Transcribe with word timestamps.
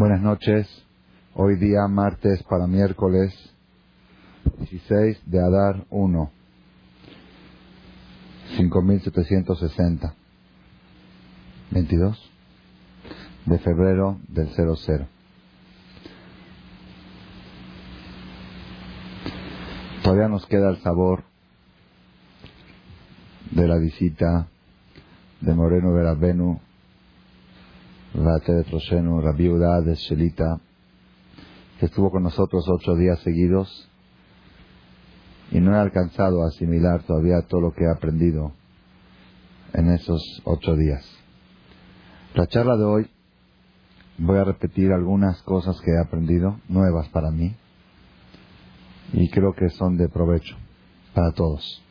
Buenas 0.00 0.22
noches. 0.22 0.66
Hoy 1.34 1.56
día 1.56 1.86
martes 1.86 2.42
para 2.44 2.66
miércoles 2.66 3.34
16 4.58 5.20
de 5.26 5.38
Adar 5.38 5.84
1. 5.90 6.30
5760. 8.56 10.14
22 11.72 12.30
de 13.44 13.58
febrero 13.58 14.18
del 14.28 14.48
00. 14.48 15.06
Todavía 20.02 20.28
nos 20.28 20.46
queda 20.46 20.70
el 20.70 20.80
sabor 20.80 21.24
de 23.50 23.68
la 23.68 23.76
visita 23.76 24.48
de 25.42 25.52
Moreno 25.52 25.92
Verabenu 25.92 26.58
Troshenu, 28.12 29.20
Rabbi 29.20 29.48
de 29.84 29.94
Shelita, 29.94 30.60
que 31.78 31.86
estuvo 31.86 32.10
con 32.10 32.24
nosotros 32.24 32.64
ocho 32.68 32.96
días 32.96 33.20
seguidos 33.20 33.88
y 35.52 35.60
no 35.60 35.74
he 35.74 35.78
alcanzado 35.78 36.42
a 36.42 36.48
asimilar 36.48 37.04
todavía 37.04 37.42
todo 37.42 37.60
lo 37.60 37.72
que 37.72 37.84
he 37.84 37.90
aprendido 37.90 38.52
en 39.72 39.90
esos 39.90 40.42
ocho 40.44 40.76
días. 40.76 41.08
La 42.34 42.46
charla 42.46 42.76
de 42.76 42.84
hoy 42.84 43.10
voy 44.18 44.38
a 44.38 44.44
repetir 44.44 44.92
algunas 44.92 45.40
cosas 45.42 45.80
que 45.80 45.92
he 45.92 45.98
aprendido, 45.98 46.60
nuevas 46.68 47.08
para 47.08 47.30
mí, 47.30 47.56
y 49.12 49.30
creo 49.30 49.54
que 49.54 49.68
son 49.70 49.96
de 49.96 50.08
provecho 50.08 50.56
para 51.14 51.32
todos. 51.32 51.82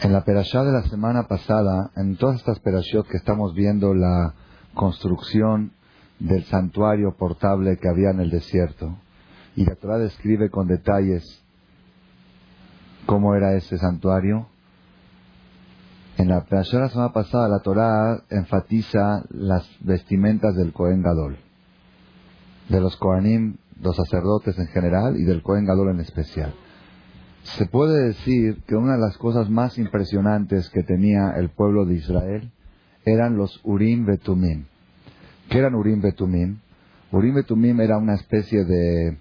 En 0.00 0.12
la 0.12 0.22
perashá 0.22 0.62
de 0.62 0.70
la 0.70 0.82
semana 0.82 1.26
pasada, 1.26 1.90
en 1.96 2.16
todas 2.16 2.36
estas 2.36 2.60
perashot 2.60 3.08
que 3.08 3.16
estamos 3.16 3.52
viendo 3.54 3.94
la 3.94 4.32
construcción 4.74 5.72
del 6.20 6.44
santuario 6.44 7.16
portable 7.16 7.78
que 7.78 7.88
había 7.88 8.10
en 8.10 8.20
el 8.20 8.30
desierto, 8.30 8.96
y 9.56 9.64
la 9.64 9.74
Torah 9.74 9.98
describe 9.98 10.50
con 10.50 10.68
detalles 10.68 11.42
cómo 13.06 13.34
era 13.34 13.54
ese 13.54 13.76
santuario. 13.76 14.46
En 16.16 16.28
la 16.28 16.44
perashá 16.44 16.76
de 16.76 16.82
la 16.84 16.90
semana 16.90 17.12
pasada, 17.12 17.48
la 17.48 17.58
Torah 17.58 18.22
enfatiza 18.30 19.24
las 19.30 19.68
vestimentas 19.80 20.54
del 20.54 20.72
Cohen 20.72 21.02
Gadol, 21.02 21.38
de 22.68 22.80
los 22.80 22.96
Kohanim, 22.98 23.56
los 23.80 23.96
sacerdotes 23.96 24.56
en 24.60 24.68
general, 24.68 25.16
y 25.16 25.24
del 25.24 25.42
Cohen 25.42 25.64
Gadol 25.64 25.90
en 25.90 26.00
especial. 26.00 26.54
Se 27.42 27.66
puede 27.66 28.08
decir 28.08 28.62
que 28.66 28.76
una 28.76 28.94
de 28.94 29.00
las 29.00 29.16
cosas 29.16 29.48
más 29.48 29.78
impresionantes 29.78 30.68
que 30.70 30.82
tenía 30.82 31.32
el 31.36 31.48
pueblo 31.48 31.84
de 31.84 31.94
Israel 31.94 32.50
eran 33.04 33.36
los 33.36 33.60
Urim 33.64 34.06
Betumim. 34.06 34.66
¿Qué 35.48 35.58
eran 35.58 35.74
Urim 35.74 36.00
Betumim? 36.00 36.58
Urim 37.10 37.34
Betumim 37.34 37.80
era 37.80 37.96
una 37.96 38.14
especie 38.14 38.64
de... 38.64 39.18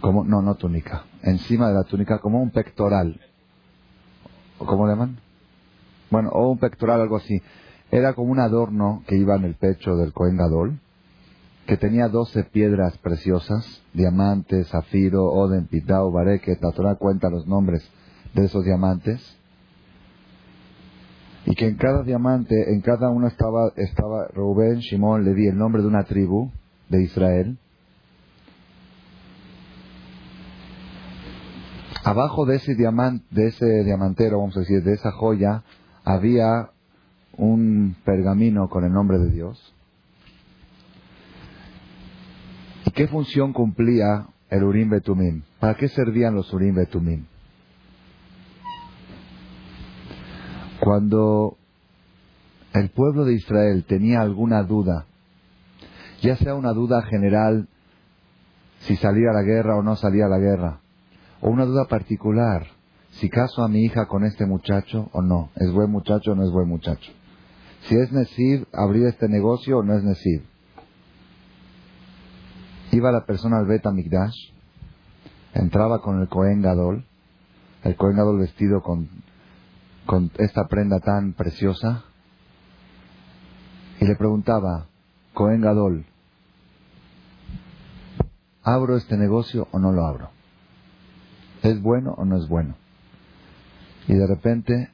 Como, 0.00 0.24
no, 0.24 0.42
no 0.42 0.56
túnica. 0.56 1.04
Encima 1.22 1.68
de 1.68 1.74
la 1.74 1.84
túnica, 1.84 2.18
como 2.18 2.42
un 2.42 2.50
pectoral. 2.50 3.20
¿Cómo 4.58 4.86
le 4.86 4.92
llaman? 4.92 5.18
Bueno, 6.10 6.30
o 6.30 6.50
un 6.50 6.58
pectoral, 6.58 7.00
algo 7.00 7.16
así. 7.16 7.40
Era 7.90 8.12
como 8.14 8.32
un 8.32 8.40
adorno 8.40 9.02
que 9.06 9.16
iba 9.16 9.36
en 9.36 9.44
el 9.44 9.54
pecho 9.54 9.96
del 9.96 10.12
Cohen 10.12 10.36
Gadol 10.36 10.80
que 11.66 11.76
tenía 11.76 12.08
doce 12.08 12.44
piedras 12.44 12.96
preciosas, 12.98 13.82
diamantes, 13.94 14.68
zafiro, 14.68 15.24
oden, 15.24 15.66
pitao, 15.66 16.10
bareket, 16.10 16.60
la 16.62 16.72
Torah 16.72 16.96
cuenta 16.96 17.30
los 17.30 17.46
nombres 17.46 17.88
de 18.34 18.44
esos 18.44 18.64
diamantes, 18.64 19.38
y 21.46 21.54
que 21.54 21.66
en 21.66 21.76
cada 21.76 22.02
diamante, 22.02 22.72
en 22.72 22.80
cada 22.80 23.10
uno 23.10 23.26
estaba, 23.26 23.72
estaba 23.76 24.28
Rubén, 24.28 24.78
Shimón, 24.78 25.24
di 25.34 25.46
el 25.46 25.56
nombre 25.56 25.82
de 25.82 25.88
una 25.88 26.04
tribu 26.04 26.50
de 26.88 27.02
Israel. 27.02 27.58
Abajo 32.02 32.44
de 32.46 32.56
ese 32.56 32.74
diamante, 32.74 33.24
de 33.30 33.46
ese 33.48 33.84
diamantero, 33.84 34.38
vamos 34.38 34.56
a 34.56 34.60
decir, 34.60 34.82
de 34.82 34.92
esa 34.92 35.12
joya, 35.12 35.62
había 36.04 36.70
un 37.36 37.96
pergamino 38.04 38.68
con 38.68 38.84
el 38.84 38.92
nombre 38.92 39.18
de 39.18 39.30
Dios. 39.30 39.73
Qué 42.92 43.08
función 43.08 43.52
cumplía 43.52 44.26
el 44.50 44.64
Urim 44.64 44.90
Betumim? 44.90 45.42
¿Para 45.58 45.74
qué 45.74 45.88
servían 45.88 46.34
los 46.34 46.52
Urim 46.52 46.74
Betumim? 46.74 47.26
Cuando 50.80 51.56
el 52.74 52.90
pueblo 52.90 53.24
de 53.24 53.34
Israel 53.34 53.84
tenía 53.86 54.20
alguna 54.20 54.62
duda, 54.64 55.06
ya 56.20 56.36
sea 56.36 56.54
una 56.54 56.72
duda 56.72 57.02
general 57.02 57.68
si 58.80 58.96
salía 58.96 59.30
a 59.30 59.34
la 59.34 59.42
guerra 59.42 59.76
o 59.76 59.82
no 59.82 59.96
salía 59.96 60.26
a 60.26 60.28
la 60.28 60.38
guerra, 60.38 60.80
o 61.40 61.48
una 61.48 61.64
duda 61.64 61.86
particular, 61.86 62.66
si 63.12 63.30
caso 63.30 63.62
a 63.62 63.68
mi 63.68 63.82
hija 63.84 64.06
con 64.06 64.24
este 64.24 64.44
muchacho 64.44 65.08
o 65.12 65.22
no, 65.22 65.50
es 65.56 65.70
buen 65.72 65.90
muchacho 65.90 66.32
o 66.32 66.34
no 66.34 66.44
es 66.44 66.50
buen 66.50 66.68
muchacho, 66.68 67.12
si 67.82 67.96
es 67.96 68.12
Nesir 68.12 68.66
abrir 68.72 69.06
este 69.06 69.28
negocio 69.28 69.78
o 69.78 69.82
no 69.82 69.96
es 69.96 70.02
Nesir, 70.02 70.42
Iba 72.94 73.10
la 73.10 73.24
persona 73.24 73.58
al 73.58 73.66
Bet 73.66 73.84
Migdash, 73.86 74.52
entraba 75.52 76.00
con 76.00 76.20
el 76.20 76.28
Cohen 76.28 76.62
Gadol, 76.62 77.04
el 77.82 77.96
Cohen 77.96 78.16
Gadol 78.16 78.38
vestido 78.38 78.84
con, 78.84 79.08
con 80.06 80.30
esta 80.38 80.68
prenda 80.68 81.00
tan 81.00 81.32
preciosa, 81.32 82.04
y 84.00 84.06
le 84.06 84.14
preguntaba, 84.14 84.86
Cohen 85.32 85.60
Gadol, 85.60 86.06
¿abro 88.62 88.96
este 88.96 89.16
negocio 89.16 89.66
o 89.72 89.80
no 89.80 89.90
lo 89.90 90.06
abro? 90.06 90.30
¿Es 91.64 91.82
bueno 91.82 92.14
o 92.16 92.24
no 92.24 92.36
es 92.36 92.46
bueno? 92.48 92.76
Y 94.06 94.14
de 94.14 94.26
repente 94.28 94.90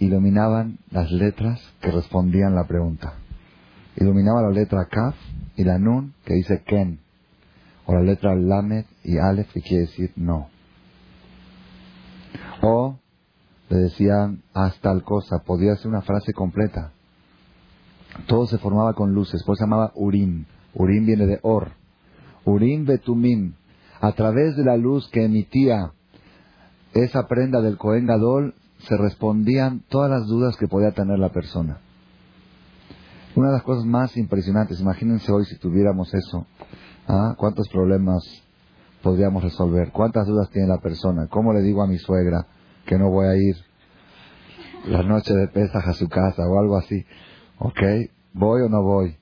iluminaban 0.00 0.80
las 0.90 1.12
letras 1.12 1.60
que 1.80 1.92
respondían 1.92 2.56
la 2.56 2.66
pregunta. 2.66 3.14
Iluminaba 3.94 4.42
la 4.42 4.50
letra 4.50 4.86
Kaf 4.86 5.14
y 5.54 5.62
la 5.62 5.78
Nun 5.78 6.14
que 6.24 6.34
dice 6.34 6.64
Ken 6.64 6.98
o 7.88 7.94
la 7.94 8.02
letra 8.02 8.34
Lamed 8.34 8.84
y 9.02 9.16
Aleph 9.16 9.50
que 9.50 9.62
quiere 9.62 9.86
decir 9.86 10.12
no. 10.14 10.48
O 12.60 12.98
le 13.70 13.76
decían 13.78 14.42
haz 14.52 14.78
tal 14.80 15.02
cosa, 15.04 15.38
podía 15.38 15.74
ser 15.76 15.88
una 15.88 16.02
frase 16.02 16.34
completa. 16.34 16.92
Todo 18.26 18.46
se 18.46 18.58
formaba 18.58 18.92
con 18.92 19.14
luces, 19.14 19.42
por 19.42 19.56
se 19.56 19.64
llamaba 19.64 19.92
Urim. 19.94 20.44
Urim 20.74 21.06
viene 21.06 21.26
de 21.26 21.38
Or. 21.42 21.72
Urim 22.44 22.84
Betumim. 22.84 23.54
A 24.00 24.12
través 24.12 24.54
de 24.56 24.64
la 24.64 24.76
luz 24.76 25.08
que 25.08 25.24
emitía 25.24 25.92
esa 26.92 27.26
prenda 27.26 27.62
del 27.62 27.78
Cohen 27.78 28.06
Gadol, 28.06 28.54
se 28.80 28.98
respondían 28.98 29.82
todas 29.88 30.10
las 30.10 30.26
dudas 30.26 30.56
que 30.58 30.68
podía 30.68 30.92
tener 30.92 31.18
la 31.18 31.30
persona. 31.30 31.78
Una 33.38 33.50
de 33.50 33.54
las 33.54 33.62
cosas 33.62 33.84
más 33.84 34.16
impresionantes, 34.16 34.80
imagínense 34.80 35.30
hoy 35.30 35.44
si 35.44 35.56
tuviéramos 35.58 36.12
eso, 36.12 36.44
¿Ah? 37.06 37.36
¿Cuántos 37.36 37.68
problemas 37.68 38.20
podríamos 39.00 39.44
resolver? 39.44 39.92
¿Cuántas 39.92 40.26
dudas 40.26 40.50
tiene 40.50 40.66
la 40.66 40.78
persona? 40.78 41.28
¿Cómo 41.28 41.52
le 41.52 41.62
digo 41.62 41.80
a 41.80 41.86
mi 41.86 41.98
suegra 41.98 42.48
que 42.84 42.98
no 42.98 43.10
voy 43.10 43.28
a 43.28 43.36
ir 43.36 43.54
la 44.86 45.04
noche 45.04 45.34
de 45.34 45.46
Pesaj 45.46 45.86
a 45.86 45.92
su 45.92 46.08
casa 46.08 46.42
o 46.48 46.58
algo 46.58 46.78
así? 46.78 47.06
¿Ok? 47.60 47.80
¿Voy 48.32 48.62
o 48.62 48.68
no 48.68 48.82
voy? 48.82 49.16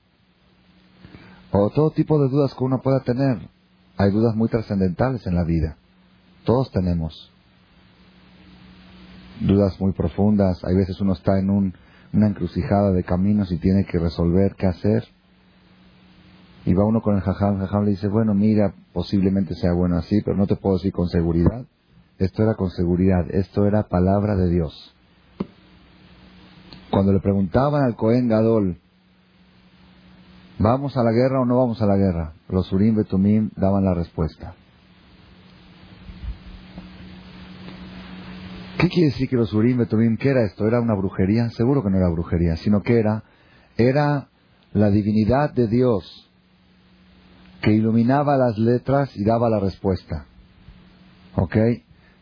O 1.51 1.69
todo 1.69 1.91
tipo 1.91 2.19
de 2.19 2.27
dudas 2.27 2.55
que 2.55 2.63
uno 2.63 2.81
pueda 2.81 3.01
tener. 3.01 3.47
Hay 3.97 4.09
dudas 4.09 4.35
muy 4.35 4.49
trascendentales 4.49 5.27
en 5.27 5.35
la 5.35 5.43
vida. 5.43 5.77
Todos 6.43 6.71
tenemos. 6.71 7.31
Dudas 9.41 9.79
muy 9.79 9.91
profundas. 9.91 10.65
Hay 10.65 10.75
veces 10.75 10.99
uno 11.01 11.13
está 11.13 11.37
en 11.37 11.51
un, 11.51 11.73
una 12.13 12.27
encrucijada 12.27 12.91
de 12.91 13.03
caminos 13.03 13.51
y 13.51 13.57
tiene 13.57 13.85
que 13.85 13.99
resolver 13.99 14.55
qué 14.55 14.67
hacer. 14.67 15.03
Y 16.65 16.73
va 16.73 16.85
uno 16.85 17.01
con 17.01 17.15
el 17.15 17.21
jajam, 17.21 17.59
jajam 17.59 17.85
le 17.85 17.91
dice, 17.91 18.07
bueno, 18.07 18.33
mira, 18.33 18.73
posiblemente 18.93 19.55
sea 19.55 19.73
bueno 19.73 19.97
así, 19.97 20.21
pero 20.23 20.35
no 20.35 20.47
te 20.47 20.55
puedo 20.55 20.77
decir 20.77 20.91
con 20.91 21.07
seguridad. 21.07 21.65
Esto 22.19 22.43
era 22.43 22.55
con 22.55 22.71
seguridad, 22.71 23.25
esto 23.29 23.65
era 23.65 23.83
palabra 23.83 24.35
de 24.35 24.49
Dios. 24.49 24.95
Cuando 26.89 27.13
le 27.13 27.19
preguntaban 27.19 27.83
al 27.83 27.95
Cohen 27.95 28.27
Gadol, 28.27 28.79
¿vamos 30.57 30.97
a 30.97 31.03
la 31.03 31.11
guerra 31.11 31.41
o 31.41 31.45
no 31.45 31.57
vamos 31.57 31.81
a 31.81 31.85
la 31.85 31.95
guerra? 31.95 32.33
Los 32.49 32.71
Urim 32.71 32.95
Betumim 32.95 33.51
daban 33.55 33.85
la 33.85 33.93
respuesta. 33.93 34.55
¿Qué 38.87 38.93
quiere 38.93 39.09
decir 39.09 39.27
que 39.27 39.35
los 39.35 39.53
Urim 39.53 39.79
Betumim, 39.79 40.15
qué 40.15 40.29
era 40.29 40.45
esto? 40.45 40.65
¿Era 40.65 40.79
una 40.79 40.93
brujería? 40.93 41.49
Seguro 41.49 41.83
que 41.83 41.89
no 41.89 41.97
era 41.97 42.07
brujería, 42.07 42.55
sino 42.55 42.83
que 42.83 42.97
era, 42.97 43.25
era 43.75 44.29
la 44.71 44.89
divinidad 44.89 45.53
de 45.53 45.67
Dios 45.67 46.31
que 47.59 47.73
iluminaba 47.73 48.37
las 48.37 48.57
letras 48.57 49.13
y 49.17 49.25
daba 49.25 49.49
la 49.49 49.59
respuesta. 49.59 50.25
¿Ok? 51.35 51.57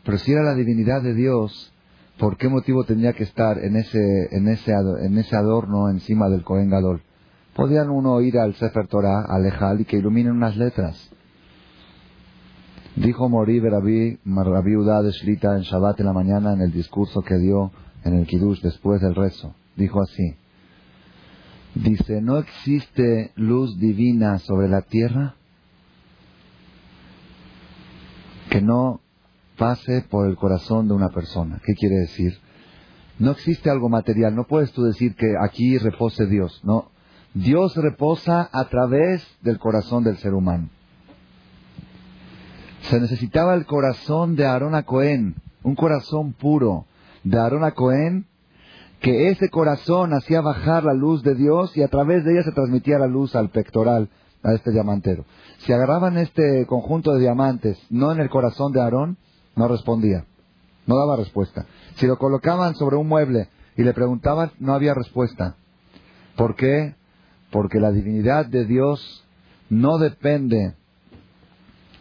Pero 0.05 0.17
si 0.17 0.31
era 0.31 0.41
la 0.41 0.55
divinidad 0.55 1.03
de 1.03 1.13
Dios, 1.13 1.71
¿Por 2.17 2.37
qué 2.37 2.47
motivo 2.47 2.83
tenía 2.85 3.13
que 3.13 3.23
estar 3.23 3.59
en 3.59 3.75
ese, 3.75 3.99
en 4.31 4.47
ese, 4.47 4.71
en 4.71 5.17
ese 5.17 5.35
adorno 5.35 5.89
encima 5.89 6.29
del 6.29 6.43
Cohen 6.43 6.69
Gadol? 6.69 7.03
Podían 7.53 7.89
uno 7.89 8.21
ir 8.21 8.39
al 8.39 8.55
Sefer 8.55 8.87
Torah, 8.87 9.25
al 9.27 9.45
Ejal, 9.45 9.81
y 9.81 9.85
que 9.85 9.97
iluminen 9.97 10.31
unas 10.31 10.55
letras. 10.55 11.11
Dijo 12.95 13.27
Morí 13.27 13.59
Rabbi 13.59 14.19
Udá 14.77 15.01
de 15.01 15.11
en 15.11 15.61
Shabbat 15.61 15.99
en 15.99 16.05
la 16.05 16.13
mañana 16.13 16.53
en 16.53 16.61
el 16.61 16.71
discurso 16.71 17.21
que 17.21 17.37
dio 17.37 17.71
en 18.05 18.13
el 18.13 18.25
Kiddush 18.25 18.61
después 18.61 19.01
del 19.01 19.15
rezo. 19.15 19.53
Dijo 19.75 20.01
así. 20.01 20.35
Dice, 21.73 22.21
¿no 22.21 22.37
existe 22.37 23.33
luz 23.35 23.77
divina 23.79 24.39
sobre 24.39 24.69
la 24.69 24.81
tierra 24.81 25.35
que 28.49 28.61
no 28.61 29.01
pase 29.57 30.05
por 30.09 30.29
el 30.29 30.37
corazón 30.37 30.87
de 30.87 30.93
una 30.93 31.09
persona? 31.09 31.59
¿Qué 31.65 31.73
quiere 31.73 31.95
decir? 31.95 32.39
No 33.19 33.31
existe 33.31 33.69
algo 33.69 33.89
material. 33.89 34.33
No 34.35 34.45
puedes 34.45 34.71
tú 34.71 34.83
decir 34.83 35.15
que 35.15 35.35
aquí 35.37 35.77
repose 35.77 36.27
Dios. 36.27 36.61
No. 36.63 36.91
Dios 37.33 37.75
reposa 37.75 38.49
a 38.53 38.69
través 38.69 39.27
del 39.41 39.59
corazón 39.59 40.05
del 40.05 40.15
ser 40.15 40.33
humano. 40.33 40.69
Se 42.89 42.99
necesitaba 42.99 43.55
el 43.55 43.65
corazón 43.65 44.35
de 44.35 44.45
Aarón 44.45 44.75
a 44.75 44.83
Cohen, 44.83 45.35
un 45.63 45.73
corazón 45.73 46.33
puro 46.33 46.85
de 47.23 47.39
Aarón 47.39 47.63
a 47.63 47.71
Cohen, 47.71 48.27
que 49.01 49.29
ese 49.29 49.49
corazón 49.49 50.13
hacía 50.13 50.41
bajar 50.41 50.83
la 50.83 50.93
luz 50.93 51.23
de 51.23 51.33
Dios 51.33 51.75
y 51.75 51.81
a 51.81 51.87
través 51.87 52.23
de 52.23 52.33
ella 52.33 52.43
se 52.43 52.51
transmitía 52.51 52.99
la 52.99 53.07
luz 53.07 53.35
al 53.35 53.49
pectoral, 53.49 54.09
a 54.43 54.53
este 54.53 54.71
diamantero. 54.71 55.25
Si 55.59 55.73
agarraban 55.73 56.17
este 56.19 56.67
conjunto 56.67 57.13
de 57.13 57.21
diamantes 57.21 57.79
no 57.89 58.11
en 58.11 58.19
el 58.19 58.29
corazón 58.29 58.71
de 58.71 58.81
Aarón, 58.81 59.17
no 59.55 59.67
respondía, 59.67 60.25
no 60.85 60.95
daba 60.95 61.15
respuesta. 61.15 61.65
Si 61.95 62.05
lo 62.05 62.19
colocaban 62.19 62.75
sobre 62.75 62.97
un 62.97 63.07
mueble 63.07 63.49
y 63.75 63.81
le 63.81 63.93
preguntaban, 63.93 64.51
no 64.59 64.75
había 64.75 64.93
respuesta. 64.93 65.55
¿Por 66.37 66.55
qué? 66.55 66.93
Porque 67.49 67.79
la 67.79 67.91
divinidad 67.91 68.45
de 68.45 68.65
Dios 68.65 69.25
no 69.69 69.97
depende 69.97 70.75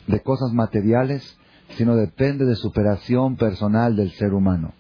de 0.06 0.20
cosas 0.20 0.52
materiales, 0.52 1.36
sino 1.76 1.96
depende 1.96 2.44
de 2.44 2.56
superación 2.56 3.36
personal 3.36 3.96
del 3.96 4.10
ser 4.12 4.34
humano. 4.34 4.72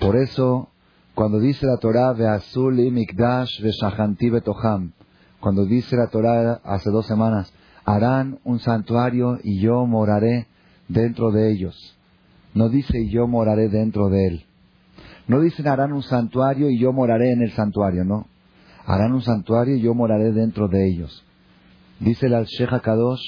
Por 0.00 0.16
eso, 0.16 0.68
cuando 1.14 1.38
dice 1.40 1.66
la 1.66 1.78
Torah, 1.78 2.12
Ve'azul 2.12 2.80
y 2.80 2.90
Mikdash 2.90 3.62
Ve'shahanti 3.62 4.30
Betoham, 4.30 4.92
cuando 5.40 5.64
dice 5.64 5.96
la 5.96 6.08
Torah 6.08 6.60
hace 6.64 6.90
dos 6.90 7.06
semanas, 7.06 7.52
harán 7.84 8.38
un 8.44 8.60
santuario 8.60 9.38
y 9.42 9.60
yo 9.60 9.86
moraré 9.86 10.46
dentro 10.88 11.30
de 11.30 11.52
ellos. 11.52 11.96
No 12.54 12.68
dice 12.68 13.08
yo 13.08 13.26
moraré 13.26 13.68
dentro 13.68 14.08
de 14.08 14.26
él. 14.26 14.44
No 15.26 15.40
dicen 15.40 15.66
harán 15.68 15.92
un 15.92 16.02
santuario 16.02 16.68
y 16.70 16.78
yo 16.78 16.92
moraré 16.92 17.32
en 17.32 17.42
el 17.42 17.52
santuario, 17.52 18.04
no. 18.04 18.26
Harán 18.86 19.12
un 19.12 19.22
santuario 19.22 19.76
y 19.76 19.80
yo 19.80 19.94
moraré 19.94 20.32
dentro 20.32 20.68
de 20.68 20.86
ellos. 20.86 21.24
Dice 22.00 22.26
el 22.26 22.34
Al-Sheikh 22.34 22.82
Kadosh, 22.82 23.22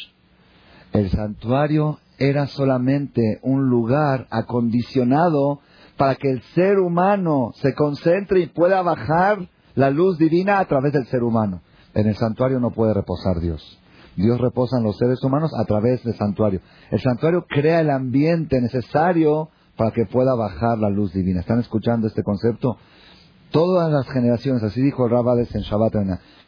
el 0.93 1.11
santuario 1.11 1.99
era 2.19 2.47
solamente 2.47 3.41
un 3.43 3.69
lugar 3.69 4.27
acondicionado 4.31 5.61
para 5.97 6.15
que 6.15 6.31
el 6.31 6.43
ser 6.55 6.79
humano 6.79 7.53
se 7.57 7.75
concentre 7.75 8.41
y 8.41 8.47
pueda 8.47 8.83
bajar 8.83 9.49
la 9.75 9.91
luz 9.91 10.19
divina 10.19 10.59
a 10.59 10.65
través 10.67 10.93
del 10.93 11.07
ser 11.07 11.23
humano. 11.23 11.61
En 11.95 12.07
el 12.07 12.17
santuario 12.17 12.61
no 12.61 12.71
puede 12.71 12.95
reposar 12.95 13.41
Dios. 13.41 13.79
Dios 14.17 14.41
reposa 14.41 14.79
en 14.79 14.85
los 14.85 14.97
seres 14.97 15.23
humanos 15.23 15.53
a 15.59 15.65
través 15.65 16.03
del 16.03 16.15
santuario. 16.15 16.61
El 16.91 17.01
santuario 17.01 17.45
crea 17.47 17.81
el 17.81 17.91
ambiente 17.91 18.61
necesario 18.61 19.51
para 19.77 19.91
que 19.91 20.07
pueda 20.07 20.35
bajar 20.35 20.79
la 20.79 20.89
luz 20.89 21.13
divina. 21.13 21.41
¿Están 21.41 21.61
escuchando 21.61 22.07
este 22.07 22.23
concepto? 22.23 22.79
Todas 23.51 23.93
las 23.93 24.09
generaciones, 24.09 24.63
así 24.63 24.81
dijo 24.81 25.07
Rabades 25.07 25.55
en 25.55 25.63
Shabbat, 25.63 25.95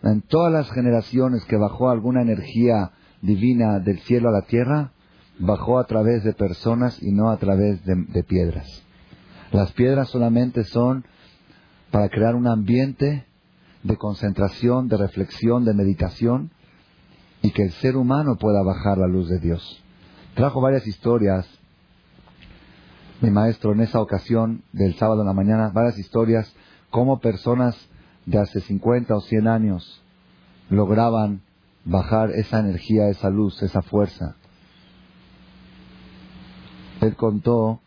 en 0.03 0.23
todas 0.23 0.53
las 0.53 0.71
generaciones 0.71 1.45
que 1.45 1.57
bajó 1.57 1.91
alguna 1.91 2.23
energía 2.23 2.91
divina 3.23 3.79
del 3.81 3.99
cielo 4.01 4.29
a 4.29 4.33
la 4.33 4.43
tierra 4.43 4.93
bajó 5.39 5.79
a 5.79 5.87
través 5.87 6.25
de 6.25 6.33
personas 6.33 7.03
y 7.03 7.13
no 7.13 7.31
a 7.31 7.37
través 7.39 7.85
de, 7.85 8.23
piedras. 8.25 8.67
Las 9.53 9.73
piedras 9.73 10.09
solamente 10.09 10.65
son 10.65 11.05
para 11.91 12.09
crear 12.09 12.35
un 12.35 12.47
ambiente 12.47 13.25
de 13.83 13.97
concentración, 13.97 14.89
de 14.89 14.97
reflexión, 14.97 15.65
de 15.65 15.75
meditación 15.75 16.51
y 17.41 17.51
que 17.53 17.63
el 17.63 17.73
ser 17.73 17.97
humano 17.97 18.37
pueda 18.37 18.63
bajar 18.63 18.99
la 18.99 19.07
luz 19.07 19.29
de 19.29 19.39
Dios. 19.39 19.83
Trajo 20.35 20.61
varias 20.61 20.87
historias, 20.87 21.49
mi 23.21 23.31
maestro, 23.31 23.73
en 23.73 23.81
esa 23.81 24.01
ocasión 24.01 24.63
del 24.73 24.95
sábado 24.97 25.23
en 25.23 25.29
la 25.29 25.33
mañana, 25.33 25.71
varias 25.73 25.99
historias, 25.99 26.53
cómo 26.91 27.21
personas 27.21 27.77
de 28.27 28.39
hace 28.39 28.61
50 28.61 29.15
o 29.15 29.21
100 29.21 29.49
años 29.49 30.03
lograban 30.69 31.43
bajar 31.89 32.31
esa 32.33 32.61
energía, 32.61 33.09
esa 33.09 33.31
luz, 33.31 33.63
esa 33.63 33.83
fuerza. 33.83 34.37
Él 37.01 37.17
contó 37.17 37.81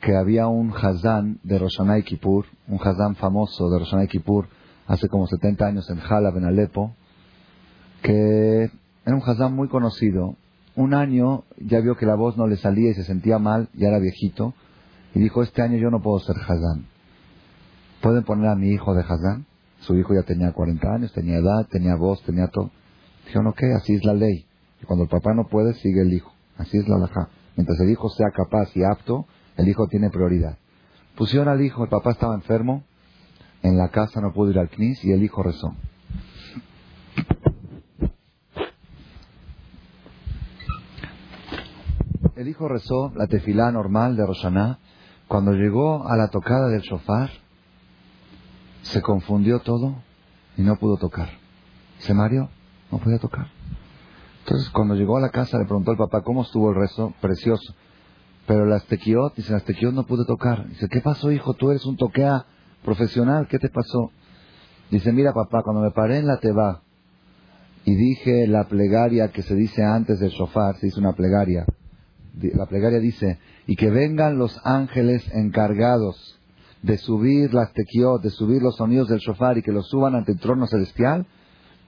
que 0.00 0.14
había 0.14 0.46
un 0.46 0.72
Hazán 0.72 1.40
de 1.42 1.58
Roshanay 1.58 2.02
Kippur, 2.02 2.46
un 2.68 2.78
Hazán 2.78 3.16
famoso 3.16 3.70
de 3.70 3.78
Roshanay 3.78 4.08
Kippur, 4.08 4.48
hace 4.86 5.08
como 5.08 5.26
70 5.26 5.66
años 5.66 5.88
en 5.90 6.00
Halab, 6.00 6.36
en 6.36 6.44
Alepo, 6.44 6.94
que 8.02 8.70
era 9.04 9.16
un 9.16 9.22
Hazán 9.24 9.54
muy 9.54 9.68
conocido. 9.68 10.36
Un 10.74 10.92
año 10.92 11.44
ya 11.56 11.80
vio 11.80 11.96
que 11.96 12.04
la 12.04 12.14
voz 12.14 12.36
no 12.36 12.46
le 12.46 12.56
salía 12.56 12.90
y 12.90 12.94
se 12.94 13.04
sentía 13.04 13.38
mal, 13.38 13.70
ya 13.72 13.88
era 13.88 13.98
viejito, 13.98 14.52
y 15.14 15.20
dijo, 15.20 15.42
este 15.42 15.62
año 15.62 15.78
yo 15.78 15.90
no 15.90 16.02
puedo 16.02 16.18
ser 16.20 16.36
Hazán. 16.36 16.86
¿Pueden 18.02 18.24
poner 18.24 18.50
a 18.50 18.54
mi 18.54 18.68
hijo 18.68 18.94
de 18.94 19.00
Hazán? 19.00 19.46
Su 19.80 19.96
hijo 19.96 20.14
ya 20.14 20.22
tenía 20.22 20.52
40 20.52 20.94
años, 20.94 21.12
tenía 21.12 21.38
edad, 21.38 21.66
tenía 21.70 21.96
voz, 21.96 22.22
tenía 22.22 22.48
todo. 22.48 22.70
Dijeron, 23.26 23.48
ok, 23.48 23.62
así 23.76 23.94
es 23.94 24.04
la 24.04 24.14
ley. 24.14 24.46
Y 24.80 24.86
cuando 24.86 25.04
el 25.04 25.10
papá 25.10 25.34
no 25.34 25.48
puede, 25.48 25.74
sigue 25.74 26.02
el 26.02 26.12
hijo. 26.12 26.32
Así 26.56 26.78
es 26.78 26.88
la 26.88 26.98
laja. 26.98 27.28
Mientras 27.56 27.78
el 27.80 27.90
hijo 27.90 28.08
sea 28.08 28.30
capaz 28.30 28.74
y 28.76 28.84
apto, 28.84 29.26
el 29.56 29.68
hijo 29.68 29.86
tiene 29.88 30.10
prioridad. 30.10 30.58
Pusieron 31.16 31.48
al 31.48 31.60
hijo, 31.60 31.82
el 31.84 31.90
papá 31.90 32.12
estaba 32.12 32.34
enfermo, 32.34 32.84
en 33.62 33.76
la 33.76 33.88
casa 33.88 34.20
no 34.20 34.32
pudo 34.32 34.50
ir 34.50 34.58
al 34.58 34.68
CNIS 34.68 35.04
y 35.04 35.12
el 35.12 35.22
hijo 35.22 35.42
rezó. 35.42 35.74
El 42.36 42.48
hijo 42.48 42.68
rezó 42.68 43.12
la 43.16 43.26
tefilá 43.26 43.72
normal 43.72 44.14
de 44.16 44.26
Roshaná. 44.26 44.78
Cuando 45.26 45.52
llegó 45.52 46.06
a 46.06 46.16
la 46.16 46.28
tocada 46.28 46.68
del 46.68 46.82
shofar, 46.82 47.30
se 48.82 49.00
confundió 49.00 49.60
todo 49.60 49.96
y 50.56 50.62
no 50.62 50.76
pudo 50.76 50.98
tocar. 50.98 51.30
Se 51.98 52.14
mareó 52.14 52.50
no 52.90 52.98
podía 52.98 53.18
tocar. 53.18 53.48
Entonces, 54.44 54.70
cuando 54.70 54.94
llegó 54.94 55.16
a 55.16 55.20
la 55.20 55.30
casa, 55.30 55.58
le 55.58 55.64
preguntó 55.64 55.90
al 55.90 55.96
papá 55.96 56.22
cómo 56.22 56.42
estuvo 56.42 56.70
el 56.70 56.76
rezo, 56.76 57.12
precioso. 57.20 57.74
Pero 58.46 58.64
las 58.64 58.84
tequiot, 58.86 59.34
dice, 59.34 59.52
las 59.52 59.64
tequiot 59.64 59.92
no 59.92 60.04
pude 60.04 60.24
tocar. 60.24 60.68
Dice, 60.68 60.88
¿qué 60.88 61.00
pasó, 61.00 61.32
hijo? 61.32 61.54
Tú 61.54 61.70
eres 61.70 61.84
un 61.84 61.96
toquea 61.96 62.46
profesional, 62.84 63.48
¿qué 63.48 63.58
te 63.58 63.68
pasó? 63.68 64.12
Dice, 64.90 65.12
mira, 65.12 65.32
papá, 65.32 65.62
cuando 65.64 65.82
me 65.82 65.90
paré 65.90 66.18
en 66.18 66.28
la 66.28 66.38
teba 66.38 66.82
y 67.84 67.94
dije 67.94 68.46
la 68.46 68.64
plegaria 68.64 69.32
que 69.32 69.42
se 69.42 69.54
dice 69.54 69.82
antes 69.82 70.20
del 70.20 70.30
shofar, 70.30 70.76
se 70.76 70.86
dice 70.86 71.00
una 71.00 71.12
plegaria. 71.12 71.66
La 72.54 72.66
plegaria 72.66 73.00
dice, 73.00 73.38
y 73.66 73.74
que 73.74 73.90
vengan 73.90 74.38
los 74.38 74.60
ángeles 74.64 75.28
encargados 75.32 76.38
de 76.82 76.98
subir 76.98 77.52
las 77.52 77.72
tequiot, 77.72 78.22
de 78.22 78.30
subir 78.30 78.62
los 78.62 78.76
sonidos 78.76 79.08
del 79.08 79.18
shofar 79.18 79.58
y 79.58 79.62
que 79.62 79.72
los 79.72 79.88
suban 79.88 80.14
ante 80.14 80.32
el 80.32 80.38
trono 80.38 80.66
celestial, 80.66 81.26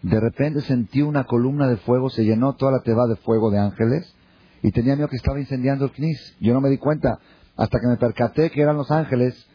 de 0.03 0.21
repente 0.21 0.61
sentí 0.63 1.03
una 1.03 1.25
columna 1.25 1.67
de 1.67 1.77
fuego, 1.79 2.11
se 2.11 2.25
llenó 2.25 2.55
toda 2.55 2.73
la 2.73 2.81
teba 2.81 3.07
de 3.07 3.17
fuego 3.17 3.51
de 3.51 3.59
ángeles 3.59 4.15
y 4.63 4.71
tenía 4.71 4.95
miedo 4.95 5.09
que 5.09 5.17
estaba 5.17 5.41
incendiando 5.41 5.87
el 5.87 5.93
knis. 5.93 6.37
Yo 6.41 6.55
no 6.55 6.61
me 6.61 6.69
di 6.69 6.79
cuenta 6.79 7.19
hasta 7.57 7.81
que 7.81 7.87
me 7.89 7.97
percaté 7.97 8.51
que 8.51 8.63
eran 8.63 8.77
los 8.77 8.91
ángeles. 8.91 9.47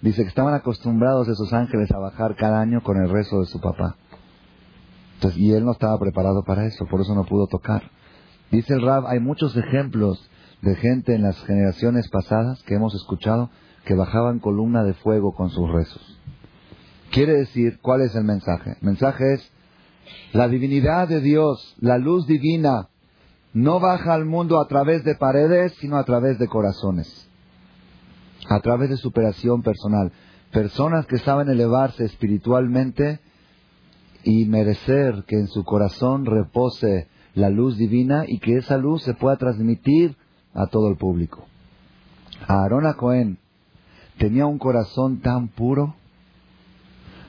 Dice 0.00 0.22
que 0.22 0.28
estaban 0.28 0.54
acostumbrados 0.54 1.28
esos 1.28 1.52
ángeles 1.52 1.90
a 1.92 1.98
bajar 1.98 2.36
cada 2.36 2.60
año 2.60 2.82
con 2.82 2.96
el 2.96 3.08
rezo 3.08 3.40
de 3.40 3.46
su 3.46 3.60
papá. 3.60 3.96
Entonces, 5.14 5.40
y 5.40 5.52
él 5.52 5.64
no 5.64 5.72
estaba 5.72 5.98
preparado 5.98 6.42
para 6.44 6.66
eso, 6.66 6.86
por 6.86 7.00
eso 7.00 7.14
no 7.14 7.24
pudo 7.24 7.46
tocar. 7.46 7.82
Dice 8.50 8.74
el 8.74 8.82
Rab, 8.82 9.06
hay 9.06 9.20
muchos 9.20 9.56
ejemplos 9.56 10.28
de 10.60 10.74
gente 10.76 11.14
en 11.14 11.22
las 11.22 11.42
generaciones 11.44 12.08
pasadas 12.08 12.62
que 12.64 12.74
hemos 12.74 12.94
escuchado 12.94 13.50
que 13.84 13.94
bajaban 13.94 14.40
columna 14.40 14.84
de 14.84 14.94
fuego 14.94 15.34
con 15.34 15.48
sus 15.50 15.70
rezos. 15.70 16.20
Quiere 17.10 17.34
decir, 17.34 17.78
¿cuál 17.80 18.02
es 18.02 18.14
el 18.14 18.24
mensaje? 18.24 18.76
El 18.80 18.86
mensaje 18.86 19.34
es, 19.34 19.52
la 20.32 20.48
divinidad 20.48 21.08
de 21.08 21.20
Dios, 21.20 21.76
la 21.80 21.98
luz 21.98 22.26
divina, 22.26 22.88
no 23.52 23.80
baja 23.80 24.14
al 24.14 24.26
mundo 24.26 24.60
a 24.60 24.68
través 24.68 25.04
de 25.04 25.14
paredes, 25.14 25.74
sino 25.80 25.96
a 25.96 26.04
través 26.04 26.38
de 26.38 26.48
corazones, 26.48 27.28
a 28.48 28.60
través 28.60 28.90
de 28.90 28.96
superación 28.96 29.62
personal. 29.62 30.12
Personas 30.52 31.06
que 31.06 31.18
saben 31.18 31.48
elevarse 31.48 32.04
espiritualmente 32.04 33.20
y 34.24 34.44
merecer 34.44 35.24
que 35.26 35.36
en 35.36 35.48
su 35.48 35.64
corazón 35.64 36.26
repose 36.26 37.08
la 37.34 37.50
luz 37.50 37.76
divina 37.76 38.24
y 38.26 38.38
que 38.40 38.56
esa 38.56 38.76
luz 38.76 39.02
se 39.02 39.14
pueda 39.14 39.36
transmitir 39.36 40.16
a 40.52 40.66
todo 40.66 40.88
el 40.88 40.96
público. 40.96 41.46
Aarón 42.48 42.92
Cohen, 42.94 43.38
tenía 44.18 44.46
un 44.46 44.58
corazón 44.58 45.20
tan 45.20 45.48
puro 45.48 45.94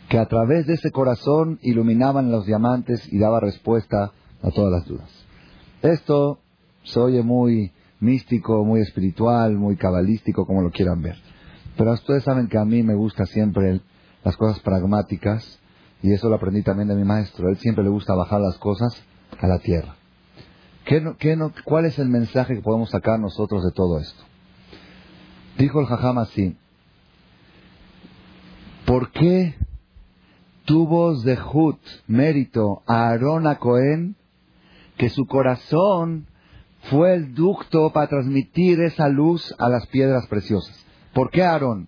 que 0.10 0.18
a 0.18 0.26
través 0.26 0.66
de 0.68 0.76
ese 0.76 0.92
corazón 0.92 1.60
iluminaban 1.62 2.32
los 2.32 2.46
diamantes 2.46 3.12
y 3.12 3.20
daba 3.20 3.40
respuesta 3.40 4.12
a 4.42 4.52
todas 4.52 4.72
las 4.72 4.86
dudas. 4.86 5.10
Esto 5.82 6.40
se 6.84 7.00
oye 7.00 7.24
muy 7.24 7.72
místico, 8.00 8.64
muy 8.64 8.82
espiritual, 8.82 9.56
muy 9.56 9.76
cabalístico, 9.76 10.46
como 10.46 10.62
lo 10.62 10.72
quieran 10.72 11.02
ver. 11.02 11.18
Pero 11.76 11.94
ustedes 11.94 12.24
saben 12.24 12.48
que 12.48 12.58
a 12.58 12.66
mí 12.66 12.84
me 12.84 12.96
gusta 12.96 13.26
siempre 13.26 13.82
las 14.24 14.38
cosas 14.38 14.60
pragmáticas 14.62 15.60
y 16.02 16.14
eso 16.14 16.30
lo 16.30 16.36
aprendí 16.36 16.64
también 16.64 16.88
de 16.88 16.96
mi 16.96 17.04
maestro. 17.04 17.50
Él 17.50 17.58
siempre 17.58 17.84
le 17.84 17.90
gusta 17.90 18.16
bajar 18.16 18.42
las 18.42 18.58
cosas 18.58 18.96
a 19.40 19.48
la 19.48 19.60
tierra. 19.60 19.96
¿Qué 20.86 21.04
¿Cuál 21.66 21.86
es 21.86 22.00
el 22.00 22.08
mensaje 22.08 22.56
que 22.56 22.62
podemos 22.62 22.90
sacar 22.90 23.20
nosotros 23.20 23.64
de 23.64 23.72
todo 23.72 24.00
esto? 24.00 24.24
Dijo 25.58 25.82
el 25.82 25.88
Jajam 25.88 26.20
así, 26.20 26.56
¿por 28.86 29.12
qué 29.12 29.56
tuvo 30.68 31.16
Zehut, 31.22 31.80
mérito, 32.08 32.84
a 32.86 33.08
Aarón 33.08 33.48
a 33.48 33.58
Cohen, 33.58 34.18
que 34.98 35.10
su 35.10 35.26
corazón 35.26 36.28
fue 36.90 37.16
el 37.16 37.34
ducto 37.34 37.92
para 37.94 38.10
transmitir 38.10 38.82
esa 38.82 39.08
luz 39.08 39.56
a 39.60 39.70
las 39.70 39.88
piedras 39.88 40.28
preciosas? 40.28 40.86
¿Por 41.14 41.32
qué 41.32 41.44
Aarón? 41.44 41.88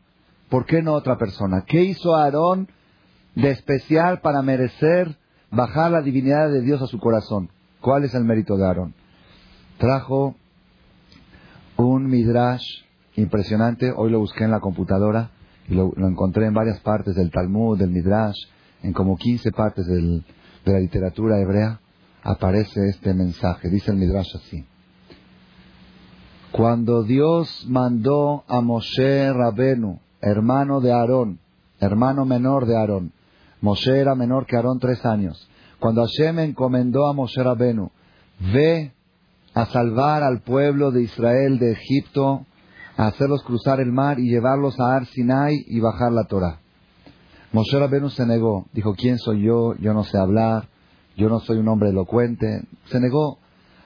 ¿Por 0.50 0.66
qué 0.66 0.82
no 0.82 0.94
otra 0.94 1.18
persona? 1.18 1.66
¿Qué 1.68 1.84
hizo 1.84 2.16
Aarón 2.16 2.70
de 3.36 3.52
especial 3.52 4.22
para 4.22 4.42
merecer 4.42 5.18
bajar 5.52 5.92
la 5.92 6.02
divinidad 6.02 6.50
de 6.50 6.62
Dios 6.62 6.82
a 6.82 6.88
su 6.88 7.00
corazón? 7.00 7.50
¿Cuál 7.82 8.06
es 8.06 8.16
el 8.16 8.24
mérito 8.24 8.56
de 8.56 8.66
Aarón? 8.66 8.94
Trajo 9.78 10.36
un 11.76 12.08
midrash 12.08 12.64
impresionante, 13.18 13.92
hoy 13.92 14.10
lo 14.10 14.20
busqué 14.20 14.46
en 14.46 14.52
la 14.52 14.62
computadora 14.62 15.32
y 15.68 15.76
lo, 15.76 15.92
encontré 15.98 16.46
en 16.46 16.54
varias 16.54 16.80
partes 16.80 17.16
del 17.16 17.30
Talmud, 17.30 17.78
del 17.78 17.90
midrash, 17.90 18.38
en 18.84 18.94
como 18.94 19.18
15 19.18 19.52
partes 19.52 19.86
de 19.88 20.24
la 20.66 20.80
literatura 20.80 21.40
hebrea, 21.40 21.80
aparece 22.24 22.90
este 22.90 23.14
mensaje. 23.14 23.70
Dice 23.70 23.92
el 23.92 23.98
midrash 23.98 24.36
así. 24.36 24.66
Cuando 26.52 27.04
Dios 27.04 27.66
mandó 27.68 28.44
a 28.48 28.62
Moshe 28.62 29.32
Rabenu, 29.32 30.00
hermano 30.20 30.82
de 30.82 30.92
Aarón, 30.92 31.40
hermano 31.80 32.26
menor 32.26 32.66
de 32.66 32.76
Aarón, 32.76 33.14
Moshe 33.62 34.00
era 34.00 34.16
menor 34.16 34.46
que 34.46 34.56
Aarón 34.56 34.80
tres 34.80 35.06
años. 35.06 35.48
Cuando 35.80 36.02
Hashem 36.02 36.40
encomendó 36.40 37.08
a 37.08 37.14
Moshe 37.14 37.44
Rabenu, 37.44 37.92
ve 38.54 38.94
a 39.54 39.66
salvar 39.68 40.24
al 40.24 40.42
pueblo 40.42 40.92
de 40.92 41.04
Israel 41.04 41.60
de 41.60 41.72
Egipto, 41.74 42.46
a 42.98 43.08
hacerlos 43.08 43.44
cruzar 43.44 43.80
el 43.80 43.92
mar 43.92 44.20
y 44.20 44.30
llevarlos 44.30 44.80
a 44.80 44.96
Ar 44.96 45.06
Sinai 45.06 45.56
y 45.68 45.80
bajar 45.80 46.12
la 46.12 46.26
Torah. 46.26 46.60
Moshe 47.52 47.80
Rabenu 47.80 48.10
se 48.10 48.26
negó, 48.26 48.68
dijo, 48.74 48.94
¿quién 48.94 49.18
soy 49.18 49.42
yo? 49.42 49.74
Yo 49.76 49.94
no 49.94 50.04
sé 50.04 50.18
hablar, 50.18 50.68
yo 51.18 51.30
no 51.30 51.40
soy 51.40 51.58
un 51.58 51.68
hombre 51.68 51.90
elocuente. 51.90 52.64
Se 52.86 53.00
negó. 53.00 53.40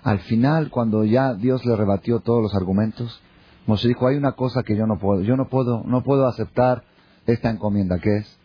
Al 0.03 0.19
final, 0.19 0.69
cuando 0.69 1.05
ya 1.05 1.33
Dios 1.33 1.65
le 1.65 1.75
rebatió 1.77 2.19
todos 2.19 2.41
los 2.41 2.53
argumentos, 2.55 3.21
Moshe 3.65 3.87
dijo, 3.87 4.07
hay 4.07 4.17
una 4.17 4.33
cosa 4.33 4.63
que 4.63 4.75
yo 4.75 4.85
no 4.85 4.99
puedo, 4.99 5.21
yo 5.21 5.37
no 5.37 5.47
puedo, 5.47 5.83
no 5.85 6.03
puedo 6.03 6.27
aceptar 6.27 6.83
esta 7.25 7.49
encomienda, 7.49 7.99
¿qué 7.99 8.17
es? 8.17 8.37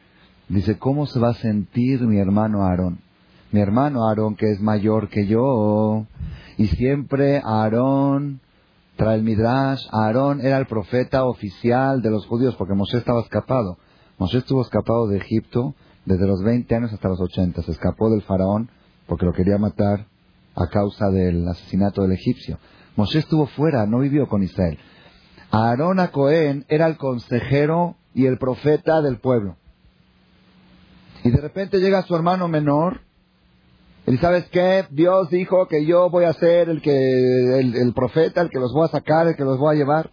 Dice, 0.48 0.78
¿cómo 0.78 1.06
se 1.06 1.18
va 1.18 1.30
a 1.30 1.34
sentir 1.34 2.00
mi 2.02 2.18
hermano 2.18 2.62
Aarón? 2.62 3.00
Mi 3.50 3.60
hermano 3.60 4.06
Aarón, 4.06 4.36
que 4.36 4.52
es 4.52 4.60
mayor 4.60 5.08
que 5.08 5.26
yo, 5.26 6.06
y 6.56 6.66
siempre 6.68 7.42
Aarón 7.44 8.40
trae 8.94 9.16
el 9.16 9.24
Midrash, 9.24 9.84
Aarón 9.90 10.40
era 10.40 10.58
el 10.58 10.66
profeta 10.66 11.24
oficial 11.24 12.02
de 12.02 12.10
los 12.10 12.24
judíos 12.26 12.54
porque 12.54 12.74
Moshe 12.74 12.98
estaba 12.98 13.20
escapado. 13.20 13.78
Moshe 14.18 14.38
estuvo 14.38 14.62
escapado 14.62 15.06
de 15.06 15.18
Egipto 15.18 15.74
desde 16.04 16.26
los 16.26 16.42
20 16.42 16.74
años 16.74 16.92
hasta 16.92 17.08
los 17.08 17.20
80. 17.20 17.62
Se 17.62 17.70
escapó 17.70 18.10
del 18.10 18.22
faraón 18.22 18.70
porque 19.06 19.26
lo 19.26 19.32
quería 19.32 19.58
matar 19.58 20.06
a 20.54 20.66
causa 20.68 21.10
del 21.10 21.46
asesinato 21.46 22.02
del 22.02 22.12
egipcio. 22.12 22.58
Moshe 22.96 23.20
estuvo 23.20 23.46
fuera, 23.46 23.86
no 23.86 24.00
vivió 24.00 24.26
con 24.26 24.42
Israel. 24.42 24.78
Aarón 25.50 26.00
a 26.00 26.10
Cohen 26.10 26.64
era 26.68 26.86
el 26.86 26.96
consejero 26.96 27.96
y 28.12 28.26
el 28.26 28.38
profeta 28.38 29.00
del 29.00 29.18
pueblo. 29.18 29.56
Y 31.24 31.30
de 31.30 31.40
repente 31.40 31.78
llega 31.78 32.02
su 32.02 32.14
hermano 32.14 32.48
menor 32.48 33.00
y 34.06 34.16
sabes 34.16 34.48
qué, 34.48 34.86
Dios 34.90 35.28
dijo 35.28 35.66
que 35.68 35.84
yo 35.84 36.08
voy 36.08 36.24
a 36.24 36.32
ser 36.32 36.70
el 36.70 36.80
que 36.80 37.58
el, 37.60 37.92
profeta, 37.94 38.40
el 38.40 38.48
que 38.48 38.58
los 38.58 38.72
voy 38.72 38.86
a 38.86 38.88
sacar, 38.88 39.28
el 39.28 39.36
que 39.36 39.44
los 39.44 39.58
voy 39.58 39.74
a 39.76 39.78
llevar. 39.78 40.10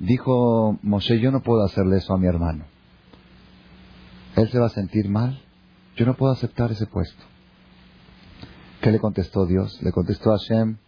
Dijo 0.00 0.78
Moshe, 0.82 1.20
yo 1.20 1.30
no 1.30 1.40
puedo 1.40 1.64
hacerle 1.64 1.98
eso 1.98 2.12
a 2.12 2.18
mi 2.18 2.26
hermano. 2.26 2.64
Él 4.36 4.50
se 4.50 4.58
va 4.58 4.66
a 4.66 4.70
sentir 4.70 5.08
mal. 5.08 5.42
Yo 5.96 6.06
no 6.06 6.14
puedo 6.16 6.32
aceptar 6.32 6.70
ese 6.70 6.86
puesto. 6.86 7.22
¿Qué 8.80 8.90
le 8.90 8.98
contestó 8.98 9.46
Dios? 9.46 9.78
Le 9.82 9.92
contestó 9.92 10.30
Hashem, 10.30 10.78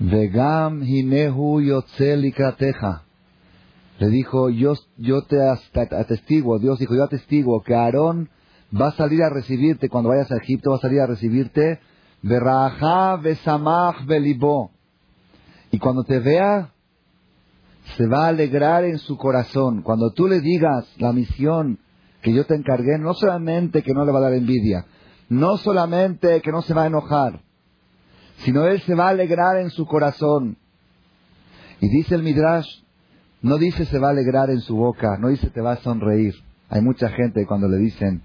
Vegam 0.00 0.82
hinehu 0.82 1.60
Le 3.98 4.08
dijo, 4.08 4.50
yo, 4.50 4.74
yo 4.96 5.22
te 5.22 5.42
atestiguo, 5.72 6.58
Dios 6.58 6.78
dijo, 6.78 6.94
yo 6.94 7.04
atestiguo 7.04 7.62
que 7.62 7.74
Aarón 7.74 8.28
va 8.78 8.88
a 8.88 8.92
salir 8.92 9.22
a 9.22 9.30
recibirte 9.30 9.88
cuando 9.88 10.10
vayas 10.10 10.30
a 10.30 10.36
Egipto, 10.36 10.70
va 10.70 10.76
a 10.76 10.80
salir 10.80 11.00
a 11.00 11.06
recibirte, 11.06 11.80
besamach 12.22 14.04
belibó. 14.06 14.70
Y 15.72 15.78
cuando 15.78 16.04
te 16.04 16.20
vea, 16.20 16.72
se 17.96 18.06
va 18.06 18.26
a 18.26 18.28
alegrar 18.28 18.84
en 18.84 18.98
su 18.98 19.16
corazón. 19.16 19.82
Cuando 19.82 20.12
tú 20.12 20.28
le 20.28 20.40
digas 20.40 20.86
la 20.98 21.12
misión 21.12 21.78
que 22.22 22.32
yo 22.32 22.44
te 22.46 22.54
encargué, 22.54 22.98
no 22.98 23.14
solamente 23.14 23.82
que 23.82 23.92
no 23.92 24.04
le 24.04 24.12
va 24.12 24.18
a 24.18 24.22
dar 24.22 24.34
envidia, 24.34 24.86
no 25.28 25.56
solamente 25.58 26.40
que 26.40 26.50
no 26.50 26.62
se 26.62 26.74
va 26.74 26.84
a 26.84 26.86
enojar, 26.86 27.42
sino 28.38 28.66
él 28.66 28.80
se 28.82 28.94
va 28.94 29.06
a 29.06 29.10
alegrar 29.10 29.58
en 29.58 29.70
su 29.70 29.86
corazón. 29.86 30.56
Y 31.80 31.88
dice 31.88 32.14
el 32.14 32.22
Midrash, 32.22 32.68
no 33.42 33.56
dice 33.58 33.84
se 33.84 33.98
va 33.98 34.08
a 34.08 34.12
alegrar 34.12 34.50
en 34.50 34.60
su 34.60 34.76
boca, 34.76 35.16
no 35.18 35.28
dice 35.28 35.50
te 35.50 35.60
va 35.60 35.72
a 35.72 35.76
sonreír. 35.76 36.34
Hay 36.70 36.82
mucha 36.82 37.08
gente 37.08 37.46
cuando 37.46 37.68
le 37.68 37.78
dicen, 37.78 38.22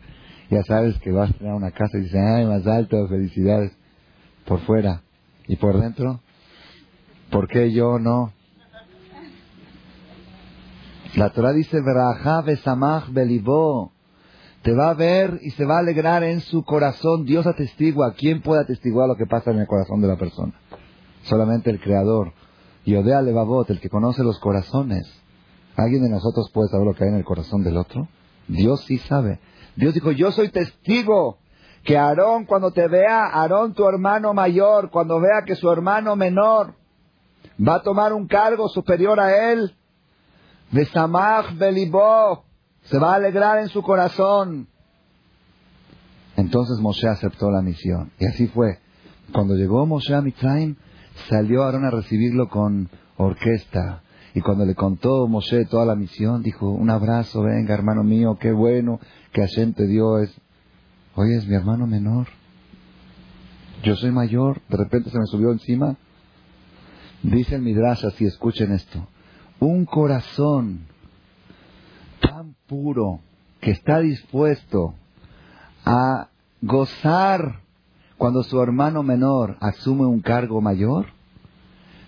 ya 0.50 0.63
sabes 0.63 0.97
que 1.00 1.12
vas 1.12 1.29
a 1.29 1.33
tener 1.33 1.53
una 1.53 1.71
casa 1.71 1.97
y 1.97 2.01
dicen, 2.01 2.25
ay, 2.25 2.45
más 2.45 2.65
alto, 2.67 3.07
felicidades, 3.07 3.71
por 4.45 4.59
fuera 4.62 5.01
y 5.47 5.55
por 5.55 5.79
dentro, 5.79 6.21
¿por 7.29 7.47
qué 7.47 7.71
yo 7.71 8.00
no? 8.00 8.33
La 11.15 11.29
Torah 11.29 11.53
dice. 11.53 11.79
Te 14.63 14.74
va 14.74 14.89
a 14.89 14.93
ver 14.93 15.39
y 15.41 15.51
se 15.51 15.65
va 15.65 15.75
a 15.75 15.79
alegrar 15.79 16.24
en 16.24 16.41
su 16.41 16.63
corazón. 16.63 17.25
Dios 17.25 17.46
atestigua. 17.46 18.13
¿Quién 18.13 18.41
puede 18.41 18.62
atestiguar 18.62 19.08
lo 19.08 19.15
que 19.15 19.27
pasa 19.27 19.51
en 19.51 19.60
el 19.60 19.67
corazón 19.67 20.01
de 20.01 20.08
la 20.08 20.15
persona? 20.15 20.53
Solamente 21.24 21.70
el 21.70 21.79
Creador. 21.79 22.34
Y 22.86 22.96
Odea 22.96 23.22
Levavot, 23.22 23.70
el 23.70 23.79
que 23.79 23.89
conoce 23.89 24.24
los 24.24 24.39
corazones. 24.39 25.08
¿Alguien 25.75 26.03
de 26.03 26.10
nosotros 26.10 26.50
puede 26.51 26.70
saber 26.70 26.88
lo 26.88 26.93
que 26.93 27.03
hay 27.03 27.10
en 27.12 27.17
el 27.17 27.25
corazón 27.25 27.63
del 27.63 27.77
otro? 27.77 28.08
Dios 28.48 28.84
sí 28.86 28.98
sabe. 28.98 29.39
Dios 29.75 29.93
dijo, 29.93 30.12
yo 30.12 30.32
soy 30.32 30.50
testigo 30.50 31.38
que 31.84 31.98
Aarón 31.98 32.46
cuando 32.46 32.72
te 32.72 32.88
vea, 32.88 33.25
Aarón 33.25 33.74
tu 33.74 33.88
hermano 33.88 34.34
mayor, 34.34 34.89
cuando 34.89 35.20
vea 35.20 35.43
que 35.46 35.55
su 35.55 35.70
hermano 35.72 36.15
menor 36.15 36.75
va 37.65 37.75
a 37.75 37.82
tomar 37.82 38.13
un 38.13 38.27
cargo 38.27 38.70
superior 38.70 39.20
a 39.20 39.51
él, 39.51 39.75
de 40.74 40.86
Samach 40.86 41.56
Belibó, 41.56 42.46
se 42.84 42.98
va 42.98 43.13
a 43.13 43.15
alegrar 43.15 43.60
en 43.60 43.70
su 43.70 43.82
corazón. 43.82 44.68
Entonces 46.36 46.80
Moshe 46.80 47.08
aceptó 47.08 47.51
la 47.51 47.62
misión. 47.62 48.12
Y 48.20 48.25
así 48.25 48.48
fue. 48.48 48.80
Cuando 49.32 49.56
llegó 49.56 49.86
Moshe 49.86 50.15
a 50.15 50.22
Mitzrayim, 50.22 50.75
salió 51.30 51.63
Aarón 51.63 51.86
a 51.86 51.92
recibirlo 51.92 52.50
con 52.50 52.89
orquesta. 53.18 54.01
Y 54.34 54.42
cuando 54.42 54.65
le 54.65 54.74
contó 54.74 55.27
Moshe 55.27 55.65
toda 55.65 55.86
la 55.86 55.96
misión, 55.96 56.42
dijo, 56.42 56.72
un 56.72 56.89
abrazo, 56.89 57.44
venga 57.44 57.75
hermano 57.75 58.03
mío, 58.03 58.38
qué 58.39 58.51
bueno 58.51 59.00
que 59.32 59.42
Hashem 59.42 59.74
te 59.74 59.86
dio. 59.86 60.18
Es... 60.18 60.36
Oye, 61.15 61.38
es 61.38 61.48
mi 61.48 61.53
hermano 61.53 61.86
menor. 61.86 62.27
Yo 63.84 63.96
soy 63.96 64.12
mayor, 64.12 64.60
de 64.70 64.77
repente 64.77 65.12
se 65.12 65.20
me 65.20 65.25
subió 65.27 65.51
encima. 65.51 65.98
Dice 67.22 67.56
el 67.56 67.62
Midrash 67.62 68.06
así, 68.06 68.25
escuchen 68.25 68.72
esto. 68.72 69.08
Un 69.60 69.86
corazón 69.86 70.88
tan 72.19 72.55
puro 72.67 73.22
que 73.62 73.72
está 73.72 74.00
dispuesto 74.00 74.95
a 75.86 76.29
gozar 76.62 77.62
cuando 78.17 78.43
su 78.43 78.62
hermano 78.62 79.03
menor 79.03 79.57
asume 79.60 80.05
un 80.05 80.22
cargo 80.22 80.62
mayor, 80.62 81.07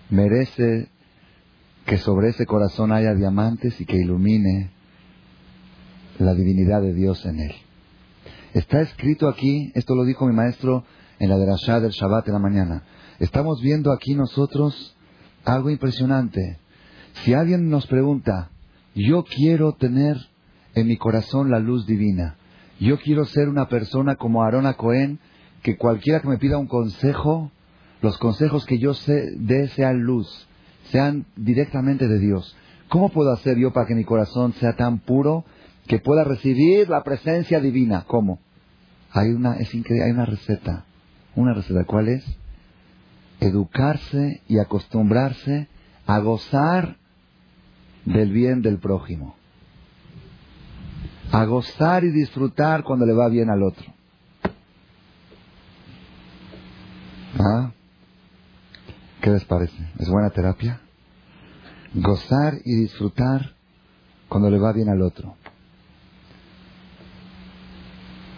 merece 0.08 0.88
que 1.84 1.98
sobre 1.98 2.30
ese 2.30 2.46
corazón 2.46 2.92
haya 2.92 3.14
diamantes 3.14 3.80
y 3.80 3.86
que 3.86 3.98
ilumine 3.98 4.70
la 6.18 6.34
divinidad 6.34 6.82
de 6.82 6.94
Dios 6.94 7.24
en 7.26 7.40
él. 7.40 7.52
Está 8.54 8.80
escrito 8.80 9.28
aquí, 9.28 9.70
esto 9.74 9.94
lo 9.94 10.04
dijo 10.04 10.26
mi 10.26 10.34
maestro 10.34 10.84
en 11.18 11.28
la 11.28 11.36
derashá 11.36 11.80
del 11.80 11.90
Shabbat 11.92 12.26
en 12.28 12.32
la 12.32 12.40
mañana. 12.40 12.82
Estamos 13.18 13.60
viendo 13.60 13.92
aquí 13.92 14.14
nosotros 14.14 14.96
algo 15.44 15.70
impresionante. 15.70 16.58
Si 17.24 17.34
alguien 17.34 17.70
nos 17.70 17.86
pregunta, 17.86 18.50
yo 18.94 19.24
quiero 19.24 19.72
tener 19.72 20.16
en 20.74 20.86
mi 20.86 20.96
corazón 20.96 21.50
la 21.50 21.58
luz 21.58 21.86
divina. 21.86 22.36
Yo 22.78 22.98
quiero 22.98 23.24
ser 23.24 23.48
una 23.48 23.68
persona 23.68 24.16
como 24.16 24.42
Aarón 24.42 24.70
Cohen, 24.74 25.18
que 25.62 25.76
cualquiera 25.76 26.20
que 26.20 26.28
me 26.28 26.38
pida 26.38 26.58
un 26.58 26.66
consejo, 26.66 27.50
los 28.02 28.18
consejos 28.18 28.64
que 28.66 28.78
yo 28.78 28.94
sé, 28.94 29.32
dé 29.38 29.68
sean 29.68 30.02
luz, 30.02 30.28
sean 30.90 31.26
directamente 31.34 32.06
de 32.06 32.18
Dios. 32.18 32.56
¿Cómo 32.88 33.08
puedo 33.08 33.32
hacer 33.32 33.58
yo 33.58 33.72
para 33.72 33.86
que 33.86 33.94
mi 33.94 34.04
corazón 34.04 34.52
sea 34.54 34.76
tan 34.76 34.98
puro 34.98 35.44
que 35.86 35.98
pueda 35.98 36.22
recibir 36.22 36.88
la 36.88 37.02
presencia 37.02 37.60
divina? 37.60 38.04
¿Cómo? 38.06 38.38
Hay 39.10 39.30
una, 39.30 39.56
es 39.56 39.74
increíble, 39.74 40.04
hay 40.04 40.12
una 40.12 40.26
receta. 40.26 40.84
Una 41.34 41.54
receta, 41.54 41.84
¿cuál 41.84 42.08
es? 42.08 42.24
Educarse 43.40 44.42
y 44.46 44.58
acostumbrarse 44.58 45.68
a 46.06 46.18
gozar 46.20 46.98
del 48.06 48.32
bien 48.32 48.62
del 48.62 48.78
prójimo 48.78 49.36
a 51.32 51.44
gozar 51.44 52.04
y 52.04 52.10
disfrutar 52.10 52.82
cuando 52.84 53.04
le 53.06 53.12
va 53.12 53.28
bien 53.28 53.50
al 53.50 53.62
otro. 53.62 53.84
¿Ah? 57.38 57.72
¿Qué 59.20 59.30
les 59.30 59.44
parece? 59.44 59.76
¿Es 59.98 60.08
buena 60.08 60.30
terapia? 60.30 60.80
Gozar 61.94 62.54
y 62.64 62.76
disfrutar 62.76 63.54
cuando 64.28 64.50
le 64.50 64.58
va 64.58 64.72
bien 64.72 64.88
al 64.88 65.02
otro. 65.02 65.36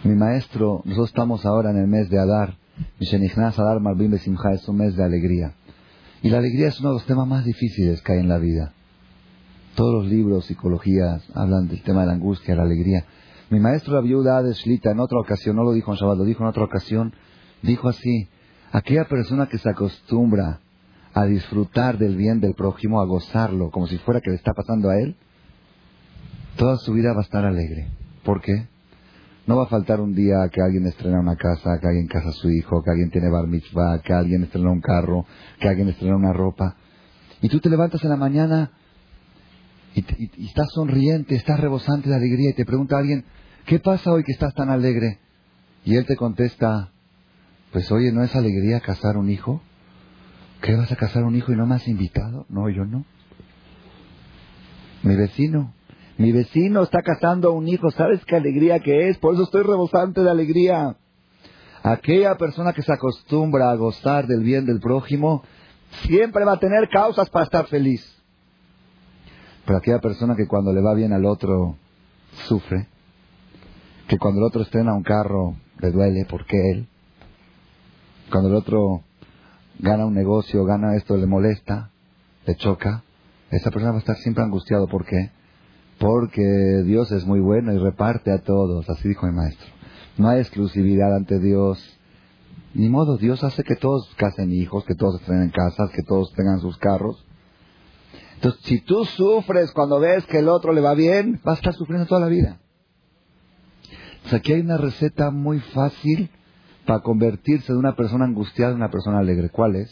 Mi 0.05 0.15
maestro, 0.15 0.83
nosotros 0.85 1.09
estamos 1.09 1.45
ahora 1.45 1.71
en 1.71 1.79
el 1.79 1.87
mes 1.87 2.09
de 2.09 2.19
Adar. 2.19 2.57
Adar 3.57 3.81
Malbim 3.81 4.13
Besimcha 4.13 4.53
es 4.53 4.67
un 4.69 4.79
mes 4.79 4.97
de 4.97 5.05
alegría. 5.05 5.53
Y 6.23 6.31
la 6.31 6.39
alegría 6.39 6.69
es 6.69 6.81
uno 6.81 6.91
de 6.91 6.95
los 6.95 7.07
temas 7.07 7.27
más 7.27 7.45
difíciles 7.45 8.01
que 8.03 8.13
hay 8.13 8.21
en 8.21 8.29
la 8.29 8.39
vida. 8.39 8.73
Todos 9.79 10.03
los 10.03 10.07
libros, 10.11 10.47
psicologías, 10.47 11.23
hablan 11.37 11.69
del 11.69 11.81
tema 11.85 12.01
de 12.01 12.09
la 12.09 12.15
angustia, 12.15 12.57
la 12.57 12.65
alegría. 12.65 13.05
Mi 13.49 13.61
maestro, 13.61 13.95
la 13.95 14.01
viuda 14.01 14.43
de 14.43 14.53
en 14.53 14.99
otra 14.99 15.21
ocasión, 15.21 15.55
no 15.55 15.63
lo 15.63 15.71
dijo 15.71 15.93
en 15.93 15.99
Shabbat, 15.99 16.19
lo 16.19 16.25
dijo 16.25 16.43
en 16.43 16.49
otra 16.49 16.65
ocasión, 16.65 17.15
dijo 17.63 17.89
así, 17.89 18.29
aquella 18.73 19.05
persona 19.05 19.47
que 19.47 19.57
se 19.57 19.71
acostumbra 19.71 20.59
a 21.15 21.27
disfrutar 21.27 21.97
del 21.97 22.17
bien 22.17 22.41
del 22.41 22.55
prójimo, 22.55 23.01
a 23.01 23.05
gozarlo, 23.05 23.71
como 23.71 23.87
si 23.87 23.99
fuera 23.99 24.21
que 24.21 24.31
le 24.31 24.37
está 24.37 24.53
pasando 24.53 24.91
a 24.91 24.99
él, 24.99 25.15
toda 26.57 26.77
su 26.79 26.93
vida 26.93 27.13
va 27.13 27.21
a 27.21 27.23
estar 27.23 27.45
alegre. 27.45 27.87
¿Por 28.25 28.41
qué? 28.41 28.67
No 29.47 29.59
va 29.59 29.63
a 29.63 29.69
faltar 29.69 30.01
un 30.01 30.13
día 30.13 30.39
que 30.51 30.61
alguien 30.61 30.87
estrena 30.87 31.21
una 31.21 31.37
casa, 31.37 31.79
que 31.81 31.87
alguien 31.87 32.09
casa 32.09 32.31
a 32.31 32.33
su 32.33 32.51
hijo, 32.51 32.83
que 32.83 32.91
alguien 32.91 33.13
tiene 33.13 33.31
bar 33.31 33.47
mitzvah, 33.47 34.01
que 34.01 34.13
alguien 34.13 34.43
estrena 34.43 34.73
un 34.73 34.81
carro, 34.81 35.25
que 35.61 35.69
alguien 35.69 35.89
estrena 35.89 36.17
una 36.17 36.33
ropa. 36.33 36.75
Y 37.41 37.49
tú 37.49 37.61
te 37.61 37.71
levantas 37.71 38.03
en 38.03 38.11
la 38.11 38.17
mañana 38.17 38.73
y, 39.95 40.47
estás 40.47 40.69
sonriente, 40.73 41.35
estás 41.35 41.61
rebosante 41.61 42.09
de 42.09 42.17
alegría 42.17 42.51
y 42.51 42.55
te 42.55 42.65
pregunta 42.65 42.97
a 42.97 43.01
alguien, 43.01 43.25
¿qué 43.67 43.79
pasa 43.79 44.13
hoy 44.13 44.25
que 44.25 44.33
estás 44.33 44.55
tan 44.55 44.71
alegre? 44.71 45.19
Y 45.85 45.97
él 45.97 46.07
te 46.07 46.17
contesta, 46.17 46.91
pues 47.73 47.91
oye, 47.93 48.13
¿no 48.13 48.23
es 48.23 48.35
alegría 48.35 48.81
casar 48.81 49.17
un 49.17 49.31
hijo? 49.31 49.63
¿Qué 50.61 50.75
vas 50.75 50.91
a 50.91 50.97
casar 50.97 51.25
un 51.25 51.37
hijo 51.37 51.53
y 51.53 51.57
no 51.57 51.67
me 51.67 51.77
has 51.77 51.87
invitado? 51.89 52.47
No, 52.49 52.69
yo 52.69 52.85
no. 52.85 53.05
Mi 55.03 55.15
vecino, 55.15 55.73
mi 56.17 56.33
vecino 56.33 56.83
está 56.83 57.03
casando 57.03 57.51
a 57.51 57.53
un 57.53 57.69
hijo, 57.69 57.91
¿sabes 57.93 58.25
qué 58.25 58.37
alegría 58.37 58.81
que 58.81 59.09
es? 59.09 59.19
Por 59.19 59.35
eso 59.35 59.45
estoy 59.45 59.63
rebosante 59.63 60.23
de 60.23 60.31
alegría. 60.31 60.97
Aquella 61.83 62.37
persona 62.37 62.73
que 62.73 62.83
se 62.83 62.93
acostumbra 62.93 63.71
a 63.71 63.77
gozar 63.77 64.27
del 64.27 64.43
bien 64.43 64.67
del 64.67 64.81
prójimo, 64.81 65.45
siempre 66.03 66.45
va 66.45 66.55
a 66.55 66.59
tener 66.59 66.89
causas 66.89 67.31
para 67.31 67.45
estar 67.45 67.67
feliz. 67.67 68.18
Pero 69.69 69.81
aquella 69.81 70.01
persona 70.01 70.35
que 70.35 70.47
cuando 70.47 70.73
le 70.73 70.81
va 70.81 70.95
bien 70.95 71.13
al 71.13 71.27
otro 71.27 71.77
sufre, 72.49 72.89
que 74.09 74.17
cuando 74.17 74.41
el 74.41 74.47
otro 74.47 74.63
estrena 74.63 74.95
un 74.95 75.03
carro 75.03 75.57
le 75.81 75.91
duele 75.91 76.25
porque 76.25 76.57
él, 76.71 76.89
cuando 78.31 78.49
el 78.49 78.55
otro 78.55 79.03
gana 79.79 80.07
un 80.07 80.15
negocio, 80.15 80.65
gana 80.65 80.97
esto, 80.97 81.19
le 81.19 81.27
molesta, 81.27 81.91
le 82.47 82.57
choca, 82.57 83.05
esa 83.51 83.71
persona 83.71 83.91
va 83.91 83.99
a 83.99 84.01
estar 84.01 84.17
siempre 84.17 84.43
angustiado. 84.43 84.89
¿Por 84.89 85.05
qué? 85.05 85.33
Porque 85.99 86.83
Dios 86.87 87.13
es 87.13 87.27
muy 87.27 87.41
bueno 87.41 87.71
y 87.75 87.77
reparte 87.77 88.33
a 88.33 88.39
todos, 88.39 88.89
así 88.89 89.07
dijo 89.07 89.27
mi 89.27 89.35
maestro. 89.35 89.69
No 90.17 90.31
hay 90.31 90.41
exclusividad 90.41 91.15
ante 91.15 91.41
Dios. 91.41 91.79
Ni 92.73 92.89
modo, 92.89 93.19
Dios 93.19 93.45
hace 93.45 93.65
que 93.65 93.77
todos 93.77 94.15
casen 94.17 94.51
hijos, 94.51 94.87
que 94.87 94.95
todos 94.95 95.21
estrenen 95.21 95.51
casas, 95.51 95.91
que 95.91 96.03
todos 96.05 96.33
tengan 96.33 96.61
sus 96.61 96.79
carros. 96.79 97.28
Entonces, 98.39 98.61
si 98.67 98.81
tú 98.83 99.05
sufres 99.05 99.73
cuando 99.73 99.99
ves 99.99 100.25
que 100.27 100.39
el 100.39 100.49
otro 100.49 100.73
le 100.73 100.81
va 100.81 100.95
bien, 100.95 101.41
vas 101.43 101.57
a 101.57 101.59
estar 101.59 101.75
sufriendo 101.75 102.07
toda 102.07 102.21
la 102.21 102.29
vida. 102.29 102.61
Entonces, 104.13 104.35
aquí 104.35 104.53
hay 104.53 104.61
una 104.61 104.77
receta 104.77 105.33
muy 105.33 105.59
fácil 105.59 106.31
para 106.87 107.01
convertirse 107.01 107.73
de 107.73 107.79
una 107.81 107.97
persona 107.97 108.27
angustiada 108.27 108.71
en 108.71 108.77
una 108.77 108.93
persona 108.93 109.19
alegre. 109.19 109.51
¿Cuál 109.51 109.75
es? 109.75 109.91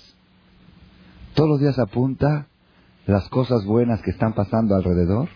Todos 1.34 1.48
los 1.50 1.60
días 1.60 1.76
apunta 1.80 2.46
las 3.04 3.28
cosas 3.30 3.64
buenas 3.64 4.00
que 4.02 4.12
están 4.12 4.32
pasando 4.34 4.76
alrededor 4.76 5.28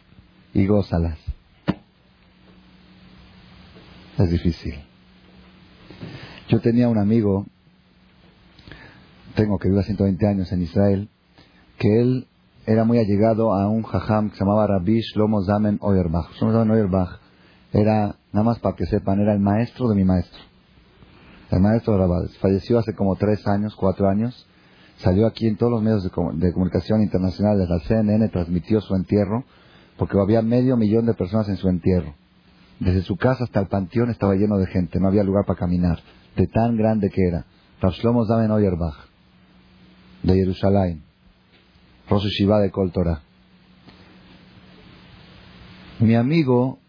y 0.54 0.66
gózalas. 0.66 1.18
Es 4.18 4.30
difícil. 4.30 4.74
Yo 6.48 6.60
tenía 6.60 6.88
un 6.88 6.98
amigo, 6.98 7.44
tengo 9.34 9.58
que 9.58 9.68
vivir 9.68 9.82
120 9.82 10.28
años 10.28 10.52
en 10.52 10.62
Israel, 10.62 11.08
que 11.76 12.00
él 12.00 12.28
era 12.66 12.84
muy 12.84 12.98
allegado 12.98 13.54
a 13.54 13.68
un 13.68 13.82
jajam 13.82 14.30
que 14.30 14.36
se 14.36 14.44
llamaba 14.44 14.66
Rabbi 14.66 15.00
Shlomo 15.00 15.42
Zamen 15.44 15.78
Oyerbach. 15.80 16.30
Shlomo 16.34 16.52
Zamen 16.52 16.70
Oyerbach 16.70 17.20
era, 17.72 18.16
nada 18.32 18.44
más 18.44 18.58
para 18.58 18.76
que 18.76 18.86
sepan, 18.86 19.20
era 19.20 19.32
el 19.32 19.40
maestro 19.40 19.88
de 19.88 19.94
mi 19.94 20.04
maestro. 20.04 20.38
El 21.50 21.60
maestro 21.60 21.94
de 21.94 21.98
Rabades. 22.00 22.36
Falleció 22.38 22.78
hace 22.78 22.94
como 22.94 23.16
tres 23.16 23.46
años, 23.46 23.74
cuatro 23.74 24.08
años. 24.08 24.46
Salió 24.98 25.26
aquí 25.26 25.46
en 25.46 25.56
todos 25.56 25.72
los 25.72 25.82
medios 25.82 26.04
de, 26.04 26.52
comunicación 26.52 27.02
internacionales. 27.02 27.68
La 27.68 27.80
CNN 27.80 28.28
transmitió 28.28 28.80
su 28.80 28.94
entierro 28.94 29.44
porque 29.96 30.18
había 30.18 30.42
medio 30.42 30.76
millón 30.76 31.06
de 31.06 31.14
personas 31.14 31.48
en 31.48 31.56
su 31.56 31.68
entierro. 31.68 32.14
Desde 32.78 33.02
su 33.02 33.16
casa 33.16 33.44
hasta 33.44 33.60
el 33.60 33.66
panteón 33.66 34.10
estaba 34.10 34.34
lleno 34.34 34.58
de 34.58 34.66
gente. 34.66 35.00
No 35.00 35.08
había 35.08 35.24
lugar 35.24 35.44
para 35.46 35.58
caminar. 35.58 35.98
De 36.36 36.46
tan 36.46 36.76
grande 36.76 37.10
que 37.10 37.26
era. 37.26 37.46
Rabbi 37.80 37.96
Shlomo 37.96 38.26
Zamen 38.26 38.50
Oyerbach. 38.50 38.96
De 40.22 40.34
Jerusalén 40.34 41.09
Rosh 42.10 42.26
Shiva 42.26 42.58
de 42.58 42.72
Mi 46.00 46.16
amigo 46.16 46.80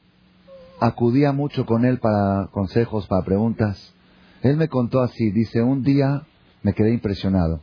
acudía 0.80 1.32
mucho 1.32 1.68
con 1.68 1.86
él 1.86 2.00
para 2.00 2.48
consejos, 2.48 3.06
para 3.06 3.24
preguntas. 3.24 3.94
Él 4.42 4.58
me 4.58 4.68
contó 4.68 5.02
así, 5.02 5.30
dice, 5.30 5.62
un 5.62 5.84
día 5.84 6.24
me 6.64 6.74
quedé 6.74 6.92
impresionado. 6.92 7.62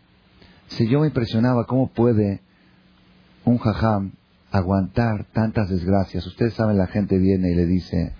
Si 0.69 0.89
yo 0.89 1.01
me 1.01 1.09
impresionaba, 1.09 1.67
¿cómo 1.67 1.89
puede 1.89 2.43
un 3.45 3.59
jajam 3.59 4.13
aguantar 4.53 5.25
tantas 5.33 5.69
desgracias? 5.69 6.25
Ustedes 6.29 6.55
saben, 6.55 6.79
la 6.79 6.87
gente 6.87 7.19
viene 7.19 7.51
y 7.51 7.57
le 7.57 7.67
dice, 7.67 8.13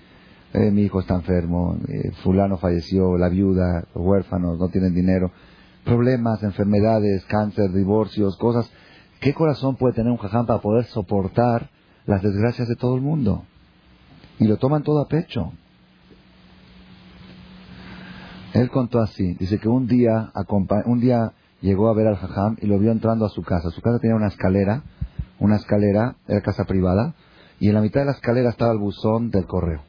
eh, 0.53 0.73
mi 0.73 0.83
hijo 0.83 0.99
está 0.99 1.15
enfermo, 1.15 1.79
eh, 1.87 2.11
fulano 2.25 2.59
falleció, 2.59 3.17
la 3.17 3.29
viuda, 3.29 3.87
los 3.95 4.05
huérfanos, 4.05 4.59
no 4.59 4.69
tienen 4.69 4.95
dinero, 4.95 5.31
problemas, 5.85 6.43
enfermedades, 6.43 7.25
cáncer, 7.27 7.71
divorcios, 7.73 8.37
cosas 8.37 8.69
¿Qué 9.21 9.35
corazón 9.35 9.77
puede 9.77 9.95
tener 9.95 10.13
un 10.13 10.19
jajam 10.19 10.47
para 10.47 10.61
poder 10.61 10.85
soportar 10.87 11.71
las 12.07 12.23
desgracias 12.23 12.69
de 12.69 12.77
todo 12.77 12.95
el 12.95 13.03
mundo? 13.03 13.45
Y 14.39 14.47
lo 14.47 14.57
toman 14.59 14.85
todo 14.85 15.01
a 15.01 15.09
pecho. 15.09 15.53
Él 18.55 18.71
contó 18.71 19.01
así, 19.01 19.35
dice 19.35 19.59
que 19.59 19.69
un 19.69 19.87
día, 19.87 20.33
un 20.87 21.01
día 21.01 21.33
llegó 21.61 21.89
a 21.89 21.95
ver 21.95 22.07
al 22.07 22.17
jajam 22.17 22.57
y 22.61 22.67
lo 22.67 22.79
vio 22.79 22.93
entrando 22.93 23.27
a 23.27 23.29
su 23.29 23.43
casa. 23.43 23.71
Su 23.71 23.83
casa 23.83 23.99
tenía 23.99 24.17
una 24.17 24.29
escalera, 24.29 24.83
una 25.39 25.57
escalera, 25.57 26.17
era 26.27 26.41
casa 26.41 26.65
privada, 26.65 27.15
y 27.61 27.69
en 27.69 27.75
la 27.75 27.81
mitad 27.81 28.01
de 28.01 28.07
la 28.07 28.13
escalera 28.13 28.51
estaba 28.51 28.73
el 28.73 28.79
buzón 28.79 29.31
del 29.31 29.47
correo. 29.47 29.83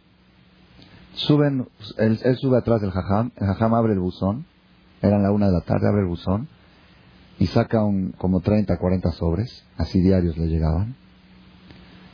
Suben, 1.14 1.68
él, 1.98 2.18
sube 2.38 2.58
atrás 2.58 2.82
del 2.82 2.92
jajam, 2.92 3.32
el 3.36 3.48
jajam 3.48 3.74
abre 3.74 3.94
el 3.94 4.00
buzón, 4.00 4.46
eran 5.02 5.24
la 5.24 5.32
una 5.32 5.48
de 5.48 5.54
la 5.54 5.62
tarde, 5.62 5.88
abre 5.88 6.02
el 6.02 6.08
buzón, 6.08 6.48
y 7.40 7.48
saca 7.48 7.84
un, 7.84 8.12
como 8.18 8.42
30, 8.42 8.78
40 8.78 9.12
sobres, 9.14 9.66
así 9.78 10.02
diarios 10.02 10.38
le 10.38 10.48
llegaban, 10.48 10.96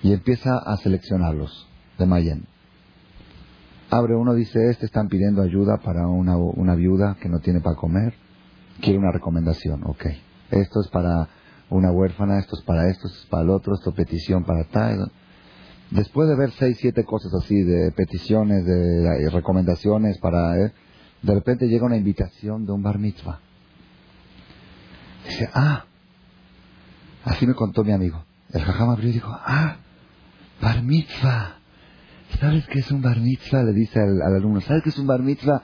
y 0.03 0.13
empieza 0.13 0.57
a 0.57 0.77
seleccionarlos 0.77 1.67
de 1.97 2.05
Mayen. 2.05 2.45
Abre 3.89 4.15
uno, 4.15 4.33
dice, 4.33 4.69
este 4.69 4.85
están 4.85 5.07
pidiendo 5.07 5.41
ayuda 5.41 5.77
para 5.77 6.07
una, 6.07 6.37
una 6.37 6.75
viuda 6.75 7.17
que 7.19 7.29
no 7.29 7.39
tiene 7.39 7.59
para 7.59 7.75
comer, 7.75 8.13
quiere 8.81 8.99
una 8.99 9.11
recomendación, 9.11 9.83
ok. 9.83 10.05
Esto 10.51 10.81
es 10.81 10.89
para 10.89 11.27
una 11.69 11.91
huérfana, 11.91 12.39
esto 12.39 12.55
es 12.55 12.63
para 12.63 12.87
esto, 12.89 13.07
esto 13.07 13.19
es 13.19 13.25
para 13.27 13.43
el 13.43 13.49
otro, 13.49 13.73
esto 13.73 13.89
es 13.89 13.95
petición 13.95 14.43
para 14.43 14.65
tal. 14.65 15.11
Después 15.91 16.27
de 16.29 16.35
ver 16.35 16.51
seis, 16.51 16.77
siete 16.79 17.03
cosas 17.03 17.33
así, 17.33 17.61
de 17.63 17.91
peticiones, 17.91 18.65
de, 18.65 19.29
recomendaciones 19.29 20.17
para... 20.19 20.59
Eh, 20.59 20.71
de 21.21 21.33
repente 21.33 21.67
llega 21.67 21.85
una 21.85 21.97
invitación 21.97 22.65
de 22.65 22.71
un 22.71 22.83
bar 22.83 22.99
mitzvah. 22.99 23.39
Dice, 25.25 25.49
ah, 25.53 25.85
así 27.23 27.45
me 27.45 27.53
contó 27.53 27.83
mi 27.83 27.91
amigo. 27.91 28.23
El 28.51 28.61
jajam 28.61 28.89
abrió 28.89 29.09
y 29.09 29.13
dijo, 29.13 29.31
ah, 29.31 29.77
bar 30.61 30.83
mitzvah. 30.83 31.55
¿Sabes 32.39 32.67
qué 32.67 32.79
es 32.79 32.91
un 32.91 33.01
bar 33.01 33.19
mitzvah? 33.19 33.63
Le 33.63 33.73
dice 33.73 33.99
al, 33.99 34.21
alumno, 34.21 34.61
¿sabes 34.61 34.83
qué 34.83 34.89
es 34.89 34.97
un 34.97 35.07
bar 35.07 35.21
mitzvah? 35.21 35.63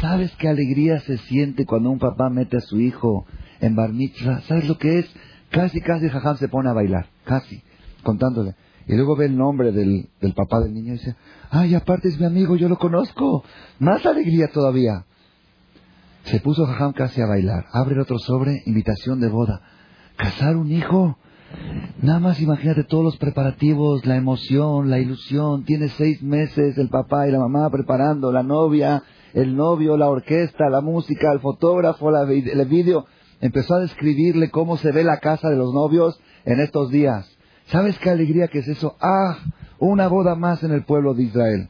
¿Sabes 0.00 0.34
qué 0.36 0.48
alegría 0.48 0.98
se 1.00 1.18
siente 1.18 1.64
cuando 1.64 1.90
un 1.90 1.98
papá 1.98 2.28
mete 2.30 2.56
a 2.56 2.60
su 2.60 2.80
hijo 2.80 3.26
en 3.60 3.76
bar 3.76 3.92
mitzvah? 3.92 4.40
¿Sabes 4.42 4.68
lo 4.68 4.78
que 4.78 4.98
es? 4.98 5.06
Casi, 5.50 5.80
casi 5.80 6.08
Jajam 6.08 6.36
se 6.36 6.48
pone 6.48 6.68
a 6.68 6.72
bailar, 6.72 7.06
casi, 7.24 7.62
contándole. 8.02 8.54
Y 8.88 8.94
luego 8.94 9.16
ve 9.16 9.26
el 9.26 9.36
nombre 9.36 9.72
del, 9.72 10.08
del 10.20 10.34
papá 10.34 10.60
del 10.60 10.74
niño 10.74 10.94
y 10.94 10.98
dice, 10.98 11.16
ay, 11.50 11.74
aparte 11.74 12.08
es 12.08 12.18
mi 12.18 12.26
amigo, 12.26 12.56
yo 12.56 12.68
lo 12.68 12.78
conozco. 12.78 13.44
Más 13.78 14.04
alegría 14.06 14.48
todavía. 14.48 15.04
Se 16.26 16.40
puso 16.40 16.66
Jajam 16.66 16.92
casi 16.92 17.20
a 17.20 17.26
bailar. 17.26 17.66
Abre 17.72 17.94
el 17.94 18.00
otro 18.00 18.18
sobre, 18.18 18.62
invitación 18.66 19.20
de 19.20 19.28
boda. 19.28 19.60
¿Casar 20.16 20.56
un 20.56 20.72
hijo? 20.72 21.16
Nada 22.02 22.18
más 22.18 22.40
imagínate 22.40 22.82
todos 22.82 23.04
los 23.04 23.16
preparativos, 23.16 24.04
la 24.06 24.16
emoción, 24.16 24.90
la 24.90 24.98
ilusión. 24.98 25.64
Tiene 25.64 25.88
seis 25.90 26.20
meses 26.24 26.76
el 26.78 26.88
papá 26.88 27.28
y 27.28 27.30
la 27.30 27.38
mamá 27.38 27.70
preparando, 27.70 28.32
la 28.32 28.42
novia, 28.42 29.04
el 29.34 29.54
novio, 29.54 29.96
la 29.96 30.08
orquesta, 30.08 30.68
la 30.68 30.80
música, 30.80 31.30
el 31.32 31.38
fotógrafo, 31.38 32.10
la, 32.10 32.22
el 32.22 32.66
vídeo. 32.66 33.06
Empezó 33.40 33.76
a 33.76 33.80
describirle 33.80 34.50
cómo 34.50 34.78
se 34.78 34.90
ve 34.90 35.04
la 35.04 35.18
casa 35.18 35.48
de 35.48 35.56
los 35.56 35.72
novios 35.72 36.18
en 36.44 36.58
estos 36.58 36.90
días. 36.90 37.30
¿Sabes 37.66 37.96
qué 38.00 38.10
alegría 38.10 38.48
que 38.48 38.58
es 38.58 38.68
eso? 38.68 38.96
¡Ah! 39.00 39.38
Una 39.78 40.08
boda 40.08 40.34
más 40.34 40.64
en 40.64 40.72
el 40.72 40.82
pueblo 40.82 41.14
de 41.14 41.22
Israel. 41.22 41.68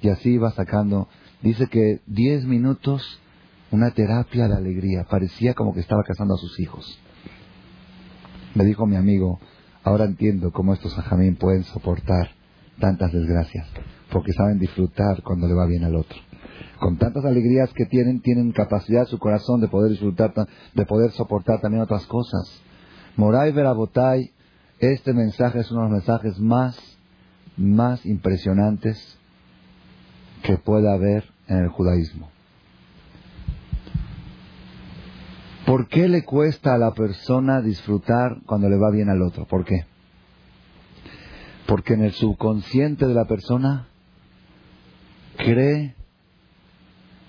Y 0.00 0.10
así 0.10 0.34
iba 0.34 0.52
sacando. 0.52 1.08
Dice 1.42 1.66
que 1.66 2.02
diez 2.06 2.44
minutos 2.44 3.20
una 3.76 3.90
terapia 3.90 4.48
de 4.48 4.56
alegría. 4.56 5.04
Parecía 5.04 5.52
como 5.52 5.74
que 5.74 5.80
estaba 5.80 6.02
casando 6.02 6.34
a 6.34 6.38
sus 6.38 6.58
hijos. 6.60 6.98
Me 8.54 8.64
dijo 8.64 8.86
mi 8.86 8.96
amigo, 8.96 9.38
ahora 9.84 10.06
entiendo 10.06 10.50
cómo 10.50 10.72
estos 10.72 10.94
sajamín 10.94 11.36
pueden 11.36 11.62
soportar 11.64 12.30
tantas 12.80 13.12
desgracias, 13.12 13.68
porque 14.10 14.32
saben 14.32 14.58
disfrutar 14.58 15.22
cuando 15.22 15.46
le 15.46 15.54
va 15.54 15.66
bien 15.66 15.84
al 15.84 15.94
otro. 15.94 16.18
Con 16.80 16.96
tantas 16.96 17.24
alegrías 17.26 17.70
que 17.74 17.84
tienen, 17.84 18.20
tienen 18.20 18.52
capacidad 18.52 19.06
su 19.06 19.18
corazón 19.18 19.60
de 19.60 19.68
poder 19.68 19.90
disfrutar, 19.90 20.32
de 20.74 20.86
poder 20.86 21.10
soportar 21.10 21.60
también 21.60 21.82
otras 21.82 22.06
cosas. 22.06 22.62
Moray 23.16 23.52
Verabotay, 23.52 24.30
este 24.78 25.12
mensaje 25.12 25.60
es 25.60 25.70
uno 25.70 25.82
de 25.82 25.88
los 25.88 25.98
mensajes 25.98 26.38
más, 26.38 26.78
más 27.58 28.04
impresionantes 28.06 29.18
que 30.42 30.56
pueda 30.56 30.94
haber 30.94 31.24
en 31.48 31.58
el 31.58 31.68
judaísmo. 31.68 32.35
¿Por 35.66 35.88
qué 35.88 36.08
le 36.08 36.22
cuesta 36.22 36.74
a 36.74 36.78
la 36.78 36.92
persona 36.92 37.60
disfrutar 37.60 38.38
cuando 38.46 38.68
le 38.68 38.78
va 38.78 38.92
bien 38.92 39.10
al 39.10 39.20
otro? 39.20 39.46
¿Por 39.46 39.64
qué? 39.64 39.84
Porque 41.66 41.94
en 41.94 42.02
el 42.02 42.12
subconsciente 42.12 43.08
de 43.08 43.14
la 43.14 43.24
persona 43.24 43.88
cree 45.36 45.96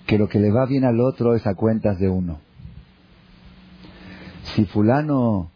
que 0.06 0.18
lo 0.18 0.28
que 0.28 0.38
le 0.38 0.52
va 0.52 0.66
bien 0.66 0.84
al 0.84 1.00
otro 1.00 1.34
es 1.34 1.44
a 1.48 1.56
cuentas 1.56 1.98
de 1.98 2.08
uno. 2.08 2.38
Si 4.54 4.64
fulano 4.66 5.50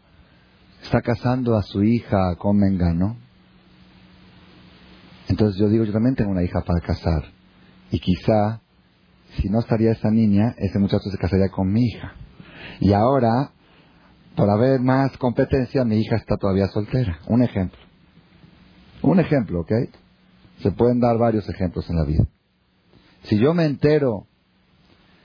está 0.83 1.01
casando 1.01 1.55
a 1.55 1.63
su 1.63 1.83
hija 1.83 2.35
con 2.35 2.57
Mengano, 2.57 3.15
entonces 5.29 5.57
yo 5.57 5.69
digo, 5.69 5.85
yo 5.85 5.93
también 5.93 6.15
tengo 6.15 6.31
una 6.31 6.43
hija 6.43 6.61
para 6.65 6.85
casar. 6.85 7.23
Y 7.91 7.99
quizá, 7.99 8.59
si 9.37 9.47
no 9.47 9.59
estaría 9.59 9.93
esa 9.93 10.11
niña, 10.11 10.53
ese 10.57 10.79
muchacho 10.79 11.09
se 11.09 11.17
casaría 11.17 11.47
con 11.47 11.71
mi 11.71 11.85
hija. 11.85 12.13
Y 12.79 12.93
ahora, 12.93 13.51
por 14.35 14.49
haber 14.49 14.79
más 14.79 15.17
competencia, 15.17 15.83
mi 15.85 15.99
hija 15.99 16.15
está 16.15 16.37
todavía 16.37 16.67
soltera. 16.67 17.19
Un 17.27 17.43
ejemplo. 17.43 17.79
Un 19.01 19.19
ejemplo, 19.19 19.61
¿ok? 19.61 19.71
Se 20.59 20.71
pueden 20.71 20.99
dar 20.99 21.17
varios 21.17 21.47
ejemplos 21.49 21.89
en 21.89 21.97
la 21.97 22.05
vida. 22.05 22.25
Si 23.23 23.37
yo 23.37 23.53
me 23.53 23.65
entero 23.65 24.27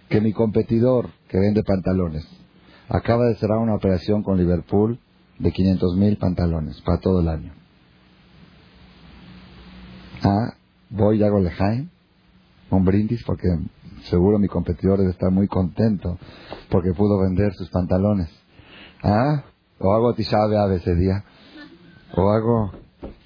que 0.08 0.20
mi 0.20 0.32
competidor 0.32 1.10
que 1.28 1.38
vende 1.38 1.62
pantalones 1.62 2.26
acaba 2.88 3.26
de 3.26 3.36
cerrar 3.36 3.58
una 3.58 3.74
operación 3.74 4.22
con 4.22 4.38
Liverpool 4.38 4.98
de 5.38 5.52
500 5.52 5.96
mil 5.96 6.16
pantalones 6.16 6.80
para 6.80 6.98
todo 6.98 7.20
el 7.20 7.28
año. 7.28 7.52
Ah, 10.22 10.54
voy 10.90 11.20
y 11.20 11.22
hago 11.22 11.38
lejaim, 11.38 11.90
un 12.70 12.84
brindis 12.84 13.22
porque 13.24 13.48
Seguro 14.04 14.38
mi 14.38 14.48
competidor 14.48 14.98
debe 14.98 15.10
estar 15.10 15.30
muy 15.30 15.48
contento 15.48 16.18
porque 16.70 16.92
pudo 16.92 17.20
vender 17.20 17.52
sus 17.54 17.68
pantalones. 17.70 18.28
¿Ah? 19.02 19.44
O 19.78 19.92
hago 19.92 20.14
tisha 20.14 20.36
a 20.36 20.74
ese 20.74 20.94
día. 20.94 21.24
O 22.14 22.30
hago... 22.30 22.72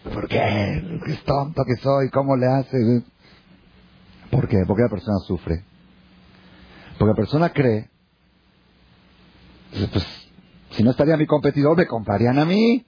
¿Por 0.04 0.28
qué? 0.28 1.00
¿Qué 1.06 1.18
tonto 1.24 1.62
que 1.64 1.76
soy? 1.76 2.10
¿Cómo 2.10 2.36
le 2.36 2.46
hace? 2.46 3.04
¿Por 4.30 4.48
qué? 4.48 4.64
Porque 4.66 4.82
la 4.82 4.88
persona 4.88 5.18
sufre. 5.26 5.64
Porque 6.98 7.10
la 7.10 7.16
persona 7.16 7.50
cree... 7.50 7.90
Pues, 9.70 10.06
si 10.72 10.82
no 10.82 10.90
estaría 10.90 11.16
mi 11.16 11.26
competidor, 11.26 11.76
me 11.76 11.86
comprarían 11.86 12.38
a 12.38 12.44
mí. 12.44 12.84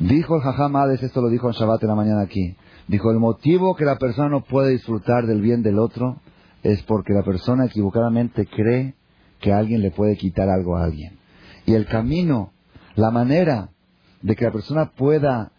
Dijo 0.00 0.36
el 0.36 0.42
Jajam 0.42 0.90
esto 0.92 1.20
lo 1.20 1.28
dijo 1.28 1.48
en 1.48 1.52
Shabbat 1.52 1.82
en 1.82 1.88
la 1.88 1.94
mañana 1.94 2.22
aquí. 2.22 2.56
Dijo, 2.90 3.12
el 3.12 3.20
motivo 3.20 3.76
que 3.76 3.84
la 3.84 3.98
persona 3.98 4.28
no 4.28 4.40
puede 4.40 4.72
disfrutar 4.72 5.24
del 5.24 5.40
bien 5.40 5.62
del 5.62 5.78
otro 5.78 6.16
es 6.64 6.82
porque 6.82 7.12
la 7.12 7.22
persona 7.22 7.66
equivocadamente 7.66 8.46
cree 8.46 8.96
que 9.38 9.52
alguien 9.52 9.80
le 9.80 9.92
puede 9.92 10.16
quitar 10.16 10.48
algo 10.48 10.76
a 10.76 10.82
alguien. 10.86 11.16
Y 11.66 11.74
el 11.74 11.86
camino, 11.86 12.50
la 12.96 13.12
manera 13.12 13.68
de 14.22 14.34
que 14.34 14.44
la 14.44 14.50
persona 14.50 14.90
pueda 14.90 15.52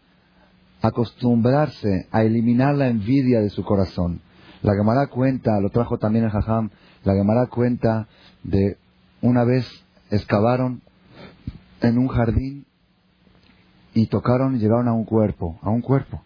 acostumbrarse 0.81 2.09
a 2.11 2.23
eliminar 2.23 2.75
la 2.75 2.89
envidia 2.89 3.39
de 3.39 3.49
su 3.49 3.63
corazón. 3.63 4.19
La 4.61 4.73
Gemara 4.75 5.07
cuenta, 5.07 5.57
lo 5.61 5.69
trajo 5.69 5.97
también 5.99 6.25
el 6.25 6.31
Jajam, 6.31 6.69
la 7.05 7.13
Gemara 7.13 7.47
cuenta 7.47 8.09
de 8.43 8.75
una 9.21 9.45
vez 9.45 9.65
excavaron 10.09 10.81
en 11.79 11.97
un 11.97 12.09
jardín 12.09 12.65
y 13.93 14.07
tocaron 14.07 14.57
y 14.57 14.59
llegaron 14.59 14.89
a 14.89 14.93
un 14.93 15.05
cuerpo, 15.05 15.57
a 15.61 15.69
un 15.69 15.79
cuerpo. 15.79 16.25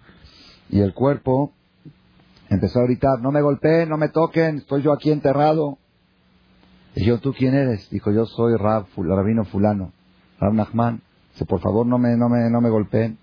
Y 0.70 0.80
el 0.80 0.94
cuerpo 0.94 1.54
empezó 2.50 2.80
a 2.80 2.84
gritar, 2.84 3.22
no 3.22 3.32
me 3.32 3.42
golpeen, 3.42 3.90
no 3.90 3.98
me 3.98 4.10
toquen, 4.10 4.58
estoy 4.58 4.82
yo 4.82 4.94
aquí 4.94 5.12
enterrado. 5.12 5.78
Y 6.96 7.06
yo, 7.06 7.20
¿tú 7.20 7.34
quién 7.34 7.54
eres? 7.54 7.90
Dijo, 7.90 8.12
yo 8.12 8.26
soy 8.26 8.56
Rab, 8.56 8.86
Rabino 8.96 9.44
fulano, 9.46 9.92
Rab 10.40 10.54
Nachman. 10.54 11.02
Dice, 11.34 11.46
por 11.46 11.60
favor, 11.60 11.86
no 11.86 11.98
me, 11.98 12.16
no 12.16 12.30
me, 12.30 12.50
no 12.50 12.62
me 12.62 12.70
golpeen. 12.70 13.18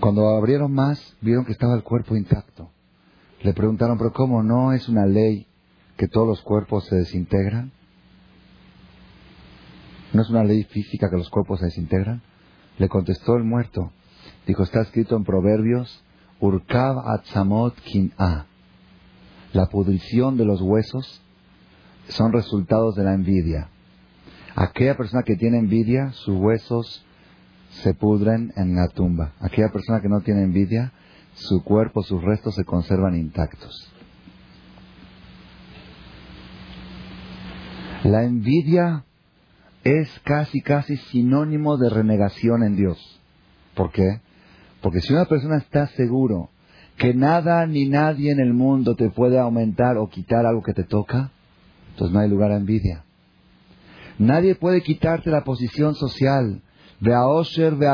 Cuando 0.00 0.28
abrieron 0.28 0.72
más, 0.72 1.16
vieron 1.20 1.44
que 1.44 1.52
estaba 1.52 1.74
el 1.74 1.82
cuerpo 1.82 2.16
intacto. 2.16 2.70
Le 3.42 3.52
preguntaron, 3.54 3.96
pero 3.98 4.12
¿cómo 4.12 4.42
no 4.42 4.72
es 4.72 4.88
una 4.88 5.06
ley 5.06 5.46
que 5.96 6.08
todos 6.08 6.26
los 6.26 6.42
cuerpos 6.42 6.86
se 6.86 6.96
desintegran? 6.96 7.70
¿No 10.12 10.22
es 10.22 10.30
una 10.30 10.44
ley 10.44 10.64
física 10.64 11.10
que 11.10 11.16
los 11.16 11.30
cuerpos 11.30 11.60
se 11.60 11.66
desintegran? 11.66 12.22
Le 12.78 12.88
contestó 12.88 13.36
el 13.36 13.44
muerto, 13.44 13.92
Dijo, 14.46 14.62
está 14.62 14.82
escrito 14.82 15.16
en 15.16 15.24
Proverbios, 15.24 16.02
Urkav 16.40 16.98
atzamot 17.08 17.74
kin'a. 17.80 18.46
La 19.52 19.66
pudrición 19.66 20.36
de 20.36 20.44
los 20.44 20.60
huesos 20.60 21.22
son 22.08 22.32
resultados 22.32 22.94
de 22.96 23.04
la 23.04 23.14
envidia. 23.14 23.68
Aquella 24.54 24.96
persona 24.96 25.22
que 25.22 25.36
tiene 25.36 25.58
envidia, 25.58 26.12
sus 26.12 26.36
huesos 26.36 27.04
se 27.82 27.94
pudren 27.94 28.52
en 28.56 28.76
la 28.76 28.88
tumba. 28.88 29.32
Aquella 29.40 29.70
persona 29.70 30.00
que 30.00 30.08
no 30.08 30.20
tiene 30.20 30.42
envidia, 30.42 30.92
su 31.34 31.62
cuerpo, 31.64 32.02
sus 32.02 32.22
restos 32.22 32.54
se 32.54 32.64
conservan 32.64 33.16
intactos. 33.16 33.90
La 38.04 38.22
envidia 38.24 39.04
es 39.82 40.20
casi, 40.24 40.60
casi 40.60 40.96
sinónimo 40.96 41.78
de 41.78 41.90
renegación 41.90 42.62
en 42.62 42.76
Dios. 42.76 43.20
¿Por 43.74 43.90
qué? 43.90 44.20
Porque 44.84 45.00
si 45.00 45.14
una 45.14 45.24
persona 45.24 45.56
está 45.56 45.86
seguro 45.96 46.50
que 46.98 47.14
nada 47.14 47.66
ni 47.66 47.88
nadie 47.88 48.30
en 48.30 48.38
el 48.38 48.52
mundo 48.52 48.94
te 48.94 49.08
puede 49.08 49.38
aumentar 49.38 49.96
o 49.96 50.10
quitar 50.10 50.44
algo 50.44 50.62
que 50.62 50.74
te 50.74 50.84
toca, 50.84 51.30
entonces 51.88 52.12
no 52.12 52.20
hay 52.20 52.28
lugar 52.28 52.52
a 52.52 52.58
envidia. 52.58 53.02
Nadie 54.18 54.56
puede 54.56 54.82
quitarte 54.82 55.30
la 55.30 55.42
posición 55.42 55.94
social. 55.94 56.60
Ve 57.00 57.14
a 57.14 57.26
Osher, 57.26 57.76
ve 57.76 57.88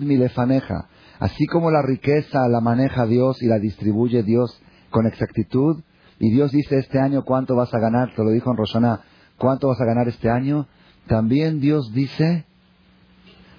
mi 0.00 0.16
lefaneja. 0.16 0.88
Así 1.20 1.46
como 1.46 1.70
la 1.70 1.82
riqueza 1.82 2.48
la 2.48 2.60
maneja 2.60 3.06
Dios 3.06 3.40
y 3.40 3.46
la 3.46 3.60
distribuye 3.60 4.24
Dios 4.24 4.60
con 4.90 5.06
exactitud, 5.06 5.84
y 6.18 6.32
Dios 6.32 6.50
dice 6.50 6.78
este 6.78 6.98
año 6.98 7.22
cuánto 7.22 7.54
vas 7.54 7.72
a 7.72 7.78
ganar, 7.78 8.12
te 8.12 8.24
lo 8.24 8.30
dijo 8.30 8.50
en 8.50 8.56
Roshaná, 8.56 9.02
cuánto 9.38 9.68
vas 9.68 9.80
a 9.80 9.84
ganar 9.84 10.08
este 10.08 10.28
año, 10.28 10.66
también 11.06 11.60
Dios 11.60 11.92
dice 11.94 12.44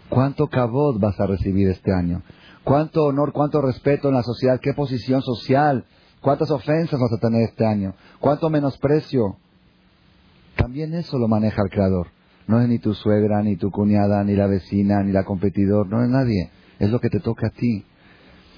cuánto 0.10 0.48
Kabod 0.48 1.00
vas 1.00 1.18
a 1.22 1.26
recibir 1.26 1.70
este 1.70 1.94
año 1.94 2.22
cuánto 2.65 3.06
honor, 3.06 3.32
cuánto 3.32 3.62
respeto 3.62 4.10
en 4.10 4.15
la 4.15 4.23
sociedad, 4.23 4.60
qué 4.60 4.73
posición 4.73 5.21
social, 5.21 5.86
cuántas 6.19 6.51
ofensas 6.51 6.99
vas 6.99 7.13
a 7.13 7.21
tener 7.21 7.43
este 7.43 7.65
año, 7.65 7.93
cuánto 8.19 8.49
menosprecio. 8.49 9.38
También 10.58 10.93
eso 10.95 11.17
lo 11.17 11.28
maneja 11.28 11.62
el 11.62 11.69
Creador. 11.69 12.08
No 12.47 12.60
es 12.60 12.67
ni 12.67 12.80
tu 12.80 12.93
suegra, 12.93 13.41
ni 13.41 13.56
tu 13.56 13.71
cuñada, 13.71 14.23
ni 14.23 14.36
la 14.36 14.47
vecina, 14.47 15.01
ni 15.04 15.12
la 15.12 15.23
competidor, 15.23 15.88
no 15.88 16.04
es 16.04 16.10
nadie. 16.10 16.49
Es 16.80 16.89
lo 16.89 16.99
que 16.99 17.10
te 17.10 17.19
toca 17.19 17.47
a 17.47 17.51
ti. 17.51 17.86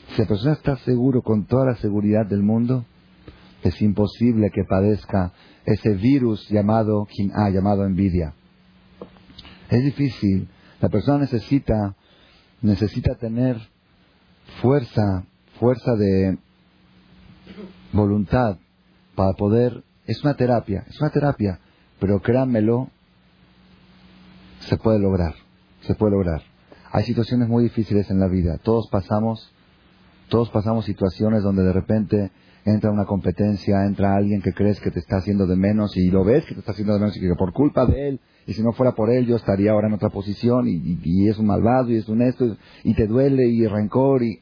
Si 0.10 0.22
la 0.22 0.28
persona 0.28 0.54
está 0.54 0.78
seguro 0.78 1.22
con 1.22 1.46
toda 1.46 1.66
la 1.66 1.76
seguridad 1.76 2.26
del 2.26 2.44
mundo, 2.44 2.86
es 3.64 3.82
imposible 3.82 4.52
que 4.54 4.64
padezca 4.64 5.34
ese 5.66 5.94
virus 5.96 6.48
llamado 6.50 7.08
ah, 7.34 7.50
llamado 7.50 7.86
envidia. 7.86 8.34
Es 9.70 9.84
difícil. 9.84 10.48
La 10.80 10.90
persona 10.90 11.20
necesita, 11.20 11.96
necesita 12.62 13.16
tener 13.16 13.58
fuerza, 14.62 15.26
fuerza 15.60 15.96
de 15.96 16.38
voluntad 17.92 18.58
para 19.16 19.34
poder. 19.34 19.84
Es 20.06 20.24
una 20.24 20.36
terapia, 20.36 20.86
es 20.88 21.00
una 21.02 21.10
terapia, 21.10 21.60
pero 22.00 22.22
créanmelo, 22.22 22.90
se 24.60 24.78
puede 24.78 25.00
lograr, 25.00 25.36
se 25.82 25.96
puede 25.96 26.14
lograr. 26.14 26.42
Hay 26.92 27.04
situaciones 27.04 27.50
muy 27.50 27.64
difíciles 27.64 28.10
en 28.10 28.20
la 28.20 28.28
vida. 28.28 28.58
Todos 28.60 28.88
pasamos, 28.90 29.52
todos 30.30 30.50
pasamos 30.50 30.86
situaciones 30.86 31.44
donde 31.44 31.64
de 31.64 31.74
repente 31.74 32.32
entra 32.72 32.92
una 32.92 33.06
competencia, 33.06 33.86
entra 33.86 34.16
alguien 34.16 34.42
que 34.42 34.54
crees 34.54 34.80
que 34.80 34.92
te 34.92 35.00
está 35.00 35.18
haciendo 35.18 35.48
de 35.48 35.56
menos 35.56 35.96
y 35.96 36.10
lo 36.10 36.24
ves 36.24 36.46
que 36.46 36.54
te 36.54 36.60
está 36.60 36.72
haciendo 36.74 36.94
de 36.94 37.00
menos 37.00 37.16
y 37.16 37.22
que 37.22 37.36
por 37.36 37.54
culpa 37.54 37.86
de 37.86 38.10
él, 38.10 38.20
y 38.46 38.54
si 38.54 38.62
no 38.62 38.74
fuera 38.74 38.94
por 38.94 39.10
él 39.10 39.26
yo 39.26 39.36
estaría 39.36 39.72
ahora 39.72 39.88
en 39.88 39.94
otra 39.94 40.10
posición 40.10 40.66
y, 40.68 41.28
es 41.28 41.38
un 41.38 41.48
malvado 41.48 41.92
y 41.92 41.98
es 41.98 42.08
un 42.10 42.22
esto 42.22 42.58
y 42.84 42.94
te 42.94 43.08
duele 43.08 43.48
y 43.48 43.66
rencor 43.68 44.24
y... 44.24 44.42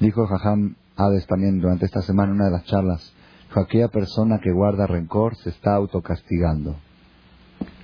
Dijo 0.00 0.26
Jajam 0.26 0.74
Hades 0.96 1.26
también 1.26 1.60
durante 1.60 1.86
esta 1.86 2.02
semana 2.02 2.30
en 2.30 2.36
una 2.36 2.46
de 2.46 2.52
las 2.52 2.64
charlas, 2.64 3.14
aquella 3.54 3.88
persona 3.88 4.40
que 4.42 4.50
guarda 4.50 4.86
rencor 4.86 5.36
se 5.36 5.50
está 5.50 5.74
autocastigando. 5.74 6.76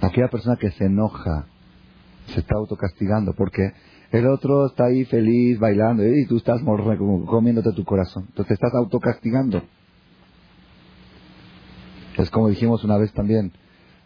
Aquella 0.00 0.28
persona 0.28 0.56
que 0.56 0.70
se 0.72 0.86
enoja 0.86 1.46
se 2.26 2.40
está 2.40 2.56
autocastigando 2.56 3.32
porque 3.34 3.72
el 4.10 4.26
otro 4.26 4.66
está 4.66 4.86
ahí 4.86 5.04
feliz, 5.04 5.58
bailando, 5.58 6.06
y 6.06 6.26
tú 6.26 6.38
estás 6.38 6.60
comiéndote 6.62 7.72
tu 7.72 7.84
corazón. 7.84 8.24
Entonces 8.28 8.48
te 8.48 8.54
estás 8.54 8.74
autocastigando. 8.74 9.62
Es 12.16 12.30
como 12.30 12.48
dijimos 12.48 12.82
una 12.84 12.96
vez 12.96 13.12
también, 13.12 13.52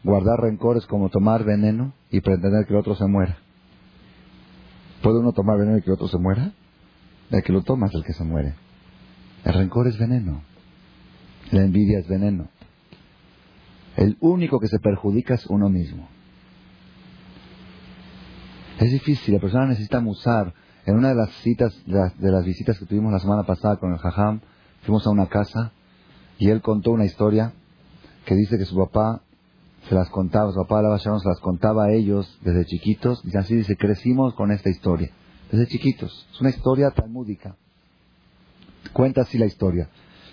guardar 0.02 0.40
rencor 0.40 0.76
es 0.76 0.86
como 0.86 1.08
tomar 1.08 1.44
veneno 1.44 1.94
y 2.10 2.20
pretender 2.20 2.66
que 2.66 2.74
el 2.74 2.80
otro 2.80 2.94
se 2.94 3.06
muera. 3.06 3.38
¿Puede 5.02 5.20
uno 5.20 5.32
tomar 5.32 5.58
veneno 5.58 5.78
y 5.78 5.82
que 5.82 5.90
el 5.90 5.94
otro 5.94 6.08
se 6.08 6.18
muera? 6.18 6.52
El 7.30 7.42
que 7.42 7.52
lo 7.52 7.62
toma 7.62 7.86
es 7.86 7.94
el 7.94 8.04
que 8.04 8.12
se 8.12 8.24
muere. 8.24 8.54
El 9.44 9.54
rencor 9.54 9.86
es 9.86 9.98
veneno. 9.98 10.42
La 11.50 11.62
envidia 11.62 11.98
es 11.98 12.08
veneno. 12.08 12.48
El 13.96 14.16
único 14.20 14.58
que 14.58 14.68
se 14.68 14.78
perjudica 14.78 15.34
es 15.34 15.46
uno 15.46 15.68
mismo. 15.68 16.08
Es 18.78 18.90
difícil, 18.90 19.34
la 19.34 19.40
persona 19.40 19.66
necesita 19.66 20.00
musar. 20.00 20.54
En 20.84 20.96
una 20.96 21.10
de 21.10 21.14
las 21.14 21.30
citas, 21.42 21.72
de 21.86 22.30
las, 22.30 22.44
visitas 22.44 22.78
que 22.78 22.86
tuvimos 22.86 23.12
la 23.12 23.20
semana 23.20 23.44
pasada 23.44 23.76
con 23.76 23.92
el 23.92 23.98
Jajam, 23.98 24.40
fuimos 24.82 25.06
a 25.06 25.10
una 25.10 25.28
casa 25.28 25.72
y 26.38 26.48
él 26.48 26.60
contó 26.60 26.90
una 26.90 27.04
historia 27.04 27.52
que 28.24 28.34
dice 28.34 28.58
que 28.58 28.64
su 28.64 28.76
papá 28.76 29.22
se 29.88 29.94
las 29.94 30.10
contaba, 30.10 30.50
su 30.52 30.58
papá 30.58 30.82
la 30.82 30.98
se 30.98 31.10
las 31.10 31.40
contaba 31.40 31.84
a 31.84 31.92
ellos 31.92 32.38
desde 32.42 32.64
chiquitos, 32.64 33.22
y 33.24 33.36
así 33.36 33.54
dice, 33.54 33.76
crecimos 33.76 34.34
con 34.34 34.50
esta 34.50 34.70
historia, 34.70 35.10
desde 35.50 35.66
chiquitos. 35.66 36.26
Es 36.32 36.40
una 36.40 36.50
historia 36.50 36.90
talmúdica. 36.90 37.56
Cuenta 38.92 39.22
así 39.22 39.38
la 39.38 39.46
historia. 39.46 39.88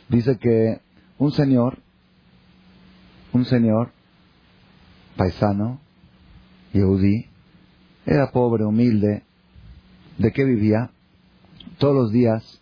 Dice 0.07 0.37
que 0.37 0.81
un 1.17 1.31
señor, 1.31 1.79
un 3.33 3.45
señor 3.45 3.91
paisano, 5.15 5.79
Yehudi, 6.73 7.28
era 8.09 8.31
pobre, 8.31 8.65
humilde. 8.65 9.21
¿De 10.17 10.31
qué 10.31 10.43
vivía? 10.43 10.89
Todos 11.77 11.95
los 11.95 12.11
días 12.11 12.59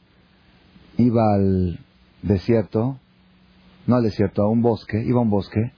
iba 0.98 1.34
al 1.34 1.80
desierto, 2.22 3.00
no 3.88 3.96
al 3.96 4.04
desierto, 4.04 4.44
a 4.44 4.50
un 4.50 4.62
bosque, 4.62 5.02
iba 5.02 5.20
a 5.20 5.24
un 5.24 5.30
bosque, 5.30 5.72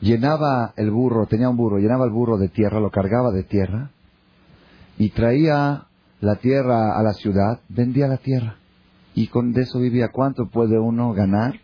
llenaba 0.00 0.74
el 0.76 0.90
burro, 0.90 1.26
tenía 1.26 1.48
un 1.48 1.56
burro, 1.56 1.78
llenaba 1.78 2.04
el 2.04 2.10
burro 2.10 2.36
de 2.36 2.48
tierra, 2.48 2.80
lo 2.80 2.90
cargaba 2.90 3.30
de 3.30 3.44
tierra 3.44 3.90
y 4.98 5.10
traía 5.10 5.84
la 6.20 6.36
tierra 6.36 6.98
a 6.98 7.02
la 7.02 7.12
ciudad, 7.12 7.60
vendía 7.68 8.08
la 8.08 8.16
tierra. 8.16 8.56
Y 9.14 9.28
con 9.28 9.56
eso 9.56 9.78
vivía. 9.78 10.08
¿Cuánto 10.08 10.50
puede 10.50 10.78
uno 10.78 11.14
ganar 11.14 11.54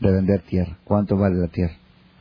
de 0.00 0.10
vender 0.10 0.42
tierra? 0.42 0.76
¿Cuánto 0.84 1.16
vale 1.16 1.36
la 1.36 1.48
tierra? 1.48 1.74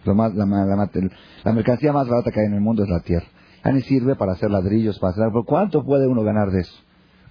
Lo 0.05 0.15
más, 0.15 0.33
la, 0.35 0.45
la 0.45 1.53
mercancía 1.53 1.91
más 1.91 2.07
barata 2.07 2.31
que 2.31 2.39
hay 2.39 2.45
en 2.45 2.53
el 2.53 2.61
mundo 2.61 2.83
es 2.83 2.89
la 2.89 3.01
tierra. 3.01 3.27
Ya 3.63 3.71
ni 3.71 3.81
sirve 3.81 4.15
para 4.15 4.33
hacer 4.33 4.49
ladrillos, 4.49 4.99
para 4.99 5.11
hacer... 5.11 5.25
Pero 5.27 5.43
¿Cuánto 5.43 5.83
puede 5.83 6.07
uno 6.07 6.23
ganar 6.23 6.49
de 6.51 6.61
eso? 6.61 6.75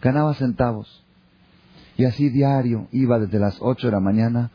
Ganaba 0.03 0.35
centavos. 0.35 1.05
Y 1.97 2.05
así 2.05 2.29
diario, 2.29 2.87
iba 2.93 3.19
desde 3.19 3.39
las 3.39 3.57
8 3.61 3.89
de 3.89 3.93
la 3.93 4.01
mañana, 4.01 4.51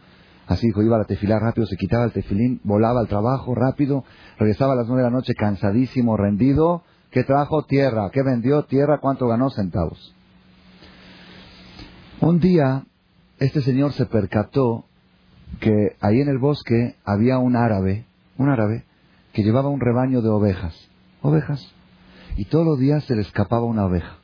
así 0.47 0.67
dijo, 0.67 0.81
iba 0.81 0.95
a 0.95 0.99
la 0.99 1.05
tefilá 1.05 1.39
rápido, 1.39 1.67
se 1.67 1.75
quitaba 1.75 2.05
el 2.05 2.11
tefilín, 2.11 2.61
volaba 2.63 3.01
al 3.01 3.07
trabajo 3.07 3.53
rápido, 3.53 4.05
regresaba 4.37 4.73
a 4.73 4.75
las 4.77 4.87
9 4.87 5.01
de 5.01 5.09
la 5.09 5.15
noche 5.15 5.33
cansadísimo, 5.33 6.15
rendido. 6.15 6.83
¿Qué 7.11 7.23
trajo? 7.23 7.63
Tierra. 7.63 8.09
¿Qué 8.11 8.23
vendió? 8.23 8.63
Tierra. 8.63 8.99
¿Cuánto 8.99 9.27
ganó? 9.27 9.49
Centavos. 9.49 10.15
Un 12.21 12.39
día, 12.39 12.85
este 13.39 13.61
señor 13.61 13.91
se 13.91 14.05
percató 14.05 14.85
que 15.59 15.97
ahí 15.99 16.21
en 16.21 16.29
el 16.29 16.37
bosque 16.37 16.95
había 17.03 17.37
un 17.39 17.55
árabe, 17.55 18.05
un 18.37 18.49
árabe, 18.49 18.85
que 19.33 19.43
llevaba 19.43 19.69
un 19.69 19.81
rebaño 19.81 20.21
de 20.21 20.29
ovejas 20.29 20.92
ovejas. 21.23 21.73
Y 22.37 22.45
todos 22.45 22.65
los 22.65 22.77
días 22.77 23.03
se 23.05 23.15
le 23.15 23.21
escapaba 23.21 23.65
una 23.65 23.85
oveja. 23.85 24.17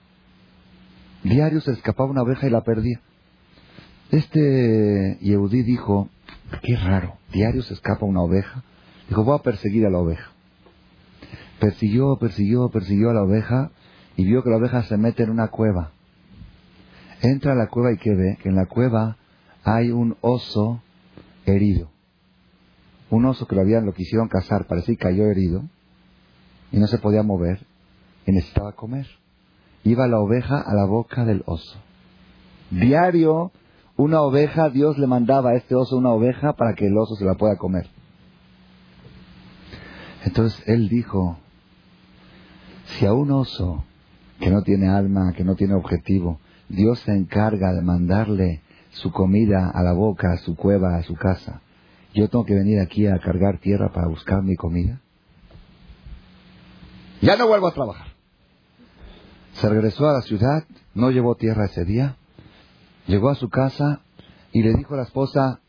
Diario 1.24 1.62
se 1.62 1.72
le 1.72 1.78
escapaba 1.78 2.10
una 2.10 2.22
oveja 2.22 2.48
y 2.48 2.52
la 2.52 2.62
perdía. 2.62 3.02
Este 4.12 5.18
Yehudí 5.22 5.64
dijo, 5.64 6.10
qué 6.64 6.76
raro, 6.76 7.18
diario 7.32 7.62
se 7.64 7.74
escapa 7.74 8.06
una 8.06 8.22
oveja. 8.22 8.64
Dijo, 9.08 9.24
voy 9.24 9.38
a 9.38 9.44
perseguir 9.44 9.86
a 9.86 9.90
la 9.90 10.00
oveja. 10.00 10.32
Persiguió, 11.60 12.18
persiguió, 12.18 12.70
persiguió 12.70 13.10
a 13.10 13.14
la 13.14 13.24
oveja 13.24 13.72
y 14.16 14.26
vio 14.26 14.44
que 14.44 14.50
la 14.50 14.58
oveja 14.58 14.84
se 14.84 14.98
mete 14.98 15.24
en 15.24 15.30
una 15.30 15.50
cueva. 15.50 15.92
Entra 17.22 17.52
a 17.52 17.56
la 17.56 17.68
cueva 17.68 17.92
y 17.92 17.98
que 17.98 18.16
ve 18.16 18.38
que 18.42 18.50
en 18.50 18.56
la 18.56 18.66
cueva 18.66 19.18
hay 19.64 19.92
un 19.92 20.18
oso 20.22 20.82
herido. 21.46 21.90
Un 23.10 23.26
oso 23.26 23.46
que 23.46 23.56
lo 23.56 23.62
habían, 23.62 23.86
lo 23.86 23.94
quisieron 23.94 24.28
cazar, 24.28 24.68
parece 24.68 24.94
que 24.94 25.04
cayó 25.04 25.26
herido 25.26 25.64
y 26.72 26.78
no 26.78 26.88
se 26.88 26.98
podía 26.98 27.24
mover 27.24 27.66
y 28.26 28.32
necesitaba 28.32 28.74
comer. 28.74 29.08
Iba 29.84 30.08
la 30.08 30.20
oveja 30.20 30.60
a 30.60 30.74
la 30.74 30.86
boca 30.86 31.26
del 31.26 31.44
oso. 31.46 31.80
Diario, 32.70 33.52
una 33.96 34.22
oveja, 34.22 34.70
Dios 34.70 34.98
le 34.98 35.08
mandaba 35.08 35.52
a 35.52 35.56
este 35.56 35.76
oso 35.76 35.98
una 35.98 36.12
oveja 36.12 36.54
para 36.54 36.74
que 36.76 36.88
el 36.88 36.98
oso 36.98 37.16
se 37.16 37.26
la 37.26 37.36
pueda 37.36 37.58
comer. 37.58 37.88
Entonces 40.26 40.62
él 40.68 40.90
dijo, 40.90 41.38
si 42.86 43.06
a 43.06 43.14
un 43.14 43.32
oso 43.32 43.84
que 44.40 44.50
no 44.50 44.62
tiene 44.64 44.90
alma, 44.90 45.34
que 45.34 45.44
no 45.44 45.56
tiene 45.56 45.74
objetivo, 45.74 46.40
Dios 46.68 47.00
se 47.00 47.16
encarga 47.16 47.74
de 47.74 47.82
mandarle 47.82 48.62
su 48.92 49.12
comida 49.12 49.70
a 49.70 49.82
la 49.82 49.94
boca, 49.94 50.34
a 50.34 50.38
su 50.38 50.56
cueva, 50.56 50.98
a 50.98 51.04
su 51.04 51.16
casa, 51.16 51.62
yo 52.14 52.28
tengo 52.30 52.46
que 52.46 52.56
venir 52.56 52.80
aquí 52.80 53.08
a 53.08 53.20
cargar 53.20 53.60
tierra 53.60 53.92
para 53.92 54.08
buscar 54.08 54.44
mi 54.44 54.56
comida. 54.56 55.00
Ya 57.22 57.36
no 57.36 57.48
vuelvo 57.48 57.68
a 57.68 57.74
trabajar. 57.74 58.08
Se 59.54 59.68
regresó 59.68 60.08
a 60.08 60.14
la 60.14 60.22
ciudad, 60.22 60.64
no 60.94 61.12
llevó 61.12 61.36
tierra 61.36 61.66
ese 61.66 61.84
día, 61.84 62.16
llegó 63.08 63.30
a 63.30 63.36
su 63.36 63.50
casa 63.50 64.02
y 64.54 64.64
le 64.64 64.74
dijo 64.74 64.94
a 64.94 64.98
la 64.98 65.04
esposa, 65.04 65.60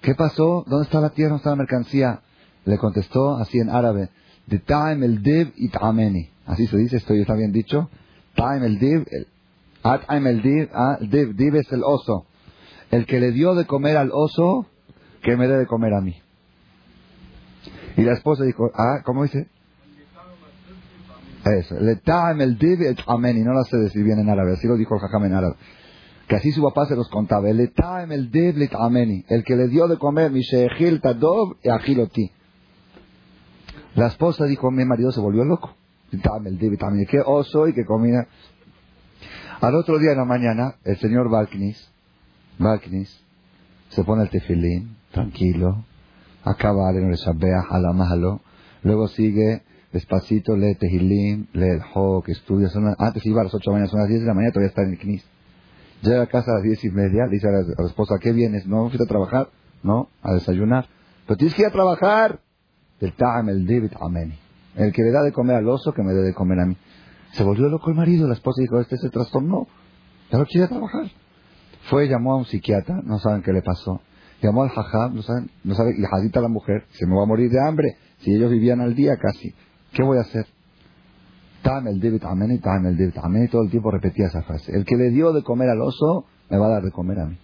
¿qué 0.00 0.14
pasó? 0.14 0.64
¿Dónde 0.66 0.84
está 0.84 1.00
la 1.00 1.10
tierra? 1.10 1.30
¿Dónde 1.30 1.40
está 1.40 1.50
la 1.50 1.56
mercancía? 1.56 2.20
Le 2.64 2.78
contestó 2.78 3.36
así 3.36 3.58
en 3.58 3.70
árabe, 3.70 4.10
de 4.46 4.58
time 4.60 5.04
el 5.06 5.22
div 5.22 5.52
y 5.56 5.68
tameni. 5.70 6.30
Así 6.46 6.66
se 6.68 6.76
dice, 6.76 6.98
esto 6.98 7.14
ya 7.14 7.22
está 7.22 7.34
bien 7.34 7.52
dicho. 7.52 7.90
Time 8.36 8.64
el 8.64 8.78
div, 8.78 9.06
at 9.82 10.02
el 10.08 10.42
div, 10.42 10.70
div, 11.00 11.34
div 11.34 11.56
es 11.56 11.72
el 11.72 11.82
oso. 11.82 12.26
El 12.92 13.06
que 13.06 13.18
le 13.18 13.32
dio 13.32 13.56
de 13.56 13.66
comer 13.66 13.96
al 13.96 14.10
oso, 14.12 14.66
que 15.22 15.36
me 15.36 15.48
dé 15.48 15.58
de 15.58 15.66
comer 15.66 15.94
a 15.94 16.00
mí. 16.00 16.16
Y 17.96 18.02
la 18.02 18.12
esposa 18.12 18.44
dijo, 18.44 18.70
ah, 18.74 19.02
¿cómo 19.04 19.24
dice? 19.24 19.48
Eso. 21.46 21.76
Le 21.78 22.00
el 22.42 22.58
div 22.58 22.82
el 22.82 22.96
ameni. 23.06 23.42
No 23.42 23.52
lo 23.52 23.62
sé 23.64 23.76
decir 23.76 24.02
bien 24.02 24.18
en 24.18 24.28
árabe. 24.28 24.54
Así 24.54 24.66
lo 24.66 24.76
dijo 24.76 24.94
el 24.94 25.00
jajam 25.00 25.24
en 25.26 25.34
árabe. 25.34 25.54
Que 26.26 26.36
así 26.36 26.50
su 26.50 26.62
papá 26.62 26.86
se 26.86 26.96
los 26.96 27.08
contaba. 27.08 27.48
Le 27.52 27.72
el 28.10 28.30
div 28.30 28.56
le 28.56 28.68
ameni. 28.72 29.24
El 29.28 29.44
que 29.44 29.54
le 29.54 29.68
dio 29.68 29.86
de 29.86 29.96
comer, 29.96 30.30
mi 30.32 30.40
sheechil 30.40 31.00
tadov 31.00 31.56
y 31.62 31.68
agiloti. 31.68 32.32
La 33.94 34.08
esposa 34.08 34.44
dijo, 34.44 34.70
mi 34.70 34.84
marido 34.84 35.12
se 35.12 35.20
volvió 35.20 35.44
loco. 35.44 35.74
el 36.10 36.58
div 36.58 36.76
ameni. 36.82 37.06
¿Qué 37.06 37.20
oso 37.24 37.68
y 37.68 37.74
que 37.74 37.84
comía? 37.84 38.26
Al 39.60 39.74
otro 39.74 39.98
día 39.98 40.12
en 40.12 40.18
la 40.18 40.24
mañana, 40.24 40.74
el 40.84 40.98
señor 40.98 41.30
Balknis, 41.30 41.90
Balknis, 42.58 43.24
se 43.88 44.04
pone 44.04 44.24
el 44.24 44.28
tefilín, 44.28 44.96
tranquilo, 45.12 45.82
acaba 46.44 46.92
de 46.92 47.00
a 47.00 47.78
la 47.78 47.92
malo, 47.92 48.40
Luego 48.82 49.08
sigue 49.08 49.62
despacito, 49.96 50.56
lee 50.56 50.74
Tehilim, 50.74 51.46
lee 51.52 51.68
el 51.68 51.80
Hok, 51.94 52.28
estudia. 52.28 52.68
antes 52.98 53.24
iba 53.26 53.40
a 53.40 53.44
las 53.44 53.54
8 53.54 53.58
de 53.58 53.66
la 53.66 53.72
mañana, 53.72 53.90
son 53.90 54.00
las 54.00 54.08
10 54.08 54.20
de 54.20 54.26
la 54.26 54.34
mañana, 54.34 54.52
todavía 54.52 54.68
está 54.68 54.82
en 54.82 54.90
el 54.90 54.98
Knis. 54.98 55.24
Llega 56.02 56.22
a 56.22 56.26
casa 56.26 56.50
a 56.50 56.54
las 56.54 56.62
10 56.62 56.84
y 56.84 56.90
media, 56.90 57.26
dice 57.30 57.48
a 57.48 57.52
la, 57.52 57.86
esposa, 57.86 58.16
¿qué 58.20 58.32
vienes? 58.32 58.66
¿No 58.66 58.88
fuiste 58.88 59.04
a 59.04 59.06
trabajar? 59.06 59.48
No, 59.82 60.08
a 60.22 60.34
desayunar. 60.34 60.86
Pero 61.26 61.36
tienes 61.36 61.54
que 61.54 61.62
ir 61.62 61.68
a 61.68 61.72
trabajar. 61.72 62.40
El 63.00 63.12
Ta'am, 63.14 63.48
el 63.48 63.66
David, 63.66 63.92
Amén. 64.00 64.34
El 64.74 64.92
que 64.92 65.02
le 65.02 65.10
da 65.10 65.22
de 65.22 65.32
comer 65.32 65.56
al 65.56 65.68
oso, 65.68 65.92
que 65.92 66.02
me 66.02 66.12
dé 66.12 66.22
de 66.22 66.34
comer 66.34 66.60
a 66.60 66.66
mí. 66.66 66.76
Se 67.32 67.42
volvió 67.42 67.68
loco 67.68 67.90
el 67.90 67.96
marido, 67.96 68.28
la 68.28 68.34
esposa 68.34 68.60
dijo, 68.60 68.78
este 68.78 68.98
se 68.98 69.08
trastornó. 69.08 69.66
Ya 70.30 70.38
no 70.38 70.44
quiere 70.44 70.68
trabajar. 70.68 71.06
Fue, 71.88 72.08
llamó 72.08 72.32
a 72.32 72.36
un 72.36 72.44
psiquiatra, 72.44 73.00
no 73.02 73.18
saben 73.18 73.42
qué 73.42 73.52
le 73.52 73.62
pasó. 73.62 74.00
Llamó 74.42 74.64
al 74.64 74.68
jajá, 74.68 75.08
no 75.08 75.22
saben, 75.22 75.50
no 75.64 75.74
sabe, 75.74 75.94
y 75.96 76.02
jadita 76.02 76.40
la 76.40 76.48
mujer, 76.48 76.84
se 76.90 77.06
me 77.06 77.16
va 77.16 77.22
a 77.22 77.26
morir 77.26 77.50
de 77.50 77.58
hambre. 77.60 77.96
Si 78.18 78.34
ellos 78.34 78.50
vivían 78.50 78.80
al 78.80 78.94
día 78.94 79.16
casi, 79.16 79.54
¿qué 79.92 80.02
voy 80.02 80.18
a 80.18 80.22
hacer? 80.22 80.46
El 81.66 82.00
David 82.00 82.20
Tam 82.20 82.86
el 82.86 82.96
David 82.96 83.16
Amén 83.22 83.44
y 83.44 83.48
todo 83.48 83.62
el 83.62 83.70
tiempo 83.70 83.90
repetía 83.90 84.26
esa 84.26 84.42
frase. 84.42 84.72
El 84.72 84.84
que 84.84 84.94
le 84.96 85.10
dio 85.10 85.32
de 85.32 85.42
comer 85.42 85.68
al 85.68 85.80
oso, 85.80 86.24
me 86.48 86.58
va 86.58 86.66
a 86.66 86.70
dar 86.70 86.82
de 86.82 86.92
comer 86.92 87.18
a 87.18 87.26
mí. 87.26 87.36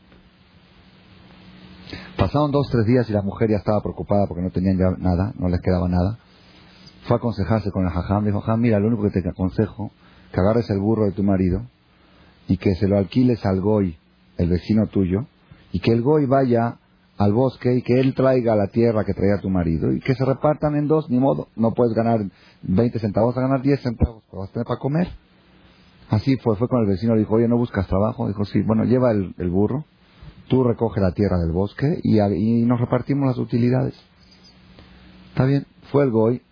Pasaron 2.17 2.53
dos, 2.53 2.69
tres 2.71 2.87
días 2.87 3.11
y 3.11 3.13
la 3.13 3.23
mujer 3.23 3.51
ya 3.51 3.57
estaba 3.57 3.81
preocupada 3.83 4.27
porque 4.29 4.43
no 4.43 4.51
tenían 4.51 4.79
nada, 4.99 5.33
no 5.37 5.49
les 5.49 5.61
quedaba 5.61 5.89
nada. 5.89 6.19
Fue 7.09 7.17
a 7.17 7.19
aconsejarse 7.19 7.73
con 7.73 7.85
el 7.85 7.91
jajam. 7.91 8.25
Dijo, 8.25 8.41
jajam, 8.41 8.61
mira, 8.61 8.79
lo 8.79 8.87
único 8.87 9.03
que 9.03 9.21
te 9.21 9.29
aconsejo, 9.29 9.91
que 10.33 10.41
agarres 10.41 10.71
el 10.71 10.79
burro 10.79 11.05
de 11.05 11.13
tu 11.13 11.25
marido 11.25 11.63
y 12.47 12.59
que 12.59 12.77
se 12.77 12.87
lo 12.87 12.99
alquiles 12.99 13.45
al 13.45 13.61
goy, 13.61 13.97
el 14.39 14.51
vecino 14.51 14.87
tuyo, 14.87 15.27
y 15.73 15.81
que 15.81 15.91
el 15.91 16.03
goy 16.03 16.27
vaya 16.27 16.77
al 17.23 17.33
bosque 17.33 17.77
y 17.77 17.83
que 17.83 18.01
él 18.01 18.15
traiga 18.15 18.57
la 18.57 18.67
tierra 18.69 19.05
que 19.05 19.15
traía 19.15 19.41
tu 19.41 19.49
marido 19.49 19.93
y 19.93 20.01
que 20.01 20.15
se 20.15 20.25
repartan 20.25 20.75
en 20.77 20.89
dos, 20.89 21.09
ni 21.09 21.19
modo. 21.19 21.49
No 21.57 21.73
puedes 21.73 21.95
ganar 21.95 22.21
20 22.63 22.99
centavos, 22.99 23.37
a 23.37 23.41
ganar 23.41 23.63
10 23.63 23.81
centavos, 23.81 24.23
pero 24.29 24.41
vas 24.41 24.51
a 24.51 24.53
tener 24.53 24.67
para 24.67 24.81
comer. 24.81 25.09
Así 26.11 26.37
fue, 26.39 26.57
fue 26.57 26.69
con 26.69 26.81
el 26.81 26.89
vecino, 26.89 27.17
dijo, 27.17 27.35
oye, 27.35 27.49
¿no 27.49 27.57
buscas 27.57 27.87
trabajo? 27.87 28.29
Dijo, 28.29 28.45
sí, 28.45 28.61
bueno, 28.63 28.85
lleva 28.85 29.13
el, 29.13 29.51
burro, 29.51 29.85
tú 30.49 30.65
recoge 30.65 31.01
la 31.01 31.13
tierra 31.13 31.39
del 31.39 31.53
bosque 31.53 32.01
y, 32.03 32.21
y, 32.21 32.67
nos 32.67 32.81
repartimos 32.81 33.29
las 33.29 33.39
utilidades. 33.39 33.95
Está 35.31 35.47
bien, 35.47 35.65
fue 35.91 36.05
el 36.05 36.11
goy, 36.11 36.43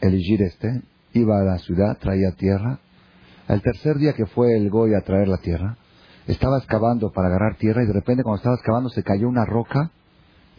el 0.00 0.14
Igir 0.14 0.42
este, 0.42 0.82
iba 1.12 1.40
a 1.40 1.44
la 1.44 1.58
ciudad, 1.58 1.98
traía 1.98 2.30
tierra. 2.32 2.78
El 3.48 3.60
tercer 3.60 3.98
día 3.98 4.14
que 4.14 4.26
fue 4.26 4.56
el 4.56 4.70
goy 4.70 4.94
a 4.94 5.02
traer 5.02 5.28
la 5.28 5.38
tierra, 5.38 5.76
estaba 6.26 6.58
excavando 6.58 7.12
para 7.12 7.28
agarrar 7.28 7.56
tierra 7.56 7.82
y 7.82 7.86
de 7.86 7.92
repente 7.92 8.22
cuando 8.22 8.36
estaba 8.36 8.56
excavando 8.56 8.88
se 8.88 9.02
cayó 9.02 9.28
una 9.28 9.44
roca 9.44 9.90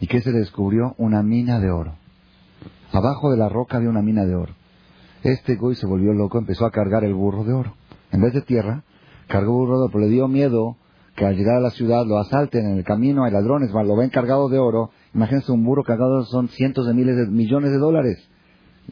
y 0.00 0.06
¿qué 0.06 0.20
se 0.20 0.32
descubrió? 0.32 0.94
Una 0.98 1.22
mina 1.22 1.58
de 1.58 1.70
oro. 1.70 1.94
Abajo 2.92 3.30
de 3.30 3.36
la 3.36 3.48
roca 3.48 3.78
había 3.78 3.90
una 3.90 4.02
mina 4.02 4.24
de 4.24 4.34
oro. 4.34 4.54
Este 5.22 5.56
goy 5.56 5.74
se 5.74 5.86
volvió 5.86 6.12
loco, 6.12 6.38
empezó 6.38 6.66
a 6.66 6.70
cargar 6.70 7.04
el 7.04 7.14
burro 7.14 7.44
de 7.44 7.52
oro. 7.52 7.74
En 8.12 8.20
vez 8.20 8.32
de 8.32 8.42
tierra, 8.42 8.84
cargó 9.26 9.52
burro 9.52 9.78
de 9.78 9.84
oro, 9.84 9.92
pero 9.92 10.04
le 10.04 10.10
dio 10.10 10.28
miedo 10.28 10.76
que 11.16 11.24
al 11.24 11.34
llegar 11.34 11.56
a 11.56 11.60
la 11.60 11.70
ciudad 11.70 12.04
lo 12.06 12.18
asalten 12.18 12.66
en 12.66 12.76
el 12.76 12.84
camino, 12.84 13.24
hay 13.24 13.32
ladrones, 13.32 13.72
lo 13.72 13.96
ven 13.96 14.10
cargado 14.10 14.48
de 14.48 14.58
oro. 14.58 14.90
Imagínense 15.14 15.50
un 15.50 15.64
burro 15.64 15.82
cargado 15.82 16.24
son 16.24 16.48
cientos 16.48 16.86
de 16.86 16.94
miles 16.94 17.16
de 17.16 17.26
millones 17.26 17.70
de 17.72 17.78
dólares. 17.78 18.28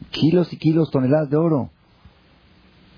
Kilos 0.09 0.51
y 0.51 0.57
kilos, 0.57 0.89
toneladas 0.91 1.29
de 1.29 1.37
oro. 1.37 1.69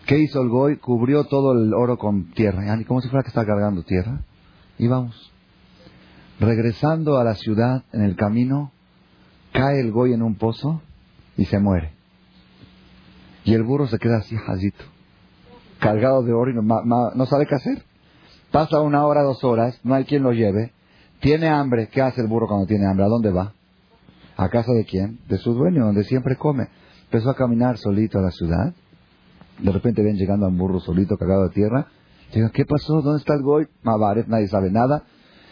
¿Qué 0.08 0.17
hizo 0.20 0.41
el 0.41 0.48
Goy? 0.48 0.78
Cubrió 0.78 1.26
todo 1.26 1.52
el 1.52 1.74
oro 1.74 1.98
con 1.98 2.32
tierra. 2.32 2.63
Como 2.88 3.02
si 3.02 3.10
fuera 3.10 3.24
que 3.24 3.28
estaba 3.28 3.46
cargando 3.46 3.84
tierra. 3.84 4.22
Y 4.80 4.88
vamos. 4.88 5.34
Regresando 6.39 7.17
a 7.17 7.26
la 7.26 7.36
ciudad, 7.36 7.84
en 7.91 8.04
el 8.04 8.15
camino, 8.15 8.72
cae 9.52 9.82
el 9.82 9.91
Goy 9.91 10.13
en 10.13 10.24
un 10.24 10.36
pozo 10.36 10.82
y 11.36 11.43
se 11.46 11.60
muere. 11.60 11.91
Y 13.43 13.54
el 13.54 13.63
burro 13.63 13.88
se 13.88 14.00
queda 14.00 14.20
así, 14.20 14.38
jazito. 14.38 14.86
Cargado 15.80 16.24
de 16.24 16.32
oro 16.32 16.52
y 16.52 16.56
no, 16.56 17.26
sabe 17.26 17.46
qué 17.46 17.56
hacer. 17.56 17.84
Pasa 18.52 18.80
una 18.80 19.06
hora, 19.06 19.24
dos 19.24 19.43
horas, 19.43 19.78
no 19.84 19.93
hay 19.93 20.06
quien 20.06 20.24
lo 20.24 20.32
lleve. 20.32 20.72
Tiene 21.20 21.50
hambre. 21.50 21.89
¿Qué 21.89 22.02
hace 22.02 22.22
el 22.22 22.28
burro 22.28 22.48
cuando 22.48 22.65
tiene 22.65 22.88
hambre? 22.88 23.06
¿A 23.06 23.10
dónde 23.10 23.32
va? 23.32 23.54
¿A 24.38 24.48
casa 24.48 24.72
de 24.72 24.86
quién? 24.86 25.20
De 25.28 25.38
su 25.38 25.54
dueño, 25.54 25.86
donde 25.86 26.06
siempre 26.06 26.38
come. 26.38 26.70
Empezó 27.04 27.30
a 27.30 27.36
caminar 27.36 27.78
solito 27.78 28.20
a 28.20 28.22
la 28.22 28.32
ciudad 28.32 28.74
de 29.60 29.72
repente 29.72 30.04
ven 30.04 30.15
llegando 30.15 30.46
a 30.46 30.50
un 30.50 30.58
burro 30.58 30.80
solito, 30.80 31.17
cagado 31.17 31.43
de 31.43 31.54
tierra. 31.54 31.88
Digan, 32.34 32.52
¿qué 32.52 32.65
pasó? 32.65 33.02
¿Dónde 33.02 33.20
está 33.20 33.34
el 33.34 33.41
goy? 33.41 33.67
Mabaret, 33.84 34.28
nadie 34.28 34.48
sabe 34.48 34.70
nada. 34.70 35.04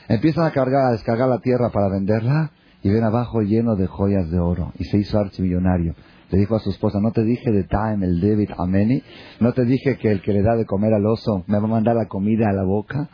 Empiezan 0.07 0.45
a 0.45 0.51
cargar, 0.51 0.87
a 0.87 0.91
descargar 0.91 1.29
la 1.29 1.39
tierra 1.39 1.69
para 1.71 1.89
venderla 1.89 2.51
y 2.83 2.89
ven 2.89 3.03
abajo 3.03 3.41
lleno 3.41 3.75
de 3.75 3.87
joyas 3.87 4.29
de 4.29 4.39
oro. 4.39 4.71
Y 4.77 4.83
se 4.85 4.97
hizo 4.97 5.17
archimillonario. 5.17 5.95
Le 6.29 6.39
dijo 6.39 6.55
a 6.55 6.59
su 6.59 6.69
esposa, 6.69 6.99
no 6.99 7.11
te 7.11 7.23
dije 7.23 7.51
de 7.51 7.63
time 7.63 8.05
el 8.05 8.19
David 8.19 8.49
Ameni, 8.57 9.01
no 9.39 9.53
te 9.53 9.63
dije 9.63 9.97
que 9.97 10.11
el 10.11 10.21
que 10.21 10.33
le 10.33 10.41
da 10.41 10.55
de 10.55 10.65
comer 10.65 10.93
al 10.93 11.05
oso 11.05 11.43
me 11.47 11.57
va 11.57 11.65
a 11.65 11.67
mandar 11.67 11.95
la 11.95 12.07
comida 12.07 12.49
a 12.49 12.53
la 12.53 12.63
boca. 12.63 13.09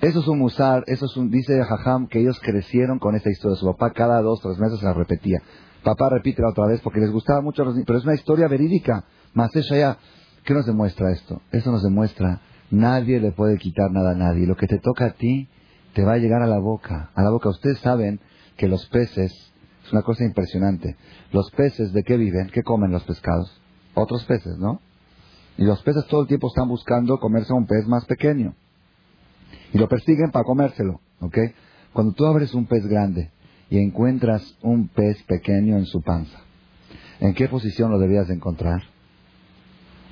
Eso 0.00 0.20
es 0.20 0.28
un 0.28 0.38
musar, 0.38 0.84
eso 0.86 1.06
es 1.06 1.16
un, 1.16 1.30
dice 1.30 1.62
Jajam 1.62 2.08
que 2.08 2.20
ellos 2.20 2.38
crecieron 2.40 2.98
con 2.98 3.14
esta 3.14 3.30
historia. 3.30 3.56
Su 3.56 3.66
papá 3.66 3.92
cada 3.92 4.20
dos, 4.20 4.40
tres 4.40 4.58
meses 4.58 4.80
se 4.80 4.84
la 4.84 4.92
repetía. 4.92 5.40
Papá 5.82 6.08
repítela 6.10 6.50
otra 6.50 6.66
vez 6.66 6.80
porque 6.80 7.00
les 7.00 7.10
gustaba 7.10 7.40
mucho 7.40 7.64
pero 7.86 7.98
es 7.98 8.04
una 8.04 8.14
historia 8.14 8.48
verídica. 8.48 9.04
Más 9.34 9.50
ya, 9.52 9.98
¿qué 10.44 10.54
nos 10.54 10.64
demuestra 10.64 11.10
esto? 11.10 11.42
Esto 11.50 11.72
nos 11.72 11.82
demuestra, 11.82 12.40
nadie 12.70 13.18
le 13.18 13.32
puede 13.32 13.58
quitar 13.58 13.90
nada 13.90 14.12
a 14.12 14.14
nadie. 14.14 14.46
Lo 14.46 14.56
que 14.56 14.68
te 14.68 14.78
toca 14.78 15.06
a 15.06 15.12
ti, 15.14 15.48
te 15.92 16.04
va 16.04 16.12
a 16.12 16.18
llegar 16.18 16.40
a 16.40 16.46
la 16.46 16.60
boca. 16.60 17.10
A 17.16 17.22
la 17.22 17.30
boca. 17.30 17.48
Ustedes 17.48 17.80
saben 17.80 18.20
que 18.56 18.68
los 18.68 18.86
peces, 18.90 19.32
es 19.84 19.92
una 19.92 20.02
cosa 20.02 20.24
impresionante. 20.24 20.96
Los 21.32 21.50
peces, 21.50 21.92
¿de 21.92 22.04
qué 22.04 22.16
viven? 22.16 22.48
¿Qué 22.52 22.62
comen 22.62 22.92
los 22.92 23.02
pescados? 23.02 23.60
Otros 23.94 24.24
peces, 24.24 24.56
¿no? 24.58 24.80
Y 25.58 25.64
los 25.64 25.82
peces 25.82 26.06
todo 26.06 26.22
el 26.22 26.28
tiempo 26.28 26.46
están 26.46 26.68
buscando 26.68 27.18
comerse 27.18 27.52
a 27.52 27.56
un 27.56 27.66
pez 27.66 27.88
más 27.88 28.04
pequeño. 28.04 28.54
Y 29.72 29.78
lo 29.78 29.88
persiguen 29.88 30.30
para 30.30 30.44
comérselo, 30.44 31.00
¿ok? 31.20 31.38
Cuando 31.92 32.12
tú 32.12 32.24
abres 32.24 32.54
un 32.54 32.66
pez 32.66 32.86
grande 32.86 33.32
y 33.68 33.78
encuentras 33.78 34.56
un 34.62 34.86
pez 34.86 35.20
pequeño 35.24 35.76
en 35.76 35.86
su 35.86 36.02
panza, 36.02 36.38
¿en 37.18 37.34
qué 37.34 37.48
posición 37.48 37.90
lo 37.90 37.98
debías 37.98 38.30
encontrar? 38.30 38.93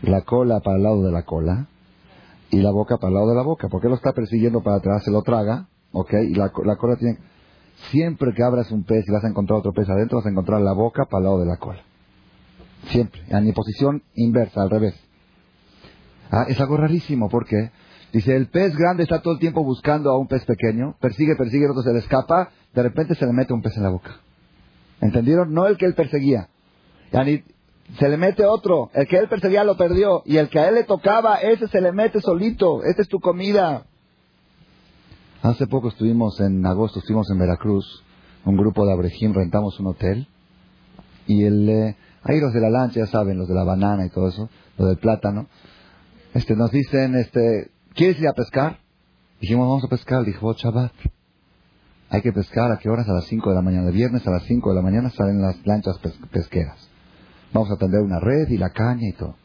La 0.03 0.23
cola 0.23 0.61
para 0.61 0.77
el 0.77 0.83
lado 0.83 1.03
de 1.03 1.13
la 1.13 1.23
cola 1.23 1.67
y 2.51 2.61
la 2.61 2.71
boca 2.71 2.97
para 2.99 3.09
el 3.09 3.15
lado 3.15 3.29
de 3.31 3.37
la 3.37 3.43
boca. 3.43 3.69
porque 3.69 3.89
lo 3.89 3.95
está 3.95 4.13
persiguiendo 4.13 4.63
para 4.63 4.77
atrás? 4.77 5.03
Se 5.05 5.11
lo 5.11 5.23
traga, 5.23 5.69
¿ok? 5.93 6.13
Y 6.29 6.35
la, 6.35 6.51
cola 6.51 6.97
tiene... 6.97 7.19
Siempre 7.91 8.33
que 8.35 8.43
abras 8.43 8.71
un 8.71 8.85
pez 8.85 9.05
y 9.09 9.11
vas 9.11 9.25
a 9.25 9.29
encontrar 9.29 9.59
otro 9.59 9.73
pez 9.73 9.89
adentro, 9.89 10.19
vas 10.19 10.27
a 10.27 10.31
encontrar 10.31 10.61
la 10.61 10.73
boca 10.73 11.07
para 11.07 11.19
el 11.19 11.25
lado 11.25 11.41
de 11.41 11.47
la 11.47 11.57
cola. 11.57 11.83
Siempre. 12.89 13.23
En 13.29 13.53
posición 13.53 14.03
inversa, 14.15 14.63
al 14.63 14.71
revés. 14.71 14.95
Ah, 16.31 16.45
es 16.49 16.61
algo 16.61 16.77
rarísimo, 16.77 17.29
porque 17.29 17.71
dice, 18.13 18.37
el 18.37 18.49
pez 18.49 18.77
grande 18.77 19.03
está 19.03 19.21
todo 19.21 19.35
el 19.35 19.41
tiempo 19.41 19.65
buscando 19.65 20.11
a 20.11 20.19
un 20.19 20.29
pez 20.29 20.45
pequeño, 20.45 20.97
persigue, 21.01 21.35
persigue, 21.37 21.65
el 21.65 21.71
otro 21.71 21.83
se 21.83 21.93
le 21.93 21.99
escapa, 21.99 22.51
de 22.73 22.83
repente 22.83 23.15
se 23.15 23.27
le 23.27 23.33
mete 23.33 23.53
un 23.53 23.63
pez 23.63 23.77
en 23.77 23.83
la 23.83 23.91
boca. 23.91 24.21
¿Entendieron? 25.01 25.53
No 25.53 25.67
el 25.67 25.77
que 25.77 25.87
él 25.87 25.95
perseguía 25.95 26.49
se 27.99 28.09
le 28.09 28.17
mete 28.17 28.45
otro. 28.45 28.91
El 28.95 29.07
que 29.07 29.17
él 29.17 29.29
perseguía 29.29 29.65
lo 29.65 29.77
perdió. 29.77 30.23
Y 30.25 30.37
el 30.39 30.49
que 30.49 30.59
a 30.59 30.69
él 30.69 30.75
le 30.75 30.85
tocaba, 30.85 31.37
ese 31.37 31.69
se 31.69 31.81
le 31.81 31.93
mete 31.93 32.21
solito. 32.21 32.83
Esta 32.85 33.03
es 33.03 33.09
tu 33.09 33.21
comida. 33.21 33.85
Hace 35.43 35.67
poco 35.67 35.89
estuvimos 35.89 36.41
en 36.41 36.65
agosto, 36.65 37.01
estuvimos 37.01 37.31
en 37.31 37.39
Veracruz. 37.39 38.05
Un 38.45 38.57
grupo 38.57 38.87
de 38.87 38.93
abrejín, 38.93 39.35
rentamos 39.35 39.79
un 39.81 39.89
hotel. 39.89 40.29
Y 41.27 41.45
el, 41.45 41.69
eh, 41.69 41.97
ahí 42.23 42.41
los 42.41 42.53
de 42.53 42.61
la 42.61 42.71
lancha, 42.71 43.01
ya 43.01 43.07
saben, 43.07 43.39
los 43.39 43.49
de 43.49 43.55
la 43.55 43.65
banana 43.65 44.07
y 44.07 44.11
todo 44.11 44.29
eso, 44.29 44.49
lo 44.79 44.87
del 44.87 44.99
plátano. 44.99 45.47
Este, 46.35 46.57
nos 46.57 46.71
dicen, 46.71 47.15
este, 47.17 47.71
¿quieres 47.95 48.19
ir 48.21 48.29
a 48.29 48.33
pescar? 48.33 48.79
Dijimos, 49.41 49.69
vamos 49.69 49.85
a 49.85 49.89
pescar. 49.89 50.25
Dijo, 50.25 50.49
oh. 50.49 50.91
Hay 52.09 52.23
que 52.23 52.33
pescar 52.33 52.71
a 52.71 52.79
qué 52.79 52.89
horas? 52.89 53.09
A 53.09 53.13
las 53.13 53.25
5 53.25 53.51
de 53.51 53.57
la 53.57 53.63
mañana. 53.63 53.89
El 53.89 53.95
viernes 53.95 54.27
a 54.27 54.31
las 54.31 54.45
5 54.45 54.71
de 54.71 54.77
la 54.77 54.83
mañana 54.83 55.11
salen 55.11 55.43
las 55.43 55.65
lanchas 55.67 55.99
pesqueras. 56.31 56.92
Vamos 57.53 57.71
a 57.71 57.77
tender 57.77 58.01
una 58.01 58.19
red 58.19 58.49
y 58.49 58.59
la 58.59 58.71
caña 58.71 59.09
y 59.09 59.13
todo. 59.13 59.37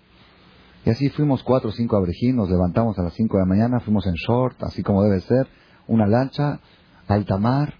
Y 0.85 0.89
así 0.89 1.09
fuimos 1.09 1.43
cuatro 1.43 1.69
o 1.69 1.73
cinco 1.73 1.97
abrejín, 1.97 2.37
nos 2.37 2.49
levantamos 2.49 2.97
a 2.97 3.03
las 3.03 3.13
cinco 3.13 3.37
de 3.37 3.43
la 3.43 3.49
mañana, 3.49 3.81
fuimos 3.81 4.07
en 4.07 4.13
short, 4.13 4.63
así 4.63 4.83
como 4.83 5.03
debe 5.03 5.19
ser, 5.21 5.47
una 5.87 6.07
lancha, 6.07 6.61
alta 7.07 7.37
mar, 7.37 7.73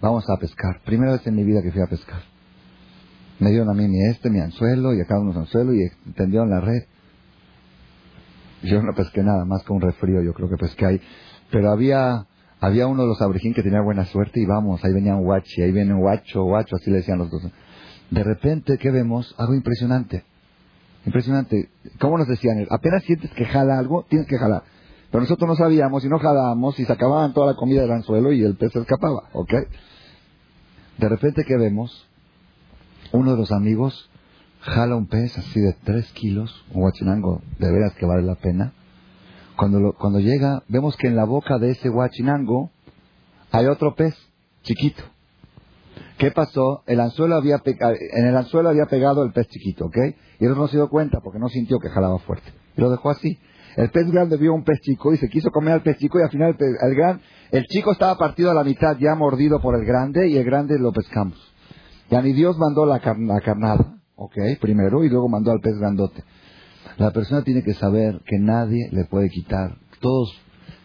vamos 0.00 0.24
a 0.30 0.38
pescar. 0.38 0.80
Primera 0.84 1.12
vez 1.12 1.26
en 1.26 1.34
mi 1.34 1.44
vida 1.44 1.60
que 1.62 1.70
fui 1.70 1.82
a 1.82 1.86
pescar. 1.86 2.22
Me 3.38 3.50
dieron 3.50 3.68
a 3.68 3.74
mí 3.74 3.86
mi 3.86 4.02
este, 4.06 4.30
mi 4.30 4.40
anzuelo, 4.40 4.94
y 4.94 5.00
acá 5.00 5.18
unos 5.18 5.36
anzuelo, 5.36 5.74
y 5.74 5.80
tendieron 6.14 6.48
la 6.48 6.60
red. 6.60 6.84
Yo 8.62 8.82
no 8.82 8.94
pesqué 8.94 9.22
nada, 9.22 9.44
más 9.44 9.62
que 9.64 9.72
un 9.72 9.82
refrío, 9.82 10.22
yo 10.22 10.32
creo 10.32 10.48
que 10.48 10.56
pesqué 10.56 10.86
ahí. 10.86 11.00
Pero 11.50 11.70
había, 11.70 12.26
había 12.60 12.86
uno 12.86 13.02
de 13.02 13.08
los 13.08 13.20
abrejín 13.20 13.52
que 13.52 13.62
tenía 13.62 13.82
buena 13.82 14.06
suerte, 14.06 14.40
y 14.40 14.46
vamos, 14.46 14.82
ahí 14.84 14.92
venía 14.94 15.14
un 15.16 15.24
guachi, 15.24 15.60
ahí 15.60 15.72
viene 15.72 15.92
un 15.92 16.00
guacho, 16.00 16.44
guacho, 16.44 16.76
así 16.76 16.90
le 16.90 16.98
decían 16.98 17.18
los 17.18 17.30
dos. 17.30 17.42
De 18.14 18.22
repente, 18.22 18.78
¿qué 18.78 18.92
vemos? 18.92 19.34
Algo 19.38 19.54
impresionante. 19.54 20.22
Impresionante. 21.04 21.68
¿Cómo 21.98 22.16
nos 22.16 22.28
decían? 22.28 22.64
Apenas 22.70 23.02
sientes 23.02 23.28
que 23.32 23.44
jala 23.44 23.76
algo, 23.76 24.04
tienes 24.08 24.28
que 24.28 24.38
jalar. 24.38 24.62
Pero 25.10 25.22
nosotros 25.22 25.48
no 25.48 25.56
sabíamos 25.56 26.04
y 26.04 26.08
no 26.08 26.20
jalábamos 26.20 26.78
y 26.78 26.84
se 26.84 26.92
acababan 26.92 27.34
toda 27.34 27.48
la 27.48 27.56
comida 27.56 27.82
del 27.82 27.90
anzuelo 27.90 28.30
y 28.30 28.44
el 28.44 28.54
pez 28.54 28.70
se 28.70 28.78
escapaba, 28.78 29.30
¿ok? 29.32 29.52
De 30.98 31.08
repente, 31.08 31.44
¿qué 31.44 31.56
vemos? 31.56 32.08
Uno 33.10 33.32
de 33.32 33.36
los 33.36 33.50
amigos 33.50 34.08
jala 34.60 34.94
un 34.94 35.08
pez 35.08 35.36
así 35.36 35.58
de 35.58 35.72
3 35.72 36.12
kilos, 36.12 36.64
un 36.72 36.84
huachinango 36.84 37.42
de 37.58 37.72
veras 37.72 37.94
que 37.94 38.06
vale 38.06 38.22
la 38.22 38.36
pena. 38.36 38.74
Cuando, 39.56 39.92
cuando 39.98 40.20
llega, 40.20 40.62
vemos 40.68 40.96
que 40.96 41.08
en 41.08 41.16
la 41.16 41.24
boca 41.24 41.58
de 41.58 41.70
ese 41.70 41.90
huachinango 41.90 42.70
hay 43.50 43.66
otro 43.66 43.96
pez 43.96 44.14
chiquito. 44.62 45.02
¿Qué 46.18 46.30
pasó? 46.30 46.82
El 46.86 47.00
anzuelo 47.00 47.36
había 47.36 47.60
en 47.64 48.26
el 48.26 48.36
anzuelo 48.36 48.68
había 48.68 48.86
pegado 48.86 49.24
el 49.24 49.32
pez 49.32 49.48
chiquito, 49.48 49.86
¿ok? 49.86 49.96
Y 50.38 50.44
él 50.44 50.54
no 50.54 50.68
se 50.68 50.76
dio 50.76 50.88
cuenta 50.88 51.20
porque 51.20 51.38
no 51.38 51.48
sintió 51.48 51.78
que 51.78 51.88
jalaba 51.88 52.18
fuerte. 52.20 52.52
Y 52.76 52.80
lo 52.80 52.90
dejó 52.90 53.10
así. 53.10 53.38
El 53.76 53.90
pez 53.90 54.10
grande 54.10 54.36
vio 54.36 54.54
un 54.54 54.62
pez 54.62 54.80
chico 54.80 55.12
y 55.12 55.16
se 55.16 55.28
quiso 55.28 55.50
comer 55.50 55.74
al 55.74 55.82
pez 55.82 55.98
chico 55.98 56.18
y 56.20 56.22
al 56.22 56.30
final 56.30 56.56
el, 56.58 56.94
gran, 56.94 57.20
el 57.50 57.64
chico 57.64 57.92
estaba 57.92 58.16
partido 58.16 58.50
a 58.50 58.54
la 58.54 58.62
mitad, 58.62 58.96
ya 58.98 59.16
mordido 59.16 59.60
por 59.60 59.74
el 59.74 59.84
grande 59.84 60.28
y 60.28 60.36
el 60.36 60.44
grande 60.44 60.78
lo 60.78 60.92
pescamos. 60.92 61.36
Ya 62.10 62.22
ni 62.22 62.32
Dios 62.32 62.56
mandó 62.58 62.86
la, 62.86 63.00
la 63.18 63.40
carnada, 63.40 63.96
¿ok? 64.14 64.36
Primero 64.60 65.02
y 65.02 65.08
luego 65.08 65.28
mandó 65.28 65.50
al 65.50 65.60
pez 65.60 65.76
grandote. 65.78 66.22
La 66.98 67.10
persona 67.10 67.42
tiene 67.42 67.64
que 67.64 67.74
saber 67.74 68.20
que 68.24 68.38
nadie 68.38 68.88
le 68.92 69.04
puede 69.06 69.28
quitar. 69.28 69.76
Todos, 70.00 70.32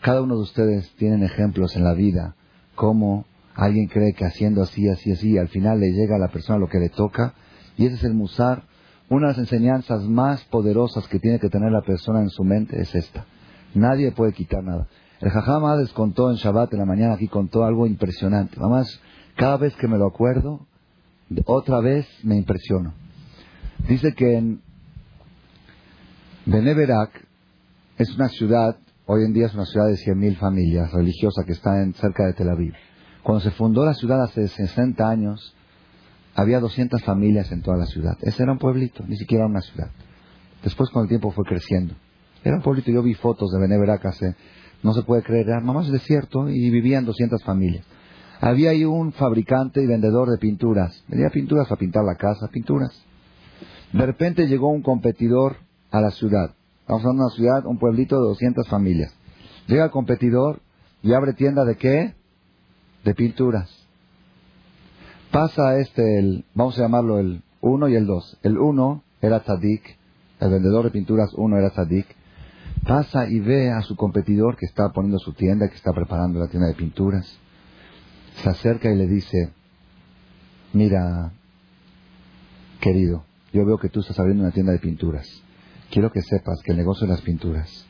cada 0.02 0.22
uno 0.24 0.38
de 0.38 0.42
ustedes 0.42 0.92
tienen 0.96 1.24
ejemplos 1.24 1.76
en 1.76 1.84
la 1.84 1.94
vida, 1.94 2.36
cómo 2.74 3.26
alguien 3.60 3.88
cree 3.88 4.14
que 4.14 4.26
haciendo 4.26 4.62
así, 4.62 4.88
así, 4.88 5.12
así, 5.12 5.38
al 5.38 5.50
final 5.50 5.80
le 5.80 5.92
llega 5.92 6.16
a 6.16 6.20
la 6.20 6.30
persona 6.30 6.58
lo 6.58 6.70
que 6.70 6.80
le 6.80 6.90
toca, 6.90 7.34
y 7.78 7.86
ese 7.86 7.96
es 7.96 8.04
el 8.06 8.14
musar. 8.14 8.64
Una 9.10 9.28
de 9.28 9.34
las 9.34 9.40
enseñanzas 9.40 10.04
más 10.04 10.44
poderosas 10.46 11.08
que 11.08 11.20
tiene 11.20 11.40
que 11.40 11.50
tener 11.50 11.72
la 11.72 11.82
persona 11.82 12.22
en 12.22 12.30
su 12.30 12.44
mente 12.44 12.80
es 12.80 12.94
esta. 12.96 13.26
Nadie 13.74 14.12
puede 14.12 14.34
quitar 14.34 14.64
nada. 14.64 14.88
El 15.20 15.30
Jajama 15.30 15.76
descontó 15.78 16.30
en 16.30 16.38
Shabbat 16.38 16.72
en 16.74 16.80
la 16.80 16.86
mañana 16.86 17.16
aquí 17.16 17.28
contó 17.28 17.66
algo 17.66 17.86
impresionante. 17.86 18.56
Además, 18.60 19.02
cada 19.36 19.58
vez 19.58 19.76
que 19.76 19.88
me 19.88 19.98
lo 19.98 20.08
acuerdo, 20.08 20.66
otra 21.46 21.82
vez 21.82 22.08
me 22.24 22.38
impresiono. 22.38 22.94
Dice 23.88 24.14
que 24.14 24.38
en 24.38 24.62
Beneverak 26.46 27.12
es 27.98 28.16
una 28.16 28.30
ciudad, 28.30 28.78
hoy 29.06 29.26
en 29.26 29.34
día 29.34 29.48
es 29.48 29.54
una 29.54 29.66
ciudad 29.66 29.88
de 29.88 29.96
100.000 29.96 30.38
familias 30.38 30.92
religiosas 30.94 31.46
que 31.46 31.54
está 31.54 31.82
en, 31.82 31.94
cerca 31.96 32.26
de 32.26 32.34
Tel 32.34 32.50
Aviv. 32.50 32.74
Cuando 33.24 33.42
se 33.42 33.52
fundó 33.52 33.86
la 33.86 33.94
ciudad 33.94 34.24
hace 34.24 34.48
60 34.48 35.08
años, 35.10 35.56
había 36.36 36.60
200 36.60 37.02
familias 37.04 37.52
en 37.52 37.62
toda 37.62 37.78
la 37.78 37.86
ciudad. 37.86 38.18
Ese 38.22 38.44
era 38.44 38.52
un 38.52 38.60
pueblito, 38.60 39.04
ni 39.08 39.18
siquiera 39.18 39.46
una 39.46 39.62
ciudad. 39.62 39.90
Después 40.64 40.90
con 40.90 41.04
el 41.04 41.10
tiempo 41.10 41.32
fue 41.32 41.44
creciendo. 41.46 41.96
Era 42.44 42.56
un 42.56 42.62
pueblito, 42.62 42.92
yo 42.92 43.04
vi 43.04 43.14
fotos 43.14 43.52
de 43.52 43.60
Beneverac 43.60 44.06
hace, 44.06 44.36
no 44.84 44.94
se 44.94 45.04
puede 45.04 45.24
creer, 45.24 45.50
era 45.50 45.60
nomás 45.60 45.92
desierto 45.92 46.50
y 46.50 46.70
vivían 46.70 47.06
200 47.06 47.44
familias. 47.44 47.86
Había 48.40 48.70
ahí 48.70 48.86
un 48.86 49.12
fabricante 49.12 49.84
y 49.84 49.88
vendedor 49.88 50.30
de 50.30 50.38
pinturas. 50.38 51.04
Vendía 51.10 51.30
pinturas 51.30 51.68
para 51.68 51.80
pintar 51.80 52.06
la 52.06 52.16
casa, 52.16 52.48
pinturas. 52.48 52.92
De 53.92 54.06
repente 54.06 54.48
llegó 54.48 54.70
un 54.70 54.82
competidor 54.82 55.58
a 55.92 56.00
la 56.00 56.12
ciudad. 56.12 56.54
Estamos 56.82 57.02
hablando 57.02 57.24
de 57.24 57.28
una 57.28 57.36
ciudad, 57.36 57.66
un 57.66 57.80
pueblito 57.80 58.16
de 58.16 58.28
200 58.30 58.68
familias. 58.70 59.14
Llega 59.68 59.86
el 59.86 59.92
competidor 59.92 60.62
y 61.02 61.14
abre 61.14 61.34
tienda 61.34 61.66
de 61.66 61.76
qué? 61.76 62.16
De 63.04 63.14
pinturas. 63.16 63.70
Pasa 65.32 65.78
este, 65.78 66.20
el, 66.20 66.46
vamos 66.56 66.78
a 66.78 66.82
llamarlo 66.82 67.20
el 67.20 67.44
1 67.62 67.90
y 67.90 67.96
el 67.96 68.06
2. 68.06 68.40
El 68.44 68.58
1 68.58 69.04
era 69.22 69.42
Tzadik, 69.42 69.98
el 70.40 70.50
vendedor 70.50 70.86
de 70.86 70.92
pinturas 70.92 71.34
1 71.36 71.58
era 71.58 71.70
Tzadik. 71.70 72.08
Pasa 72.86 73.28
y 73.28 73.40
ve 73.40 73.72
a 73.72 73.82
su 73.82 73.96
competidor 73.96 74.58
que 74.58 74.66
está 74.66 74.90
poniendo 74.90 75.20
su 75.20 75.34
tienda, 75.34 75.68
que 75.70 75.76
está 75.76 75.92
preparando 75.94 76.40
la 76.40 76.48
tienda 76.48 76.68
de 76.68 76.76
pinturas. 76.76 77.40
Se 78.42 78.50
acerca 78.50 78.90
y 78.90 78.96
le 78.96 79.06
dice, 79.06 79.52
mira, 80.74 81.32
querido, 82.80 83.24
yo 83.54 83.66
veo 83.66 83.78
que 83.78 83.90
tú 83.90 84.00
estás 84.00 84.20
abriendo 84.20 84.44
una 84.44 84.54
tienda 84.54 84.72
de 84.72 84.80
pinturas. 84.80 85.28
Quiero 85.92 86.12
que 86.12 86.22
sepas 86.22 86.60
que 86.64 86.72
el 86.72 86.78
negocio 86.78 87.06
de 87.06 87.14
las 87.14 87.22
pinturas 87.22 87.86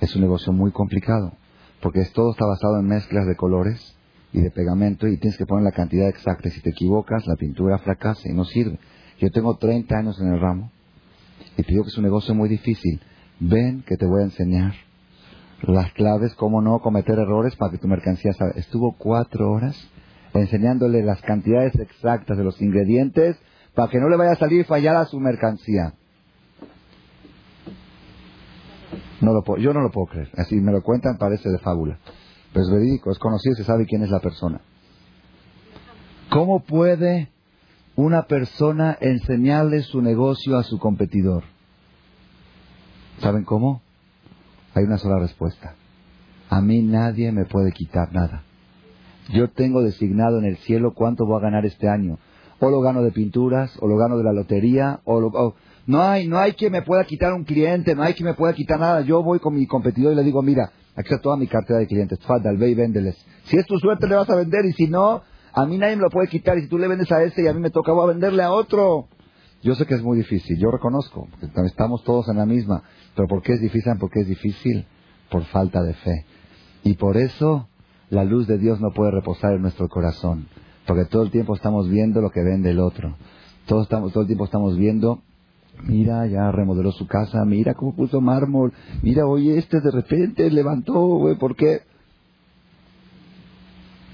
es 0.00 0.14
un 0.16 0.22
negocio 0.22 0.52
muy 0.52 0.72
complicado, 0.72 1.32
porque 1.80 2.04
todo 2.06 2.32
está 2.32 2.44
basado 2.44 2.78
en 2.80 2.86
mezclas 2.86 3.26
de 3.26 3.36
colores 3.36 3.93
y 4.34 4.40
de 4.40 4.50
pegamento 4.50 5.06
y 5.06 5.16
tienes 5.16 5.38
que 5.38 5.46
poner 5.46 5.64
la 5.64 5.70
cantidad 5.70 6.08
exacta. 6.08 6.50
Si 6.50 6.60
te 6.60 6.70
equivocas, 6.70 7.24
la 7.26 7.36
pintura 7.36 7.78
fracasa 7.78 8.28
y 8.28 8.34
no 8.34 8.44
sirve. 8.44 8.78
Yo 9.20 9.30
tengo 9.30 9.56
30 9.56 9.96
años 9.96 10.20
en 10.20 10.34
el 10.34 10.40
ramo 10.40 10.72
y 11.56 11.62
te 11.62 11.70
digo 11.70 11.84
que 11.84 11.90
es 11.90 11.96
un 11.96 12.04
negocio 12.04 12.34
muy 12.34 12.48
difícil. 12.48 13.00
Ven 13.38 13.84
que 13.86 13.96
te 13.96 14.06
voy 14.06 14.22
a 14.22 14.24
enseñar 14.24 14.74
las 15.62 15.92
claves, 15.92 16.34
cómo 16.34 16.60
no 16.60 16.80
cometer 16.80 17.16
errores 17.16 17.54
para 17.54 17.70
que 17.70 17.78
tu 17.78 17.86
mercancía 17.86 18.32
salga. 18.32 18.58
Estuvo 18.58 18.96
cuatro 18.98 19.52
horas 19.52 19.88
enseñándole 20.34 21.04
las 21.04 21.22
cantidades 21.22 21.76
exactas 21.76 22.36
de 22.36 22.42
los 22.42 22.60
ingredientes 22.60 23.40
para 23.72 23.88
que 23.88 24.00
no 24.00 24.08
le 24.08 24.16
vaya 24.16 24.32
a 24.32 24.36
salir 24.36 24.64
fallada 24.64 25.06
su 25.06 25.20
mercancía. 25.20 25.94
No 29.20 29.32
lo 29.32 29.56
yo 29.58 29.72
no 29.72 29.80
lo 29.80 29.90
puedo 29.92 30.08
creer. 30.08 30.30
Así 30.36 30.56
me 30.56 30.72
lo 30.72 30.82
cuentan, 30.82 31.18
parece 31.18 31.48
de 31.48 31.58
fábula. 31.58 32.00
Pero 32.54 32.66
es 32.66 32.70
verídico, 32.70 33.10
es 33.10 33.18
conocido, 33.18 33.56
se 33.56 33.64
sabe 33.64 33.84
quién 33.84 34.04
es 34.04 34.10
la 34.10 34.20
persona. 34.20 34.60
¿Cómo 36.30 36.60
puede 36.60 37.28
una 37.96 38.22
persona 38.22 38.96
enseñarle 39.00 39.82
su 39.82 40.00
negocio 40.00 40.56
a 40.56 40.62
su 40.62 40.78
competidor? 40.78 41.42
¿Saben 43.18 43.44
cómo? 43.44 43.82
Hay 44.72 44.84
una 44.84 44.98
sola 44.98 45.18
respuesta. 45.18 45.74
A 46.48 46.60
mí 46.60 46.80
nadie 46.82 47.32
me 47.32 47.44
puede 47.44 47.72
quitar 47.72 48.12
nada. 48.12 48.44
Yo 49.32 49.50
tengo 49.50 49.82
designado 49.82 50.38
en 50.38 50.44
el 50.44 50.56
cielo 50.58 50.94
cuánto 50.94 51.26
voy 51.26 51.38
a 51.38 51.42
ganar 51.42 51.66
este 51.66 51.88
año. 51.88 52.18
O 52.60 52.70
lo 52.70 52.80
gano 52.82 53.02
de 53.02 53.10
pinturas, 53.10 53.76
o 53.80 53.88
lo 53.88 53.96
gano 53.96 54.16
de 54.16 54.22
la 54.22 54.32
lotería, 54.32 55.00
o, 55.04 55.20
lo, 55.20 55.56
no 55.86 56.02
hay, 56.02 56.28
no 56.28 56.38
hay 56.38 56.52
quien 56.52 56.70
me 56.70 56.82
pueda 56.82 57.02
quitar 57.04 57.32
un 57.32 57.42
cliente, 57.42 57.96
no 57.96 58.04
hay 58.04 58.14
quien 58.14 58.28
me 58.28 58.34
pueda 58.34 58.52
quitar 58.54 58.78
nada. 58.78 59.00
Yo 59.00 59.24
voy 59.24 59.40
con 59.40 59.54
mi 59.54 59.66
competidor 59.66 60.12
y 60.12 60.16
le 60.16 60.22
digo, 60.22 60.40
mira, 60.40 60.70
Aquí 60.96 61.08
está 61.08 61.20
toda 61.20 61.36
mi 61.36 61.46
cartera 61.46 61.80
de 61.80 61.86
clientes. 61.86 62.18
Fadal, 62.20 62.56
ve 62.56 62.70
y 62.70 62.74
véndeles. 62.74 63.16
Si 63.44 63.56
es 63.56 63.66
tu 63.66 63.78
suerte, 63.78 64.06
le 64.06 64.14
vas 64.14 64.30
a 64.30 64.36
vender. 64.36 64.64
Y 64.64 64.72
si 64.72 64.86
no, 64.86 65.22
a 65.52 65.66
mí 65.66 65.78
nadie 65.78 65.96
me 65.96 66.02
lo 66.02 66.10
puede 66.10 66.28
quitar. 66.28 66.56
Y 66.58 66.62
si 66.62 66.68
tú 66.68 66.78
le 66.78 66.88
vendes 66.88 67.10
a 67.10 67.22
ese 67.22 67.42
y 67.42 67.46
a 67.48 67.52
mí 67.52 67.60
me 67.60 67.70
toca, 67.70 67.92
voy 67.92 68.04
a 68.04 68.12
venderle 68.12 68.42
a 68.42 68.52
otro. 68.52 69.08
Yo 69.62 69.74
sé 69.74 69.86
que 69.86 69.94
es 69.94 70.02
muy 70.02 70.18
difícil. 70.18 70.58
Yo 70.58 70.70
reconozco. 70.70 71.28
estamos 71.66 72.04
todos 72.04 72.28
en 72.28 72.36
la 72.36 72.46
misma. 72.46 72.82
Pero 73.16 73.28
¿por 73.28 73.42
qué 73.42 73.54
es 73.54 73.60
difícil? 73.60 73.92
Porque 73.98 74.20
es 74.20 74.28
difícil 74.28 74.86
por 75.30 75.44
falta 75.46 75.82
de 75.82 75.94
fe. 75.94 76.26
Y 76.84 76.94
por 76.94 77.16
eso 77.16 77.68
la 78.10 78.24
luz 78.24 78.46
de 78.46 78.58
Dios 78.58 78.80
no 78.80 78.92
puede 78.92 79.10
reposar 79.10 79.54
en 79.54 79.62
nuestro 79.62 79.88
corazón. 79.88 80.48
Porque 80.86 81.06
todo 81.06 81.22
el 81.22 81.30
tiempo 81.30 81.54
estamos 81.54 81.88
viendo 81.88 82.20
lo 82.20 82.30
que 82.30 82.42
vende 82.42 82.70
el 82.70 82.78
otro. 82.78 83.16
Estamos, 83.62 84.12
todo 84.12 84.22
el 84.22 84.26
tiempo 84.26 84.44
estamos 84.44 84.76
viendo 84.76 85.22
Mira, 85.82 86.26
ya 86.26 86.50
remodeló 86.50 86.92
su 86.92 87.06
casa, 87.06 87.44
mira 87.44 87.74
cómo 87.74 87.94
puso 87.94 88.20
mármol, 88.20 88.72
mira, 89.02 89.26
oye, 89.26 89.58
este 89.58 89.80
de 89.80 89.90
repente 89.90 90.50
levantó, 90.50 90.94
güey, 90.94 91.36
¿por 91.36 91.56
qué? 91.56 91.82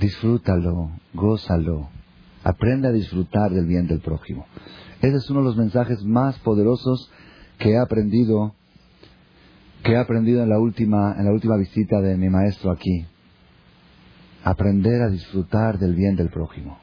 Disfrútalo, 0.00 0.90
gózalo, 1.12 1.88
aprende 2.42 2.88
a 2.88 2.92
disfrutar 2.92 3.52
del 3.52 3.66
bien 3.66 3.86
del 3.86 4.00
prójimo. 4.00 4.46
Ese 5.00 5.16
es 5.16 5.30
uno 5.30 5.40
de 5.40 5.46
los 5.46 5.56
mensajes 5.56 6.02
más 6.04 6.38
poderosos 6.40 7.10
que 7.58 7.70
he 7.72 7.78
aprendido, 7.78 8.54
que 9.82 9.92
he 9.92 9.96
aprendido 9.96 10.42
en 10.42 10.48
la 10.48 10.58
última, 10.58 11.14
en 11.18 11.24
la 11.24 11.32
última 11.32 11.56
visita 11.56 12.00
de 12.00 12.16
mi 12.16 12.28
maestro 12.28 12.70
aquí. 12.70 13.06
Aprender 14.42 15.02
a 15.02 15.08
disfrutar 15.08 15.78
del 15.78 15.94
bien 15.94 16.16
del 16.16 16.30
prójimo. 16.30 16.78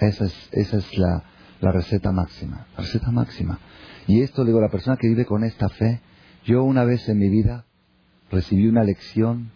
Esa 0.00 0.26
es, 0.26 0.48
esa 0.52 0.78
es 0.78 0.96
la, 0.96 1.24
la 1.60 1.72
receta 1.72 2.12
máxima, 2.12 2.66
la 2.76 2.84
receta 2.84 3.10
máxima. 3.10 3.58
Y 4.08 4.22
esto, 4.22 4.42
digo, 4.46 4.58
la 4.58 4.70
persona 4.70 4.96
que 4.96 5.06
vive 5.06 5.26
con 5.26 5.44
esta 5.44 5.68
fe, 5.68 6.00
yo 6.46 6.64
una 6.64 6.82
vez 6.84 7.06
en 7.10 7.18
mi 7.18 7.28
vida 7.28 7.66
recibí 8.30 8.66
una 8.66 8.82
lección 8.82 9.50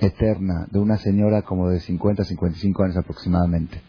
eterna 0.00 0.66
de 0.70 0.78
una 0.78 0.96
señora 0.96 1.42
como 1.42 1.68
de 1.68 1.78
50, 1.78 2.24
55 2.24 2.82
años 2.82 2.96
aproximadamente. 2.96 3.82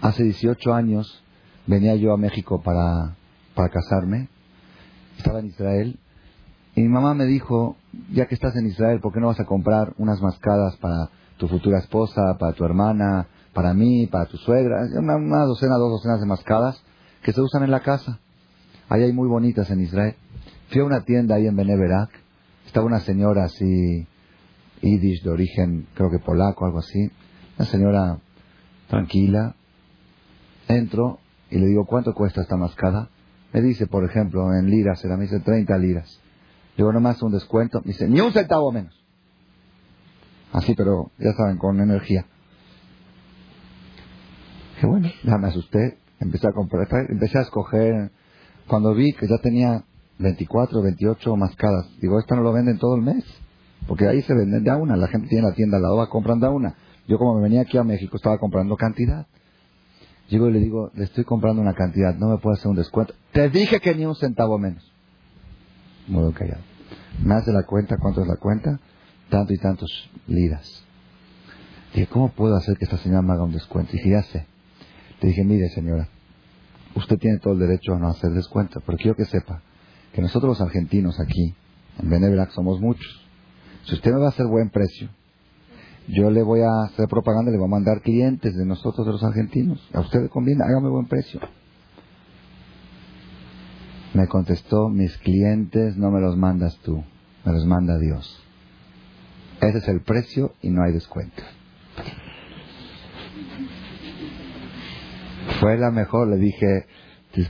Hace 0.00 0.22
18 0.22 0.72
años 0.72 1.24
venía 1.66 1.96
yo 1.96 2.12
a 2.12 2.16
México 2.16 2.62
para, 2.62 3.16
para 3.56 3.70
casarme, 3.70 4.28
estaba 5.18 5.40
en 5.40 5.46
Israel, 5.46 5.98
y 6.76 6.82
mi 6.82 6.88
mamá 6.88 7.14
me 7.14 7.26
dijo, 7.26 7.76
ya 8.12 8.26
que 8.26 8.36
estás 8.36 8.54
en 8.54 8.66
Israel, 8.66 9.00
¿por 9.00 9.12
qué 9.12 9.18
no 9.18 9.26
vas 9.26 9.40
a 9.40 9.46
comprar 9.46 9.94
unas 9.98 10.22
mascadas 10.22 10.76
para 10.76 11.10
tu 11.38 11.48
futura 11.48 11.80
esposa, 11.80 12.36
para 12.38 12.52
tu 12.52 12.64
hermana, 12.64 13.26
para 13.52 13.74
mí, 13.74 14.06
para 14.06 14.26
tu 14.26 14.36
suegra? 14.36 14.82
Una, 14.96 15.16
una 15.16 15.44
docena, 15.44 15.74
dos 15.74 15.90
docenas 15.90 16.20
de 16.20 16.26
mascadas 16.26 16.82
que 17.22 17.32
se 17.32 17.40
usan 17.40 17.62
en 17.62 17.70
la 17.70 17.80
casa. 17.80 18.18
Ahí 18.88 19.02
hay 19.02 19.12
muy 19.12 19.28
bonitas 19.28 19.70
en 19.70 19.80
Israel. 19.80 20.16
Fui 20.68 20.80
a 20.80 20.84
una 20.84 21.04
tienda 21.04 21.36
ahí 21.36 21.46
en 21.46 21.56
Beneverac. 21.56 22.10
Estaba 22.66 22.86
una 22.86 23.00
señora 23.00 23.44
así, 23.44 24.06
yiddish 24.80 25.22
de 25.22 25.30
origen, 25.30 25.86
creo 25.94 26.10
que 26.10 26.18
polaco, 26.18 26.66
algo 26.66 26.78
así. 26.78 27.10
Una 27.58 27.66
señora 27.66 28.18
tranquila. 28.88 29.54
Entro 30.68 31.18
y 31.50 31.58
le 31.58 31.66
digo, 31.66 31.84
¿cuánto 31.86 32.14
cuesta 32.14 32.42
esta 32.42 32.56
mascada? 32.56 33.08
Me 33.52 33.60
dice, 33.60 33.86
por 33.86 34.04
ejemplo, 34.04 34.54
en 34.54 34.70
liras, 34.70 35.04
era, 35.04 35.16
me 35.16 35.24
dice 35.24 35.40
30 35.40 35.76
liras. 35.78 36.20
Le 36.76 36.78
digo, 36.78 36.92
nomás 36.92 37.22
un 37.22 37.32
descuento. 37.32 37.80
Me 37.84 37.92
dice, 37.92 38.08
ni 38.08 38.20
un 38.20 38.32
centavo 38.32 38.72
menos. 38.72 38.98
Así, 40.52 40.74
pero 40.74 41.10
ya 41.18 41.32
saben, 41.32 41.58
con 41.58 41.80
energía. 41.80 42.26
Dije, 44.74 44.86
bueno, 44.86 45.10
ya 45.24 45.36
me 45.36 45.48
asusté 45.48 46.01
Empecé 46.22 46.48
a 46.48 46.52
comprar, 46.52 46.86
empecé 47.08 47.38
a 47.38 47.42
escoger. 47.42 48.10
Cuando 48.68 48.94
vi 48.94 49.12
que 49.12 49.26
ya 49.26 49.38
tenía 49.38 49.84
24, 50.18 50.80
28 50.80 51.36
mascadas, 51.36 51.88
digo, 52.00 52.18
esta 52.20 52.36
no 52.36 52.42
lo 52.42 52.52
venden 52.52 52.78
todo 52.78 52.94
el 52.94 53.02
mes. 53.02 53.24
Porque 53.88 54.06
ahí 54.06 54.22
se 54.22 54.32
venden 54.32 54.62
de 54.62 54.70
a 54.70 54.76
una. 54.76 54.96
La 54.96 55.08
gente 55.08 55.28
tiene 55.28 55.48
la 55.48 55.54
tienda 55.54 55.76
al 55.78 55.82
lado, 55.82 55.96
va 55.96 56.08
comprando 56.08 56.46
a 56.46 56.50
una. 56.50 56.76
Yo 57.08 57.18
como 57.18 57.34
me 57.36 57.42
venía 57.42 57.62
aquí 57.62 57.76
a 57.76 57.82
México 57.82 58.16
estaba 58.16 58.38
comprando 58.38 58.76
cantidad. 58.76 59.26
Llego 60.28 60.48
y 60.48 60.52
le 60.52 60.60
digo, 60.60 60.90
le 60.94 61.04
estoy 61.04 61.24
comprando 61.24 61.60
una 61.60 61.74
cantidad, 61.74 62.14
no 62.14 62.28
me 62.28 62.38
puede 62.38 62.54
hacer 62.54 62.68
un 62.68 62.76
descuento. 62.76 63.14
Te 63.32 63.50
dije 63.50 63.80
que 63.80 63.94
ni 63.94 64.06
un 64.06 64.14
centavo 64.14 64.58
menos. 64.58 64.90
Muy 66.06 66.32
callado. 66.32 66.62
Me 67.22 67.34
hace 67.34 67.52
la 67.52 67.64
cuenta, 67.64 67.96
¿cuánto 67.98 68.22
es 68.22 68.28
la 68.28 68.36
cuenta? 68.36 68.78
Tanto 69.28 69.52
y 69.52 69.58
tantos 69.58 69.90
liras. 70.28 70.84
Dije, 71.92 72.06
¿cómo 72.06 72.30
puedo 72.30 72.56
hacer 72.56 72.78
que 72.78 72.84
esta 72.84 72.96
señora 72.98 73.22
me 73.22 73.32
haga 73.32 73.44
un 73.44 73.52
descuento? 73.52 73.90
Y 73.92 73.98
dije, 73.98 74.10
ya 74.10 74.22
sé. 74.22 74.46
Le 75.20 75.28
dije, 75.28 75.44
mire 75.44 75.68
señora, 75.70 76.08
usted 76.94 77.18
tiene 77.18 77.38
todo 77.38 77.54
el 77.54 77.60
derecho 77.60 77.94
a 77.94 77.98
no 77.98 78.08
hacer 78.08 78.30
descuento, 78.30 78.82
pero 78.84 78.98
quiero 78.98 79.16
que 79.16 79.24
sepa 79.24 79.62
que 80.12 80.22
nosotros 80.22 80.58
los 80.58 80.60
argentinos 80.60 81.18
aquí, 81.20 81.54
en 81.98 82.10
Beneverac, 82.10 82.50
somos 82.50 82.80
muchos. 82.80 83.20
Si 83.84 83.94
usted 83.94 84.12
me 84.12 84.20
va 84.20 84.26
a 84.26 84.30
hacer 84.30 84.46
buen 84.46 84.70
precio, 84.70 85.08
yo 86.08 86.30
le 86.30 86.42
voy 86.42 86.60
a 86.60 86.84
hacer 86.84 87.08
propaganda, 87.08 87.50
le 87.50 87.58
voy 87.58 87.66
a 87.66 87.70
mandar 87.70 88.02
clientes 88.02 88.56
de 88.56 88.66
nosotros, 88.66 89.06
de 89.06 89.12
los 89.12 89.22
argentinos. 89.22 89.88
A 89.92 90.00
usted 90.00 90.22
le 90.22 90.28
conviene, 90.28 90.64
hágame 90.64 90.88
buen 90.88 91.06
precio. 91.06 91.40
Me 94.14 94.26
contestó, 94.26 94.88
mis 94.88 95.16
clientes 95.18 95.96
no 95.96 96.10
me 96.10 96.20
los 96.20 96.36
mandas 96.36 96.76
tú, 96.78 97.02
me 97.44 97.52
los 97.52 97.64
manda 97.64 97.98
Dios. 97.98 98.42
Ese 99.60 99.78
es 99.78 99.88
el 99.88 100.02
precio 100.02 100.52
y 100.60 100.70
no 100.70 100.82
hay 100.82 100.92
descuento. 100.92 101.42
Fue 105.62 105.78
la 105.78 105.92
mejor, 105.92 106.26
le 106.26 106.38
dije, 106.38 106.86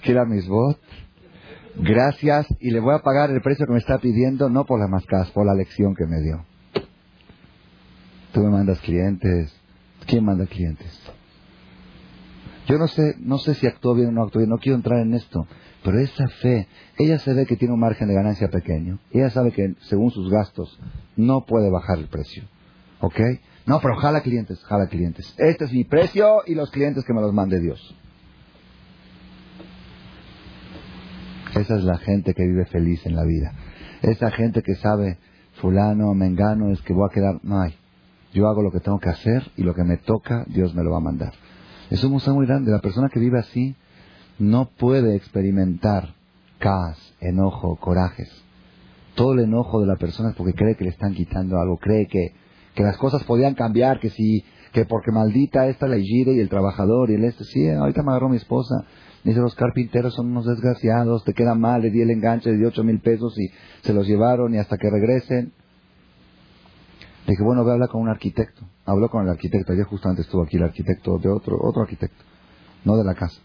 quiera 0.03 0.27
mis 0.27 0.47
votos, 0.47 0.79
gracias 1.77 2.47
y 2.61 2.71
le 2.71 2.79
voy 2.79 2.95
a 2.95 2.99
pagar 2.99 3.31
el 3.31 3.41
precio 3.41 3.65
que 3.65 3.73
me 3.73 3.79
está 3.79 4.01
pidiendo, 4.01 4.51
no 4.51 4.67
por 4.67 4.79
las 4.79 4.91
mascadas, 4.91 5.31
por 5.31 5.47
la 5.47 5.55
lección 5.55 5.95
que 5.95 6.05
me 6.05 6.21
dio. 6.21 6.45
Tú 8.33 8.41
me 8.41 8.51
mandas 8.51 8.79
clientes. 8.81 9.59
¿Quién 10.07 10.27
manda 10.27 10.45
clientes? 10.45 11.01
Yo 12.67 12.77
no 12.77 12.87
sé, 12.87 13.15
no 13.19 13.39
sé 13.39 13.55
si 13.55 13.67
actuó 13.67 13.95
bien 13.95 14.09
o 14.09 14.13
no 14.13 14.25
actuó 14.25 14.41
bien, 14.41 14.51
no 14.51 14.59
quiero 14.59 14.77
entrar 14.77 15.01
en 15.01 15.15
esto, 15.15 15.47
pero 15.83 15.99
esa 15.99 16.29
fe, 16.29 16.69
ella 16.99 17.19
se 17.19 17.33
ve 17.33 17.47
que 17.47 17.57
tiene 17.57 17.73
un 17.73 17.81
margen 17.81 18.09
de 18.09 18.15
ganancia 18.15 18.49
pequeño, 18.49 18.99
ella 19.11 19.31
sabe 19.31 19.53
que 19.53 19.75
según 19.89 20.11
sus 20.11 20.31
gastos 20.31 20.79
no 21.17 21.47
puede 21.47 21.71
bajar 21.71 21.97
el 21.97 22.09
precio, 22.09 22.45
¿ok? 23.01 23.21
No, 23.65 23.81
pero 23.81 23.97
jala 23.97 24.21
clientes, 24.21 24.63
jala 24.65 24.89
clientes. 24.89 25.35
Este 25.39 25.65
es 25.65 25.73
mi 25.73 25.85
precio 25.85 26.43
y 26.45 26.55
los 26.55 26.71
clientes 26.71 27.05
que 27.05 27.15
me 27.15 27.23
los 27.23 27.33
mande 27.33 27.59
Dios. 27.59 27.97
Esa 31.55 31.77
es 31.77 31.85
la 31.85 31.99
gente 31.99 32.35
que 32.35 32.47
vive 32.47 32.65
feliz 32.67 33.05
en 33.07 33.15
la 33.15 33.25
vida. 33.25 33.53
Esa 34.03 34.31
gente 34.31 34.63
que 34.63 34.75
sabe, 34.77 35.19
fulano, 35.61 36.15
mengano, 36.15 36.71
es 36.71 36.81
que 36.83 36.93
voy 36.93 37.09
a 37.09 37.15
quedar, 37.15 37.41
no 37.43 37.61
hay. 37.61 37.75
Yo 38.33 38.49
hago 38.49 38.63
lo 38.63 38.73
que 38.73 38.81
tengo 38.81 38.99
que 38.99 39.11
hacer 39.11 39.51
y 39.57 39.63
lo 39.63 39.75
que 39.75 39.85
me 39.85 39.99
toca, 39.99 40.45
Dios 40.49 40.75
me 40.75 40.83
lo 40.83 40.91
va 40.91 40.97
a 40.97 41.01
mandar. 41.01 41.33
Es 41.91 42.03
un 42.05 42.13
museo 42.13 42.35
muy 42.35 42.47
grande. 42.47 42.71
La 42.71 42.81
persona 42.81 43.11
que 43.13 43.21
vive 43.21 43.39
así 43.39 43.77
no 44.39 44.71
puede 44.71 45.15
experimentar 45.15 46.15
caos, 46.59 47.15
enojo, 47.21 47.77
corajes. 47.77 48.31
Todo 49.15 49.35
el 49.35 49.41
enojo 49.41 49.81
de 49.81 49.87
la 49.87 49.97
persona 49.97 50.31
es 50.31 50.37
porque 50.37 50.55
cree 50.55 50.75
que 50.75 50.85
le 50.85 50.91
están 50.91 51.13
quitando 51.13 51.61
algo, 51.61 51.77
cree 51.77 52.07
que, 52.07 52.33
que 52.75 52.83
las 52.83 52.97
cosas 52.97 53.25
podían 53.25 53.55
cambiar, 53.55 54.01
que 54.01 54.09
si, 54.09 54.43
que 54.73 54.87
porque 54.87 55.13
maldita 55.13 55.67
esta 55.69 55.87
la 55.87 55.99
y 55.99 56.41
el 56.41 56.49
trabajador 56.49 57.11
y 57.11 57.15
el 57.15 57.25
este. 57.25 57.45
Sí, 57.45 57.69
ahorita 57.69 58.03
me 58.03 58.13
agarró 58.13 58.31
mi 58.31 58.39
esposa. 58.39 58.87
Dice, 59.25 59.39
los 59.39 59.55
carpinteros 59.55 60.15
son 60.15 60.27
unos 60.29 60.47
desgraciados, 60.47 61.23
te 61.25 61.33
queda 61.33 61.55
mal, 61.55 61.83
le 61.83 61.91
di 61.91 62.01
el 62.01 62.11
enganche 62.11 62.51
de 62.51 62.67
ocho 62.67 62.83
mil 62.83 63.01
pesos 63.01 63.39
y 63.39 63.51
se 63.83 63.93
los 63.93 64.07
llevaron 64.07 64.53
y 64.55 64.59
hasta 64.59 64.77
que 64.77 64.91
regresen. 64.91 65.53
Le 67.27 67.33
dije, 67.33 67.43
bueno, 67.45 67.63
voy 67.63 67.71
a 67.71 67.75
hablar 67.75 67.89
con 67.89 68.03
un 68.03 68.09
arquitecto. 68.09 68.67
Habló 68.85 69.09
con 69.09 69.23
el 69.23 69.31
arquitecto. 69.31 69.73
Ayer 69.73 69.85
justamente 69.85 70.23
estuvo 70.23 70.43
aquí 70.43 70.57
el 70.57 70.65
arquitecto 70.65 71.19
de 71.19 71.29
otro, 71.29 71.57
otro 71.61 71.83
arquitecto, 71.83 72.25
no 72.85 72.97
de 72.97 73.05
la 73.05 73.15
casa. 73.15 73.41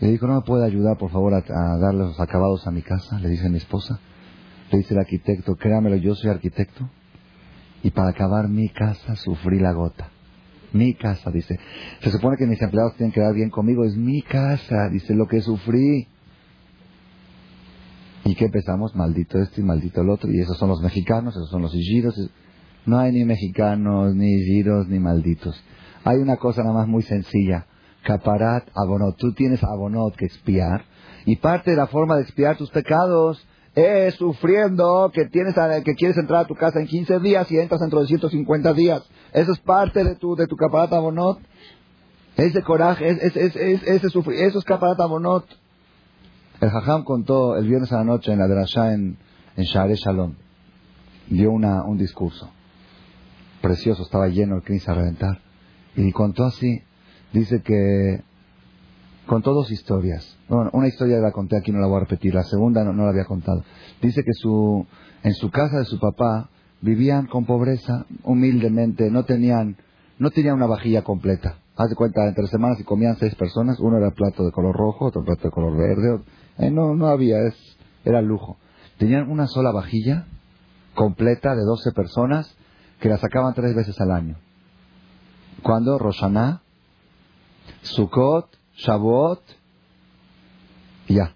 Le 0.00 0.08
dijo, 0.08 0.26
¿no 0.26 0.34
me 0.34 0.40
puede 0.42 0.66
ayudar, 0.66 0.98
por 0.98 1.10
favor, 1.10 1.34
a, 1.34 1.40
darle 1.78 2.00
los 2.00 2.20
acabados 2.20 2.66
a 2.66 2.72
mi 2.72 2.82
casa? 2.82 3.20
Le 3.20 3.28
dice 3.28 3.48
mi 3.48 3.58
esposa. 3.58 4.00
Le 4.72 4.78
dice 4.78 4.92
el 4.94 5.00
arquitecto, 5.00 5.54
créamelo, 5.54 5.94
yo 5.96 6.16
soy 6.16 6.30
arquitecto. 6.30 6.90
Y 7.84 7.92
para 7.92 8.10
acabar 8.10 8.48
mi 8.48 8.68
casa 8.70 9.14
sufrí 9.14 9.60
la 9.60 9.72
gota. 9.72 10.10
Mi 10.76 10.94
casa, 10.94 11.30
dice. 11.30 11.58
Se 12.02 12.10
supone 12.10 12.36
que 12.36 12.46
mis 12.46 12.60
empleados 12.60 12.94
tienen 12.96 13.12
que 13.12 13.20
dar 13.20 13.34
bien 13.34 13.50
conmigo. 13.50 13.84
Es 13.84 13.96
mi 13.96 14.22
casa, 14.22 14.88
dice, 14.90 15.14
lo 15.14 15.26
que 15.26 15.40
sufrí. 15.40 16.08
¿Y 18.24 18.34
qué 18.34 18.46
empezamos? 18.46 18.94
Maldito 18.96 19.38
este 19.38 19.60
y 19.60 19.64
maldito 19.64 20.00
el 20.00 20.10
otro. 20.10 20.30
Y 20.30 20.40
esos 20.40 20.58
son 20.58 20.68
los 20.68 20.82
mexicanos, 20.82 21.34
esos 21.34 21.50
son 21.50 21.62
los 21.62 21.74
igiros. 21.74 22.14
No 22.84 22.98
hay 22.98 23.12
ni 23.12 23.24
mexicanos, 23.24 24.14
ni 24.14 24.42
giros, 24.44 24.88
ni 24.88 24.98
malditos. 24.98 25.60
Hay 26.04 26.18
una 26.18 26.36
cosa 26.36 26.62
nada 26.62 26.74
más 26.74 26.88
muy 26.88 27.02
sencilla. 27.02 27.66
Caparat 28.04 28.68
abonot. 28.74 29.16
Tú 29.16 29.32
tienes 29.32 29.62
abonot 29.64 30.14
que 30.16 30.26
expiar. 30.26 30.84
Y 31.24 31.36
parte 31.36 31.72
de 31.72 31.76
la 31.76 31.86
forma 31.86 32.16
de 32.16 32.22
expiar 32.22 32.56
tus 32.56 32.70
pecados 32.70 33.44
es 33.76 34.14
sufriendo 34.14 35.10
que 35.12 35.26
tienes 35.26 35.54
que 35.84 35.94
quieres 35.94 36.16
entrar 36.16 36.44
a 36.44 36.46
tu 36.46 36.54
casa 36.54 36.80
en 36.80 36.86
15 36.86 37.18
días 37.18 37.50
y 37.52 37.58
entras 37.58 37.80
dentro 37.80 38.00
de 38.00 38.06
150 38.06 38.72
días. 38.72 39.02
Eso 39.32 39.52
es 39.52 39.58
parte 39.60 40.04
de 40.04 40.16
tu 40.16 40.36
de 40.36 40.46
tu 40.46 40.56
abonot. 40.60 41.38
Ese 42.36 42.62
coraje, 42.62 43.08
es, 43.08 43.36
es, 43.36 43.56
es, 43.56 43.82
ese 43.82 44.08
sufrir, 44.10 44.40
eso 44.40 44.58
es 44.58 44.64
caparat 44.64 45.00
abonot. 45.00 45.46
El 46.60 46.70
Jajam 46.70 47.04
contó 47.04 47.56
el 47.56 47.66
viernes 47.66 47.92
a 47.92 47.98
la 47.98 48.04
noche 48.04 48.32
en 48.32 48.38
la 48.38 48.46
Drashá 48.46 48.92
en, 48.92 49.16
en 49.56 49.64
Share 49.64 49.94
Shalom. 49.94 50.34
Dio 51.28 51.50
una, 51.50 51.82
un 51.84 51.98
discurso 51.98 52.50
precioso, 53.60 54.02
estaba 54.02 54.28
lleno 54.28 54.56
el 54.56 54.62
Knis 54.62 54.88
a 54.88 54.94
reventar. 54.94 55.40
Y 55.96 56.12
contó 56.12 56.44
así, 56.44 56.82
dice 57.32 57.62
que 57.62 58.22
contó 59.26 59.52
dos 59.52 59.70
historias. 59.70 60.38
Bueno, 60.48 60.70
una 60.72 60.88
historia 60.88 61.18
la 61.18 61.32
conté 61.32 61.56
aquí, 61.56 61.72
no 61.72 61.80
la 61.80 61.86
voy 61.86 61.96
a 61.96 62.00
repetir, 62.00 62.34
la 62.34 62.44
segunda 62.44 62.84
no, 62.84 62.92
la 62.92 63.10
había 63.10 63.24
contado. 63.24 63.64
Dice 64.00 64.22
que 64.22 64.32
su, 64.34 64.86
en 65.22 65.34
su 65.34 65.50
casa 65.50 65.78
de 65.78 65.84
su 65.84 65.98
papá 65.98 66.48
vivían 66.80 67.26
con 67.26 67.46
pobreza, 67.46 68.06
humildemente, 68.24 69.10
no 69.10 69.24
tenían, 69.24 69.76
no 70.18 70.30
tenían 70.30 70.54
una 70.54 70.66
vajilla 70.66 71.02
completa. 71.02 71.58
Haz 71.76 71.90
de 71.90 71.96
cuenta, 71.96 72.26
entre 72.26 72.46
semanas 72.46 72.80
y 72.80 72.84
comían 72.84 73.16
seis 73.18 73.34
personas, 73.34 73.78
uno 73.80 73.98
era 73.98 74.10
plato 74.10 74.44
de 74.44 74.52
color 74.52 74.74
rojo, 74.74 75.06
otro 75.06 75.24
plato 75.24 75.42
de 75.44 75.50
color 75.50 75.76
verde, 75.76 76.22
eh, 76.58 76.70
no, 76.70 76.94
no 76.94 77.08
había, 77.08 77.38
es, 77.42 77.54
era 78.04 78.22
lujo. 78.22 78.56
Tenían 78.98 79.30
una 79.30 79.46
sola 79.46 79.72
vajilla 79.72 80.26
completa 80.94 81.54
de 81.54 81.62
12 81.62 81.92
personas 81.92 82.56
que 83.00 83.10
la 83.10 83.18
sacaban 83.18 83.54
tres 83.54 83.74
veces 83.74 84.00
al 84.00 84.10
año. 84.10 84.36
Cuando 85.62 85.98
Roshaná, 85.98 86.62
Sukkot, 87.82 88.48
Shavuot, 88.74 89.42
y 91.08 91.14
ya. 91.14 91.32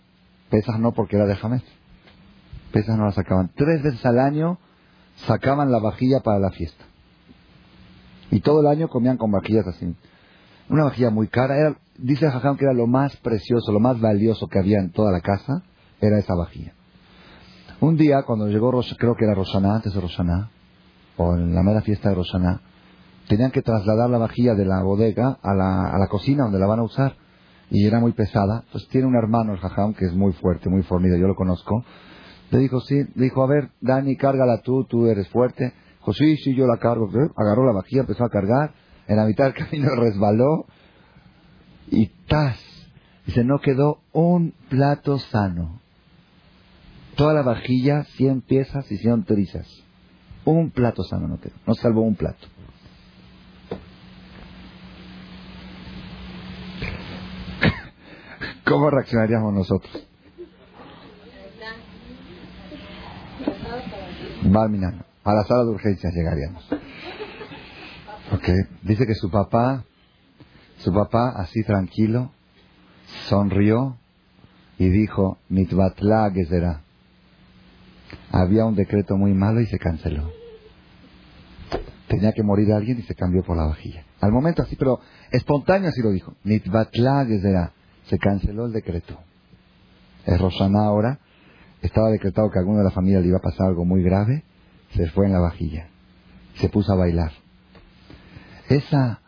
Pesas 0.51 0.79
no 0.79 0.93
porque 0.93 1.17
era 1.17 1.27
de 1.27 1.39
Hamed. 1.41 1.63
Pesas 2.73 2.97
no 2.97 3.05
la 3.05 3.13
sacaban. 3.13 3.51
Tres 3.55 3.83
veces 3.83 4.05
al 4.05 4.19
año 4.19 4.59
sacaban 5.27 5.71
la 5.71 5.79
vajilla 5.79 6.21
para 6.21 6.39
la 6.39 6.51
fiesta. 6.51 6.85
Y 8.31 8.41
todo 8.41 8.61
el 8.61 8.67
año 8.67 8.89
comían 8.89 9.17
con 9.17 9.31
vajillas 9.31 9.67
así. 9.67 9.95
Una 10.69 10.85
vajilla 10.85 11.11
muy 11.11 11.29
cara. 11.29 11.57
Era, 11.57 11.77
dice 11.99 12.31
Jajam 12.31 12.57
que 12.57 12.65
era 12.65 12.75
lo 12.75 12.87
más 12.87 13.17
precioso, 13.17 13.73
lo 13.73 13.81
más 13.81 14.01
valioso 14.01 14.47
que 14.47 14.59
había 14.59 14.79
en 14.79 14.93
toda 14.93 15.11
la 15.11 15.21
casa, 15.21 15.63
era 16.01 16.19
esa 16.19 16.35
vajilla. 16.35 16.75
Un 17.81 17.97
día, 17.97 18.23
cuando 18.23 18.47
llegó, 18.47 18.71
creo 18.99 19.17
que 19.17 19.25
era 19.25 19.35
Roshaná, 19.35 19.77
antes 19.77 19.95
de 19.95 20.01
Roshaná, 20.01 20.51
o 21.17 21.35
en 21.35 21.55
la 21.55 21.63
mera 21.63 21.81
fiesta 21.81 22.11
de 22.11 22.15
Rosana, 22.15 22.61
tenían 23.29 23.51
que 23.51 23.63
trasladar 23.63 24.11
la 24.11 24.19
vajilla 24.19 24.55
de 24.55 24.65
la 24.65 24.83
bodega 24.83 25.39
a 25.43 25.55
la, 25.55 25.91
a 25.91 25.99
la 25.99 26.09
cocina 26.09 26.45
donde 26.45 26.59
la 26.59 26.67
van 26.67 26.81
a 26.81 26.83
usar 26.83 27.17
y 27.71 27.87
era 27.87 28.01
muy 28.01 28.13
pesada. 28.13 28.63
Entonces 28.67 28.89
tiene 28.91 29.07
un 29.07 29.17
hermano, 29.17 29.53
el 29.53 29.61
jajam, 29.61 29.95
que 29.95 30.07
es 30.07 30.15
muy 30.15 30.33
fuerte, 30.35 30.69
muy 30.69 30.83
fornido, 30.83 31.17
yo 31.17 31.27
lo 31.27 31.35
conozco. 31.35 31.85
Le 32.51 32.59
dijo, 32.59 32.81
sí, 32.81 32.97
le 33.15 33.25
dijo, 33.25 33.45
a 33.45 33.47
ver, 33.47 33.71
Dani, 33.81 34.17
cárgala 34.17 34.61
tú, 34.63 34.85
tú 34.85 35.07
eres 35.07 35.29
fuerte. 35.29 35.73
Dijo, 35.99 36.13
sí, 36.13 36.37
sí, 36.37 36.55
yo 36.55 36.67
la 36.67 36.79
cargo. 36.79 37.09
Agarró 37.37 37.65
la 37.65 37.73
vajilla, 37.73 38.03
empezó 38.03 38.25
a 38.25 38.31
cargar. 38.31 38.73
En 39.07 39.17
la 39.17 39.25
mitad 39.25 39.45
del 39.45 39.55
camino 39.55 39.89
resbaló 39.97 40.67
y 41.91 42.07
¡tas! 42.27 42.59
Dice, 43.27 43.45
no 43.45 43.61
quedó 43.61 44.01
un 44.13 44.53
plato 44.69 45.19
sano. 45.19 45.81
Toda 47.17 47.35
la 47.35 47.43
vajilla, 47.43 48.05
100 48.05 48.41
piezas 48.43 48.91
y 48.91 48.97
100 48.97 49.25
trizas. 49.25 49.69
Un 50.45 50.71
plato 50.71 51.05
sano 51.05 51.29
no 51.29 51.39
quedó. 51.39 51.55
No 51.67 51.75
salvó 51.75 52.03
un 52.03 52.17
plato. 52.17 52.49
¿Cómo 58.65 58.91
reaccionaríamos 58.91 59.53
nosotros? 59.53 60.10
Balminano. 64.53 65.05
A 65.25 65.35
la 65.35 65.45
sala 65.45 65.65
de 65.65 65.71
urgencias 65.71 66.13
llegaríamos. 66.15 66.67
Okay. 68.33 68.57
Dice 68.83 69.07
que 69.07 69.15
su 69.15 69.31
papá, 69.31 69.85
su 70.79 70.93
papá 70.93 71.31
así 71.37 71.63
tranquilo, 71.65 72.31
sonrió 73.29 73.97
y 74.79 74.89
dijo, 74.89 75.39
Mitbatla 75.49 76.33
será. 76.49 76.83
Había 78.31 78.65
un 78.65 78.77
decreto 78.77 79.17
muy 79.17 79.35
malo 79.35 79.61
y 79.61 79.67
se 79.67 79.79
canceló. 79.79 80.31
Tenía 82.09 82.33
que 82.33 82.43
morir 82.43 82.73
alguien 82.73 82.99
y 82.99 83.03
se 83.03 83.15
cambió 83.15 83.43
por 83.43 83.57
la 83.57 83.67
vajilla. 83.67 84.05
Al 84.21 84.33
momento 84.33 84.63
así, 84.63 84.77
pero 84.77 85.01
espontáneo 85.31 85.91
así 85.91 86.01
lo 86.03 86.11
dijo. 86.11 86.35
Mitbatla 86.45 87.27
será. 87.41 87.73
Se 88.07 88.19
canceló 88.19 88.67
el 88.67 88.73
decreto. 88.73 89.19
Es 90.25 90.41
Rosana 90.41 90.85
ahora. 90.85 91.19
Estaba 91.83 92.11
decretado 92.11 92.51
que 92.51 92.59
a 92.59 92.61
alguno 92.61 92.79
de 92.79 92.85
la 92.85 92.91
familia 92.91 93.21
le 93.21 93.29
iba 93.29 93.39
a 93.39 93.43
pasar 93.43 93.69
algo 93.69 93.85
muy 93.85 94.03
grave. 94.03 94.45
Se 94.95 95.07
fue 95.09 95.27
en 95.27 95.33
la 95.33 95.41
vajilla. 95.41 95.89
Se 96.55 96.69
puso 96.69 96.93
a 96.93 96.97
bailar. 96.97 97.33
Esa, 98.69 99.21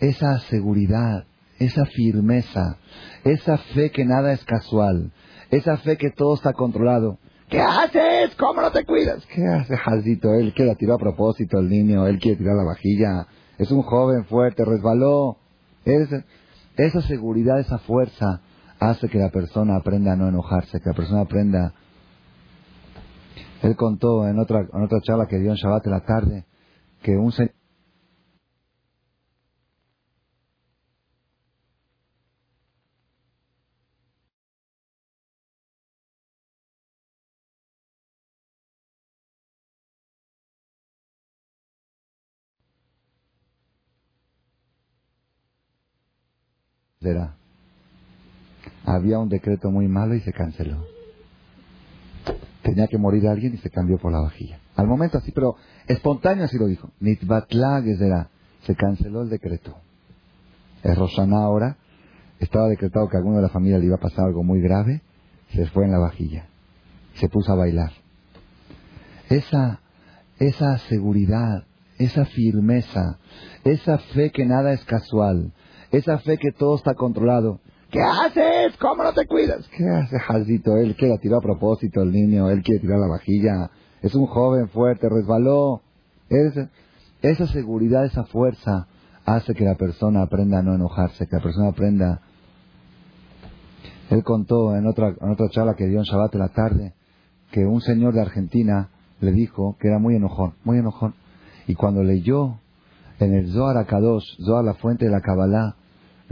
esa 0.00 0.38
seguridad, 0.40 1.24
esa 1.58 1.84
firmeza, 1.86 2.78
esa 3.24 3.58
fe 3.58 3.90
que 3.90 4.04
nada 4.04 4.32
es 4.32 4.44
casual, 4.44 5.12
esa 5.50 5.76
fe 5.78 5.96
que 5.96 6.10
todo 6.10 6.34
está 6.34 6.52
controlado. 6.52 7.18
¿Qué 7.48 7.60
haces? 7.60 8.34
¿Cómo 8.36 8.62
no 8.62 8.72
te 8.72 8.84
cuidas? 8.84 9.24
¿Qué 9.26 9.46
hace 9.46 9.76
Jaldito? 9.76 10.32
Él 10.32 10.54
quiere 10.54 10.74
tirar 10.76 10.96
a 10.96 10.98
propósito 10.98 11.58
el 11.58 11.68
niño, 11.68 12.06
él 12.06 12.18
quiere 12.18 12.38
tirar 12.38 12.56
la 12.56 12.64
vajilla. 12.64 13.26
Es 13.58 13.70
un 13.70 13.82
joven 13.82 14.24
fuerte, 14.24 14.64
resbaló. 14.64 15.36
esa 15.84 17.02
seguridad, 17.02 17.60
esa 17.60 17.78
fuerza 17.78 18.40
hace 18.80 19.08
que 19.08 19.18
la 19.18 19.30
persona 19.30 19.76
aprenda 19.76 20.14
a 20.14 20.16
no 20.16 20.28
enojarse, 20.28 20.80
que 20.80 20.88
la 20.88 20.96
persona 20.96 21.20
aprenda. 21.20 21.74
Él 23.62 23.76
contó 23.76 24.26
en 24.26 24.38
otra, 24.38 24.60
en 24.72 24.82
otra 24.82 25.00
charla 25.00 25.26
que 25.26 25.38
dio 25.38 25.50
en 25.50 25.56
Shabbat 25.56 25.86
en 25.86 25.92
la 25.92 26.04
tarde 26.04 26.46
que 27.02 27.16
un 27.16 27.32
señor 27.32 27.52
Había 48.84 49.18
un 49.18 49.28
decreto 49.28 49.70
muy 49.70 49.88
malo 49.88 50.14
y 50.14 50.20
se 50.20 50.32
canceló. 50.32 51.01
Tenía 52.62 52.86
que 52.86 52.98
morir 52.98 53.26
alguien 53.26 53.54
y 53.54 53.58
se 53.58 53.70
cambió 53.70 53.98
por 53.98 54.12
la 54.12 54.20
vajilla. 54.20 54.60
Al 54.76 54.86
momento 54.86 55.18
así, 55.18 55.32
pero 55.32 55.56
espontáneo 55.86 56.44
así 56.44 56.56
lo 56.58 56.66
dijo. 56.66 56.90
Nitbatla 57.00 57.82
Se 58.64 58.74
canceló 58.76 59.22
el 59.22 59.30
decreto. 59.30 59.76
Es 60.82 60.96
Rosana 60.96 61.42
ahora. 61.42 61.76
Estaba 62.38 62.68
decretado 62.68 63.08
que 63.08 63.16
a 63.16 63.18
alguno 63.18 63.36
de 63.36 63.42
la 63.42 63.48
familia 63.48 63.78
le 63.78 63.86
iba 63.86 63.96
a 63.96 64.00
pasar 64.00 64.26
algo 64.26 64.42
muy 64.42 64.60
grave. 64.60 65.02
Se 65.54 65.66
fue 65.66 65.84
en 65.84 65.92
la 65.92 65.98
vajilla. 65.98 66.46
Se 67.14 67.28
puso 67.28 67.52
a 67.52 67.56
bailar. 67.56 67.92
Esa, 69.28 69.80
esa 70.38 70.78
seguridad, 70.78 71.64
esa 71.98 72.24
firmeza, 72.26 73.18
esa 73.64 73.98
fe 73.98 74.30
que 74.30 74.44
nada 74.44 74.72
es 74.72 74.84
casual, 74.84 75.52
esa 75.90 76.18
fe 76.18 76.38
que 76.38 76.52
todo 76.52 76.76
está 76.76 76.94
controlado. 76.94 77.60
¿Qué 77.90 78.00
haces? 78.00 78.51
¿Cómo 78.82 79.04
no 79.04 79.12
te 79.12 79.28
cuidas? 79.28 79.64
¿Qué 79.76 79.88
hace 79.88 80.18
Jaldito? 80.18 80.76
Él 80.76 80.96
quiere 80.96 81.16
tirar 81.18 81.38
a 81.38 81.40
propósito 81.40 82.02
el 82.02 82.10
niño, 82.10 82.50
él 82.50 82.64
quiere 82.64 82.80
tirar 82.80 82.98
la 82.98 83.06
vajilla. 83.06 83.70
Es 84.02 84.12
un 84.16 84.26
joven 84.26 84.68
fuerte, 84.70 85.08
resbaló. 85.08 85.82
esa 87.22 87.46
seguridad, 87.46 88.04
esa 88.04 88.24
fuerza 88.24 88.88
hace 89.24 89.54
que 89.54 89.64
la 89.64 89.76
persona 89.76 90.22
aprenda 90.22 90.58
a 90.58 90.62
no 90.62 90.74
enojarse, 90.74 91.28
que 91.28 91.36
la 91.36 91.42
persona 91.42 91.68
aprenda. 91.68 92.22
Él 94.10 94.24
contó 94.24 94.74
en 94.74 94.84
otra, 94.88 95.14
en 95.20 95.30
otra 95.30 95.48
charla 95.50 95.74
que 95.74 95.86
dio 95.86 96.00
en 96.00 96.04
Shabbat 96.04 96.32
de 96.32 96.38
la 96.40 96.48
tarde 96.48 96.94
que 97.52 97.64
un 97.64 97.82
señor 97.82 98.14
de 98.14 98.22
Argentina 98.22 98.88
le 99.20 99.30
dijo 99.30 99.76
que 99.78 99.86
era 99.86 100.00
muy 100.00 100.16
enojón, 100.16 100.54
muy 100.64 100.78
enojón. 100.78 101.14
Y 101.68 101.76
cuando 101.76 102.02
leyó 102.02 102.58
en 103.20 103.32
el 103.32 103.52
Zohar 103.52 103.76
Akadosh, 103.76 104.24
Zohar 104.44 104.64
la 104.64 104.74
fuente 104.74 105.04
de 105.04 105.12
la 105.12 105.20
Kabbalah, 105.20 105.76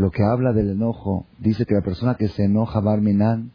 lo 0.01 0.11
que 0.11 0.25
habla 0.25 0.53
del 0.53 0.71
enojo, 0.71 1.27
dice 1.39 1.67
que 1.67 1.75
la 1.75 1.83
persona 1.83 2.15
que 2.15 2.29
se 2.29 2.45
enoja, 2.45 2.81
Barminan, 2.81 3.53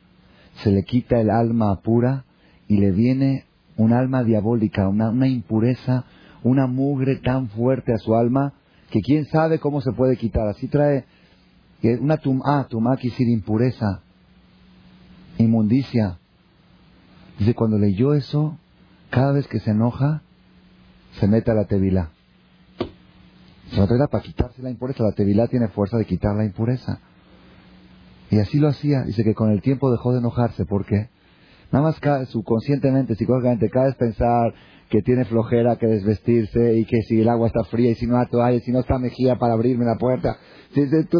se 0.63 0.71
le 0.71 0.83
quita 0.83 1.19
el 1.19 1.29
alma 1.29 1.81
pura 1.81 2.23
y 2.67 2.77
le 2.77 2.91
viene 2.91 3.45
un 3.77 3.93
alma 3.93 4.23
diabólica, 4.23 4.87
una, 4.87 5.27
impureza, 5.27 6.05
una 6.43 6.67
mugre 6.67 7.17
tan 7.17 7.49
fuerte 7.49 7.93
a 7.93 7.97
su 7.97 8.15
alma 8.15 8.53
que 8.91 9.01
quién 9.01 9.25
sabe 9.25 9.59
cómo 9.59 9.81
se 9.81 9.91
puede 9.91 10.17
quitar. 10.17 10.47
Así 10.47 10.67
trae 10.67 11.05
una 11.99 12.17
tumá, 12.17 12.67
tumá 12.69 12.95
quiere 12.95 13.15
decir 13.15 13.27
impureza, 13.27 14.01
inmundicia. 15.39 16.19
Dice, 17.39 17.53
cuando 17.53 17.77
leyó 17.77 18.13
eso, 18.13 18.57
cada 19.09 19.33
vez 19.33 19.47
que 19.47 19.59
se 19.59 19.71
enoja, 19.71 20.21
se 21.19 21.27
mete 21.27 21.51
a 21.51 21.55
la 21.55 21.65
tevila. 21.65 22.11
La 23.73 23.87
tevila 23.87 24.07
para 24.07 24.23
quitarse 24.23 24.61
la 24.61 24.69
impureza. 24.69 25.03
La 25.03 25.11
tevilá 25.11 25.47
tiene 25.47 25.67
fuerza 25.69 25.97
de 25.97 26.05
quitar 26.05 26.35
la 26.35 26.45
impureza. 26.45 26.99
Y 28.29 28.39
así 28.39 28.59
lo 28.59 28.67
hacía. 28.67 29.03
Dice 29.03 29.23
que 29.23 29.33
con 29.33 29.51
el 29.51 29.61
tiempo 29.61 29.91
dejó 29.91 30.13
de 30.13 30.19
enojarse. 30.19 30.65
¿Por 30.65 30.85
qué? 30.85 31.09
Nada 31.71 31.85
más 31.85 31.99
cae, 31.99 32.25
subconscientemente, 32.27 33.15
psicológicamente, 33.15 33.69
cada 33.69 33.87
vez 33.87 33.95
pensar 33.95 34.53
que 34.89 35.01
tiene 35.01 35.25
flojera 35.25 35.77
que 35.77 35.87
desvestirse 35.87 36.75
y 36.75 36.85
que 36.85 37.01
si 37.01 37.21
el 37.21 37.27
agua 37.27 37.47
está 37.47 37.63
fría 37.63 37.91
y 37.91 37.95
si 37.95 38.05
no 38.05 38.17
hay 38.17 38.27
toalla, 38.27 38.59
si 38.59 38.71
no 38.71 38.79
está 38.79 38.99
mejía 38.99 39.35
para 39.37 39.53
abrirme 39.53 39.83
la 39.83 39.97
puerta. 39.97 40.37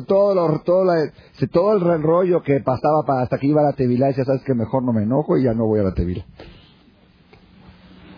Todo, 0.08 0.62
todo, 0.64 0.92
todo 1.52 1.74
el 1.96 2.04
rollo 2.04 2.42
que 2.44 2.60
pasaba 2.60 3.04
para 3.06 3.24
hasta 3.24 3.38
que 3.38 3.48
iba 3.48 3.62
a 3.62 3.66
la 3.66 3.74
tevilá 3.74 4.12
y 4.12 4.14
ya 4.14 4.24
sabes 4.24 4.44
que 4.44 4.54
mejor 4.54 4.84
no 4.84 4.94
me 4.94 5.04
enojo 5.04 5.38
y 5.38 5.44
ya 5.44 5.54
no 5.54 5.66
voy 5.66 5.80
a 5.80 5.84
la 5.84 5.94
tevila. 5.94 6.26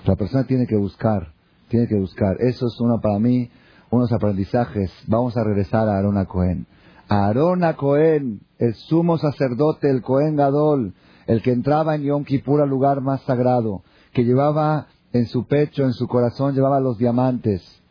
La 0.06 0.16
persona 0.16 0.46
tiene 0.46 0.68
que 0.68 0.76
buscar, 0.76 1.34
tiene 1.70 1.88
que 1.88 1.96
buscar. 1.96 2.38
Eso 2.40 2.68
es 2.68 2.80
uno 2.80 3.00
para 3.02 3.20
mí 3.20 3.50
unos 3.90 4.12
aprendizajes. 4.12 4.92
Vamos 5.08 5.38
a 5.38 5.44
regresar 5.44 5.88
a 5.88 5.96
Aarón 5.96 6.24
Cohen. 6.26 6.66
Aarón 7.08 7.62
Cohen, 7.76 8.42
el 8.60 8.74
sumo 8.76 9.18
sacerdote, 9.18 9.90
el 9.90 10.02
Cohen 10.02 10.36
Gadol, 10.36 10.94
el 11.26 11.42
que 11.42 11.52
entraba 11.52 11.96
en 11.96 12.04
Yom 12.04 12.24
Kippur 12.24 12.62
al 12.62 12.70
lugar 12.70 13.02
más 13.02 13.22
sagrado, 13.22 13.84
que 14.14 14.26
llevaba 14.26 14.88
en 15.14 15.26
su 15.28 15.46
pecho, 15.46 15.84
en 15.84 15.94
su 15.94 16.08
corazón, 16.08 16.54
llevaba 16.54 16.80
los 16.80 16.98
diamantes. 16.98 17.82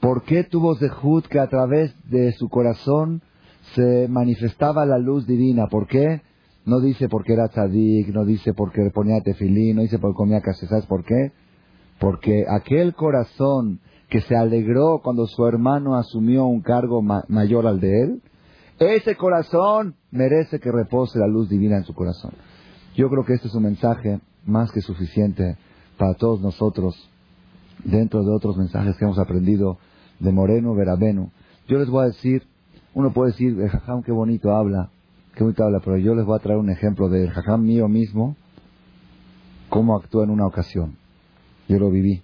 ¿Por 0.00 0.22
qué 0.24 0.44
tuvo 0.44 0.76
Zehut 0.76 1.26
que 1.26 1.38
a 1.38 1.48
través 1.48 1.94
de 2.08 2.32
su 2.32 2.48
corazón 2.48 3.22
se 3.74 4.08
manifestaba 4.08 4.86
la 4.86 4.98
luz 4.98 5.26
divina? 5.26 5.66
¿Por 5.66 5.86
qué? 5.86 6.22
No 6.64 6.80
dice 6.80 7.08
porque 7.08 7.34
era 7.34 7.48
tzadik, 7.48 8.08
no 8.08 8.24
dice 8.24 8.54
porque 8.54 8.90
ponía 8.90 9.20
tefilín, 9.20 9.76
no 9.76 9.82
dice 9.82 9.98
porque 9.98 10.16
comía 10.16 10.40
casi, 10.40 10.66
¿sabes 10.66 10.86
por 10.86 11.04
qué? 11.04 11.32
Porque 11.98 12.46
aquel 12.48 12.94
corazón 12.94 13.80
que 14.10 14.20
se 14.22 14.36
alegró 14.36 15.00
cuando 15.02 15.26
su 15.26 15.46
hermano 15.46 15.96
asumió 15.96 16.44
un 16.44 16.60
cargo 16.60 17.00
mayor 17.00 17.66
al 17.68 17.78
de 17.78 18.02
él, 18.02 18.22
ese 18.80 19.14
corazón 19.14 19.94
merece 20.10 20.58
que 20.58 20.72
repose 20.72 21.18
la 21.18 21.28
luz 21.28 21.48
divina 21.48 21.76
en 21.76 21.84
su 21.84 21.94
corazón. 21.94 22.32
Yo 22.96 23.08
creo 23.08 23.24
que 23.24 23.34
este 23.34 23.46
es 23.46 23.54
un 23.54 23.62
mensaje 23.62 24.20
más 24.44 24.72
que 24.72 24.80
suficiente 24.80 25.56
para 25.96 26.14
todos 26.14 26.40
nosotros, 26.40 27.08
dentro 27.84 28.24
de 28.24 28.32
otros 28.34 28.56
mensajes 28.56 28.96
que 28.96 29.04
hemos 29.04 29.18
aprendido 29.18 29.78
de 30.18 30.32
Moreno 30.32 30.74
Verabeno. 30.74 31.30
Yo 31.68 31.78
les 31.78 31.88
voy 31.88 32.04
a 32.04 32.08
decir, 32.08 32.42
uno 32.94 33.12
puede 33.12 33.30
decir, 33.30 33.60
el 33.60 33.68
jajam 33.68 34.02
qué 34.02 34.10
bonito 34.10 34.50
habla, 34.56 34.90
qué 35.36 35.44
bonito 35.44 35.62
habla, 35.62 35.80
pero 35.84 35.98
yo 35.98 36.16
les 36.16 36.26
voy 36.26 36.36
a 36.36 36.42
traer 36.42 36.58
un 36.58 36.70
ejemplo 36.70 37.08
del 37.08 37.30
jajam 37.30 37.62
mío 37.62 37.86
mismo, 37.86 38.34
cómo 39.68 39.96
actuó 39.96 40.24
en 40.24 40.30
una 40.30 40.46
ocasión. 40.46 40.96
Yo 41.68 41.78
lo 41.78 41.90
viví. 41.90 42.22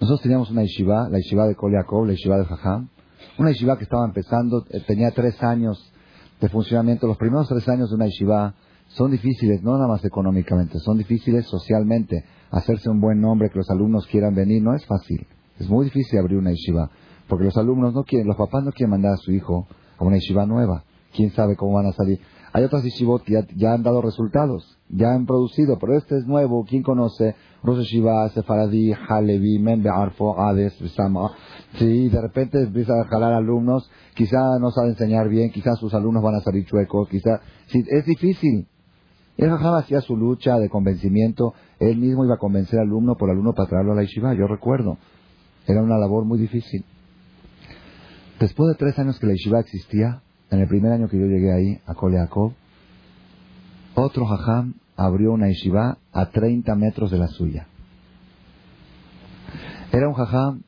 Nosotros 0.00 0.22
teníamos 0.22 0.50
una 0.50 0.62
yeshiva, 0.62 1.08
la 1.08 1.18
yeshiva 1.18 1.46
de 1.48 1.56
Koliakov, 1.56 2.06
la 2.06 2.12
yeshiva 2.12 2.38
de 2.38 2.44
Jajam, 2.44 2.88
una 3.36 3.50
yeshiva 3.50 3.76
que 3.76 3.84
estaba 3.84 4.04
empezando, 4.04 4.64
eh, 4.70 4.80
tenía 4.86 5.10
tres 5.10 5.42
años 5.42 5.92
de 6.40 6.48
funcionamiento. 6.48 7.08
Los 7.08 7.16
primeros 7.16 7.48
tres 7.48 7.68
años 7.68 7.88
de 7.90 7.96
una 7.96 8.06
yeshiva 8.06 8.54
son 8.88 9.10
difíciles, 9.10 9.60
no 9.62 9.72
nada 9.72 9.88
más 9.88 10.04
económicamente, 10.04 10.78
son 10.78 10.98
difíciles 10.98 11.46
socialmente. 11.46 12.24
Hacerse 12.50 12.88
un 12.88 13.00
buen 13.00 13.20
nombre, 13.20 13.50
que 13.50 13.58
los 13.58 13.68
alumnos 13.70 14.06
quieran 14.06 14.34
venir, 14.34 14.62
no 14.62 14.72
es 14.74 14.86
fácil. 14.86 15.26
Es 15.58 15.68
muy 15.68 15.86
difícil 15.86 16.20
abrir 16.20 16.38
una 16.38 16.52
yeshiva, 16.52 16.90
porque 17.28 17.44
los 17.44 17.56
alumnos 17.56 17.92
no 17.92 18.04
quieren, 18.04 18.28
los 18.28 18.36
papás 18.36 18.62
no 18.62 18.70
quieren 18.70 18.90
mandar 18.90 19.14
a 19.14 19.16
su 19.16 19.32
hijo 19.32 19.66
a 19.98 20.04
una 20.04 20.16
yeshiva 20.16 20.46
nueva. 20.46 20.84
¿Quién 21.12 21.32
sabe 21.32 21.56
cómo 21.56 21.72
van 21.72 21.86
a 21.86 21.92
salir? 21.92 22.20
Hay 22.52 22.64
otras 22.64 22.82
yeshivot 22.82 23.22
que 23.24 23.44
ya, 23.56 23.72
han 23.72 23.82
dado 23.82 24.00
resultados, 24.00 24.78
ya 24.88 25.12
han 25.12 25.26
producido, 25.26 25.78
pero 25.78 25.96
este 25.96 26.16
es 26.16 26.26
nuevo. 26.26 26.64
¿Quién 26.64 26.82
conoce? 26.82 27.34
Rosh 27.62 27.80
Yeshiva, 27.80 28.28
Sefaradí, 28.30 28.92
Halevi, 28.92 29.58
Membe, 29.58 29.90
Arfo, 29.90 30.40
Ades, 30.40 30.74
Sama. 30.94 31.32
Sí, 31.74 32.08
de 32.08 32.20
repente 32.20 32.62
empieza 32.62 32.92
a 33.00 33.04
jalar 33.04 33.32
alumnos, 33.32 33.90
quizá 34.14 34.58
no 34.60 34.70
sabe 34.70 34.90
enseñar 34.90 35.28
bien, 35.28 35.50
quizás 35.50 35.78
sus 35.78 35.92
alumnos 35.92 36.22
van 36.22 36.36
a 36.36 36.40
salir 36.40 36.64
chuecos, 36.64 37.08
quizá... 37.08 37.40
Sí, 37.66 37.84
es 37.88 38.06
difícil. 38.06 38.66
El 39.36 39.50
Jajam 39.50 39.74
hacía 39.74 40.00
su 40.00 40.16
lucha 40.16 40.58
de 40.58 40.68
convencimiento, 40.68 41.54
él 41.78 41.98
mismo 41.98 42.24
iba 42.24 42.34
a 42.34 42.38
convencer 42.38 42.80
al 42.80 42.86
alumno 42.86 43.16
por 43.16 43.30
alumno 43.30 43.52
para 43.54 43.68
traerlo 43.68 43.92
a 43.92 43.96
la 43.96 44.02
yeshiva, 44.02 44.34
yo 44.34 44.46
recuerdo. 44.46 44.98
Era 45.66 45.82
una 45.82 45.98
labor 45.98 46.24
muy 46.24 46.38
difícil. 46.38 46.84
Después 48.40 48.68
de 48.68 48.74
tres 48.76 48.98
años 48.98 49.18
que 49.18 49.26
la 49.26 49.32
yeshiva 49.32 49.60
existía, 49.60 50.22
en 50.50 50.60
el 50.60 50.68
primer 50.68 50.92
año 50.92 51.08
que 51.08 51.18
yo 51.18 51.26
llegué 51.26 51.52
ahí, 51.52 51.80
a 51.86 51.94
Koleakov, 51.94 52.52
otro 53.94 54.26
jajam 54.26 54.74
abrió 54.96 55.32
una 55.32 55.48
yeshiva 55.48 55.98
a 56.12 56.30
30 56.30 56.74
metros 56.74 57.10
de 57.10 57.18
la 57.18 57.28
suya. 57.28 57.66
Era 59.92 60.08
un 60.08 60.14
jajam 60.14 60.62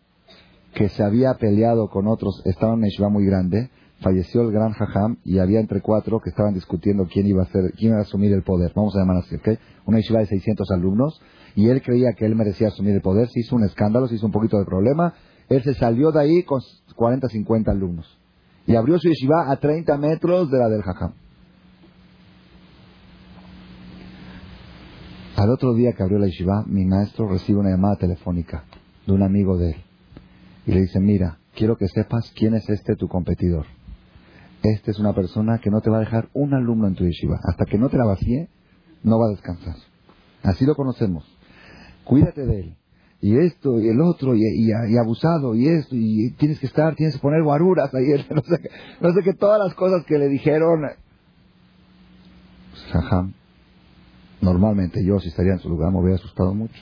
que 0.74 0.88
se 0.88 1.02
había 1.02 1.34
peleado 1.34 1.88
con 1.88 2.06
otros, 2.06 2.42
estaba 2.44 2.72
en 2.72 2.78
una 2.78 2.88
yeshiva 2.88 3.08
muy 3.08 3.24
grande, 3.24 3.70
falleció 4.00 4.42
el 4.42 4.52
gran 4.52 4.72
jajam 4.72 5.16
y 5.24 5.38
había 5.38 5.60
entre 5.60 5.80
cuatro 5.80 6.20
que 6.20 6.30
estaban 6.30 6.54
discutiendo 6.54 7.06
quién 7.10 7.26
iba 7.26 7.42
a 7.42 7.46
ser, 7.46 7.72
quién 7.76 7.90
iba 7.90 7.98
a 7.98 8.02
asumir 8.02 8.32
el 8.32 8.42
poder. 8.42 8.72
Vamos 8.74 8.94
a 8.96 9.00
llamar 9.00 9.18
así, 9.18 9.36
¿ok? 9.36 9.58
Una 9.86 9.98
yeshiva 9.98 10.20
de 10.20 10.26
600 10.26 10.70
alumnos 10.70 11.20
y 11.54 11.68
él 11.68 11.82
creía 11.82 12.12
que 12.16 12.26
él 12.26 12.36
merecía 12.36 12.68
asumir 12.68 12.94
el 12.94 13.02
poder, 13.02 13.28
se 13.28 13.40
hizo 13.40 13.56
un 13.56 13.64
escándalo, 13.64 14.06
se 14.08 14.14
hizo 14.14 14.26
un 14.26 14.32
poquito 14.32 14.58
de 14.58 14.64
problema, 14.64 15.14
él 15.48 15.62
se 15.62 15.74
salió 15.74 16.12
de 16.12 16.20
ahí 16.20 16.42
con 16.44 16.60
40, 16.94 17.28
50 17.28 17.70
alumnos 17.70 18.19
y 18.70 18.76
abrió 18.76 19.00
su 19.00 19.08
yeshiva 19.08 19.50
a 19.50 19.56
30 19.56 19.98
metros 19.98 20.48
de 20.48 20.58
la 20.58 20.68
del 20.68 20.82
jajam. 20.82 21.12
Al 25.36 25.50
otro 25.50 25.74
día 25.74 25.92
que 25.92 26.04
abrió 26.04 26.20
la 26.20 26.26
yeshiva, 26.26 26.62
mi 26.66 26.84
maestro 26.84 27.28
recibe 27.28 27.58
una 27.58 27.70
llamada 27.70 27.96
telefónica 27.96 28.64
de 29.06 29.12
un 29.12 29.24
amigo 29.24 29.56
de 29.56 29.70
él 29.70 29.76
y 30.66 30.72
le 30.72 30.82
dice, 30.82 31.00
mira, 31.00 31.38
quiero 31.56 31.76
que 31.76 31.88
sepas 31.88 32.32
quién 32.36 32.54
es 32.54 32.68
este 32.70 32.94
tu 32.94 33.08
competidor. 33.08 33.66
Este 34.62 34.92
es 34.92 35.00
una 35.00 35.14
persona 35.14 35.58
que 35.58 35.70
no 35.70 35.80
te 35.80 35.90
va 35.90 35.96
a 35.96 36.00
dejar 36.00 36.28
un 36.32 36.54
alumno 36.54 36.86
en 36.86 36.94
tu 36.94 37.04
yeshiva. 37.04 37.40
Hasta 37.42 37.64
que 37.64 37.76
no 37.76 37.88
te 37.88 37.96
la 37.96 38.04
vacíe, 38.04 38.50
no 39.02 39.18
va 39.18 39.26
a 39.26 39.30
descansar. 39.30 39.74
Así 40.44 40.64
lo 40.64 40.76
conocemos. 40.76 41.24
Cuídate 42.04 42.46
de 42.46 42.60
él. 42.60 42.76
Y 43.22 43.36
esto, 43.36 43.78
y 43.78 43.88
el 43.88 44.00
otro, 44.00 44.34
y, 44.34 44.72
abusado, 44.98 45.54
y 45.54 45.68
esto, 45.68 45.94
y 45.94 46.30
tienes 46.38 46.58
que 46.58 46.66
estar, 46.66 46.94
tienes 46.94 47.16
que 47.16 47.20
poner 47.20 47.42
guaruras 47.42 47.94
ahí. 47.94 48.06
No 48.34 48.42
sé, 48.42 48.70
no 49.00 49.12
sé 49.12 49.22
qué, 49.22 49.34
todas 49.34 49.58
las 49.58 49.74
cosas 49.74 50.04
que 50.06 50.18
le 50.18 50.28
dijeron. 50.28 50.86
Saham, 52.90 53.34
normalmente 54.40 55.04
yo, 55.04 55.20
si 55.20 55.28
estaría 55.28 55.52
en 55.52 55.58
su 55.58 55.68
lugar, 55.68 55.92
me 55.92 56.00
hubiera 56.00 56.16
asustado 56.16 56.54
mucho. 56.54 56.80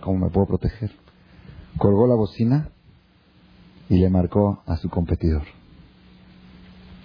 ¿cómo 0.00 0.26
me 0.26 0.30
puedo 0.30 0.46
proteger? 0.46 0.90
Colgó 1.76 2.06
la 2.06 2.14
bocina 2.14 2.70
y 3.88 3.98
le 3.98 4.10
marcó 4.10 4.62
a 4.66 4.76
su 4.76 4.88
competidor. 4.88 5.44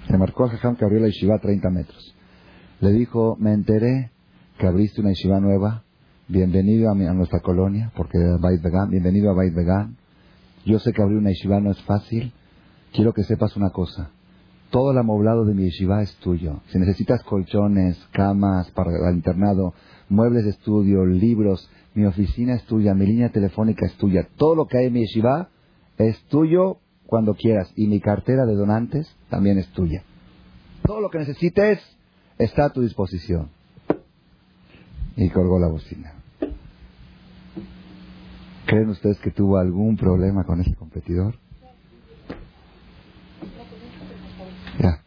Le 0.09 0.17
marcó 0.17 0.45
a 0.45 0.49
Jajam 0.49 0.75
que 0.75 0.85
abrió 0.85 0.99
la 0.99 1.07
yeshiva 1.07 1.35
a 1.35 1.39
30 1.39 1.69
metros. 1.69 2.15
Le 2.81 2.91
dijo, 2.91 3.37
me 3.39 3.53
enteré 3.53 4.11
que 4.57 4.67
abriste 4.67 5.01
una 5.01 5.11
yeshiva 5.11 5.39
nueva. 5.39 5.83
Bienvenido 6.29 6.89
a, 6.89 6.95
nuestra 6.95 7.41
colonia, 7.41 7.91
porque 7.97 8.17
Bait 8.39 8.61
Vegan. 8.61 8.89
Bienvenido 8.89 9.29
a 9.29 9.33
Bait 9.33 9.53
Vegan. 9.53 9.97
Yo 10.65 10.79
sé 10.79 10.93
que 10.93 11.01
abrir 11.01 11.17
una 11.17 11.31
yeshiva 11.31 11.59
no 11.59 11.69
es 11.69 11.81
fácil. 11.81 12.31
Quiero 12.93 13.13
que 13.13 13.23
sepas 13.23 13.57
una 13.57 13.71
cosa. 13.71 14.09
Todo 14.69 14.91
el 14.91 14.97
amoblado 14.99 15.43
de 15.43 15.53
mi 15.53 15.65
yeshiva 15.65 16.01
es 16.01 16.15
tuyo. 16.19 16.61
Si 16.67 16.79
necesitas 16.79 17.21
colchones, 17.23 17.97
camas 18.13 18.71
para 18.71 18.91
el 19.09 19.15
internado, 19.15 19.73
muebles 20.07 20.45
de 20.45 20.51
estudio, 20.51 21.05
libros, 21.05 21.69
mi 21.93 22.05
oficina 22.05 22.55
es 22.55 22.63
tuya, 22.67 22.93
mi 22.93 23.05
línea 23.05 23.27
telefónica 23.27 23.85
es 23.85 23.93
tuya. 23.95 24.25
Todo 24.37 24.55
lo 24.55 24.67
que 24.67 24.77
hay 24.77 24.85
en 24.85 24.93
mi 24.93 25.01
yeshiva 25.01 25.49
es 25.97 26.17
tuyo 26.29 26.77
cuando 27.05 27.33
quieras. 27.33 27.69
Y 27.75 27.87
mi 27.87 27.99
cartera 27.99 28.45
de 28.45 28.55
donantes 28.55 29.13
también 29.29 29.57
es 29.57 29.67
tuya. 29.73 30.03
Todo 30.85 31.01
lo 31.01 31.09
que 31.09 31.17
necesites 31.17 31.81
está 32.37 32.67
a 32.67 32.69
tu 32.69 32.81
disposición. 32.81 33.49
Y 35.15 35.29
colgó 35.29 35.59
la 35.59 35.67
bocina. 35.67 36.13
¿Creen 38.65 38.89
ustedes 38.89 39.19
que 39.19 39.31
tuvo 39.31 39.57
algún 39.57 39.97
problema 39.97 40.43
con 40.45 40.61
ese 40.61 40.73
competidor? 40.75 41.35
Ya. 44.79 45.01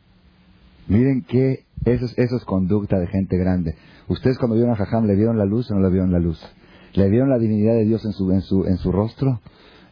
Miren 0.88 1.22
que 1.22 1.64
eso 1.84 2.04
es, 2.04 2.18
eso 2.18 2.36
es 2.36 2.44
conducta 2.44 2.98
de 2.98 3.07
gente 3.07 3.36
grande. 3.36 3.74
Ustedes 4.09 4.38
cuando 4.38 4.57
vieron 4.57 4.72
a 4.72 4.76
Jajam, 4.76 5.07
¿le 5.07 5.16
vieron 5.16 5.38
la 5.38 5.44
luz 5.44 5.70
o 5.70 5.74
no 5.74 5.80
le 5.80 5.90
vieron 5.90 6.12
la 6.12 6.18
luz? 6.18 6.40
¿Le 6.94 7.09
vieron 7.09 7.30
la 7.30 7.38
divinidad 7.38 7.74
de 7.74 7.84
Dios 7.84 8.04
en 8.04 8.12
su, 8.12 8.30
en 8.32 8.42
su, 8.42 8.64
en 8.66 8.76
su 8.78 8.92
rostro? 8.92 9.40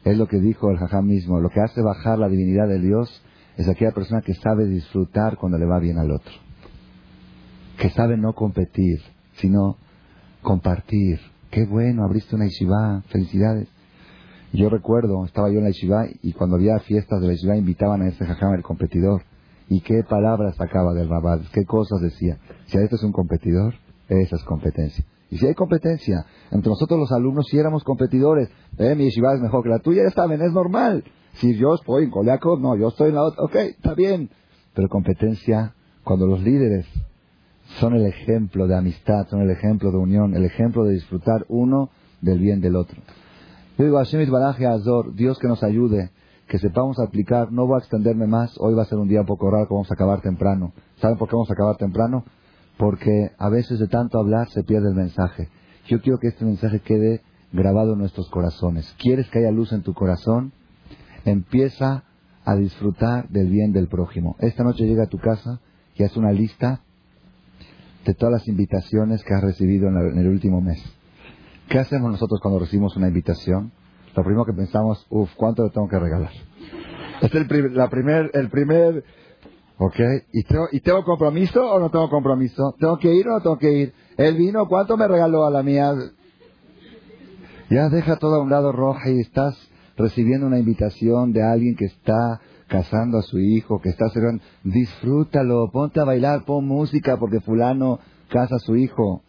Es 0.05 0.19
lo 0.19 0.27
que 0.27 0.39
dijo 0.39 0.71
el 0.71 0.79
Jajam 0.79 1.07
mismo. 1.07 1.41
Lo 1.41 1.51
que 1.51 1.61
hace 1.61 1.83
bajar 1.83 2.19
la 2.19 2.29
divinidad 2.29 2.69
de 2.69 2.79
Dios 2.79 3.23
es 3.57 3.69
aquella 3.69 3.93
persona 3.93 4.21
que 4.21 4.35
sabe 4.35 4.67
disfrutar 4.67 5.37
cuando 5.37 5.59
le 5.59 5.67
va 5.67 5.79
bien 5.79 5.99
al 5.99 6.11
otro. 6.11 6.33
Que 7.79 7.91
sabe 7.91 8.17
no 8.17 8.35
competir, 8.35 9.01
sino 9.37 9.79
compartir. 10.45 11.19
Qué 11.51 11.67
bueno, 11.67 12.05
abriste 12.05 12.37
una 12.37 12.45
yeshiva, 12.45 13.03
felicidades. 13.09 13.69
Yo 14.53 14.71
recuerdo, 14.71 15.25
estaba 15.25 15.51
yo 15.51 15.59
en 15.59 15.65
la 15.65 15.71
yeshiva 15.71 16.07
y 16.23 16.33
cuando 16.33 16.55
había 16.55 16.79
fiestas 16.79 17.21
de 17.21 17.27
la 17.27 17.33
yeshiva 17.33 17.57
invitaban 17.57 18.03
a 18.03 18.09
ese 18.09 18.25
jajam 18.25 18.55
el 18.55 18.63
competidor. 18.63 19.23
¿Y 19.69 19.81
qué 19.81 20.05
palabras 20.09 20.55
sacaba 20.55 20.95
del 20.95 21.09
rabad? 21.09 21.41
¿Qué 21.53 21.65
cosas 21.65 22.01
decía? 22.01 22.39
Si 22.67 22.79
este 22.79 22.95
es 22.95 23.03
un 23.03 23.11
competidor, 23.11 23.75
esa 24.09 24.37
es 24.37 24.45
competencia. 24.45 25.05
Y 25.31 25.39
si 25.39 25.47
hay 25.47 25.55
competencia, 25.55 26.25
entre 26.53 26.69
nosotros 26.69 27.01
los 27.01 27.11
alumnos, 27.11 27.47
si 27.51 27.59
éramos 27.59 27.83
competidores, 27.83 28.49
eh, 28.79 28.95
mi 28.95 29.05
yeshiva 29.07 29.35
es 29.35 29.41
mejor 29.41 29.65
que 29.65 29.71
la 29.71 29.81
tuya, 29.81 30.05
ya 30.05 30.11
saben, 30.11 30.41
es 30.41 30.53
normal. 30.53 31.03
Si 31.35 31.57
yo 31.57 31.75
estoy 31.75 32.05
en 32.05 32.11
Coliaco, 32.11 32.57
no, 32.59 32.77
yo 32.77 32.89
estoy 32.89 33.09
en 33.09 33.17
la 33.17 33.25
otra, 33.25 33.43
ok, 33.43 33.57
está 33.77 33.95
bien. 33.95 34.31
Pero 34.75 34.89
competencia, 34.89 35.75
cuando 36.05 36.27
los 36.27 36.41
líderes 36.43 36.87
son 37.81 37.95
el 37.95 38.07
ejemplo 38.07 38.67
de 38.67 38.77
amistad, 38.77 39.27
son 39.29 39.43
el 39.43 39.51
ejemplo 39.51 39.91
de 39.91 39.99
unión, 39.99 40.35
el 40.35 40.45
ejemplo 40.45 40.85
de 40.85 40.95
disfrutar 40.95 41.45
uno 41.49 41.91
del 42.21 42.39
bien 42.39 42.61
del 42.61 42.77
otro. 42.77 43.01
Yo 43.79 43.85
digo, 43.85 43.99
Hashem 43.99 44.31
Baraje 44.31 44.67
Azor, 44.67 45.15
Dios 45.15 45.39
que 45.39 45.49
nos 45.49 45.63
ayude, 45.63 46.11
que 46.47 46.59
sepamos 46.59 46.99
aplicar, 47.01 47.51
no 47.51 47.67
voy 47.67 47.77
a 47.77 47.79
extenderme 47.79 48.27
más, 48.27 48.55
hoy 48.59 48.75
va 48.75 48.83
a 48.83 48.87
ser 48.87 48.99
un 48.99 49.09
día 49.09 49.21
un 49.21 49.27
poco 49.27 49.51
raro, 49.51 49.67
vamos 49.71 49.91
a 49.91 49.95
acabar 49.95 50.21
temprano. 50.21 50.73
¿Saben 50.97 51.17
por 51.17 51.29
qué 51.29 51.35
vamos 51.35 51.51
a 51.51 51.55
acabar 51.55 51.77
temprano? 51.77 52.25
porque 52.77 53.31
a 53.39 53.49
veces 53.49 53.79
de 53.79 53.89
tanto 53.89 54.19
hablar 54.19 54.49
se 54.51 54.63
pierde 54.65 54.89
el 54.89 54.95
mensaje. 54.95 55.49
Yo 55.87 56.01
quiero 56.01 56.19
que 56.19 56.29
este 56.29 56.45
mensaje 56.45 56.81
quede 56.81 57.23
grabado 57.53 57.93
en 57.93 58.01
nuestros 58.01 58.29
corazones. 58.31 58.95
¿Quieres 58.99 59.29
que 59.31 59.41
haya 59.41 59.51
luz 59.51 59.73
en 59.73 59.83
tu 59.83 59.95
corazón? 59.95 60.53
Empieza 61.25 62.05
a 62.45 62.57
disfrutar 62.57 63.29
del 63.29 63.49
bien 63.49 63.73
del 63.73 63.89
prójimo. 63.89 64.37
Esta 64.41 64.65
noche 64.65 64.87
llega 64.87 65.05
a 65.05 65.09
tu 65.09 65.19
casa 65.19 65.61
y 65.95 66.03
haz 66.03 66.17
una 66.17 66.33
lista 66.33 66.81
de 68.05 68.15
todas 68.15 68.33
las 68.33 68.49
invitaciones 68.49 69.23
que 69.25 69.35
has 69.35 69.43
recibido 69.43 69.89
en, 69.89 70.19
el 70.19 70.29
último 70.29 70.61
mes. 70.61 70.83
¿Qué 71.69 71.79
hacemos 71.79 72.11
nosotros 72.11 72.41
cuando 72.43 72.61
recibimos 72.61 72.97
una 72.97 73.09
invitación? 73.09 73.73
Lo 74.15 74.23
primero 74.23 74.45
que 74.45 74.53
pensamos, 74.53 75.07
uff, 75.11 75.31
¿cuánto 75.37 75.65
le 75.65 75.71
tengo 75.71 75.89
que 75.89 75.99
regalar? 75.99 76.31
Es 77.23 77.35
el, 77.35 77.75
la 77.75 77.89
primer, 77.89 78.31
el 78.35 78.51
primer 78.51 79.05
¿Ok? 79.77 79.97
¿Y 80.33 80.45
tengo, 80.45 80.69
¿Y 80.71 80.81
tengo 80.81 81.03
compromiso 81.05 81.61
o 81.61 81.81
no 81.81 81.91
tengo 81.91 82.09
compromiso? 82.09 82.75
¿Tengo 82.79 82.97
que 82.99 83.13
ir 83.13 83.27
o 83.29 83.33
no 83.33 83.41
tengo 83.41 83.59
que 83.59 83.73
ir? 83.73 83.93
¿El 84.17 84.37
vino 84.37 84.69
cuánto 84.69 84.97
me 84.97 85.09
regaló 85.09 85.45
a 85.45 85.51
la 85.51 85.63
mía? 85.63 85.93
Ya 87.71 87.89
deja 87.89 88.17
todo 88.17 88.37
a 88.37 88.43
un 88.43 88.51
lado 88.51 88.71
roja 88.71 89.11
y 89.11 89.21
estás 89.21 89.57
recibiendo 89.97 90.47
una 90.47 90.59
invitación 90.59 91.33
de 91.33 91.43
alguien 91.43 91.75
que 91.75 91.87
está 91.87 92.41
casando 92.75 93.19
a 93.19 93.23
su 93.23 93.39
hijo, 93.39 93.81
que 93.81 93.89
está 93.89 94.09
cerrando. 94.09 94.43
Disfrútalo, 94.65 95.71
ponte 95.71 96.01
a 96.01 96.05
bailar, 96.05 96.45
pon 96.45 96.67
música 96.67 97.17
porque 97.19 97.39
fulano 97.39 98.01
casa 98.29 98.57
a 98.57 98.59
su 98.59 98.75
hijo. 98.75 99.23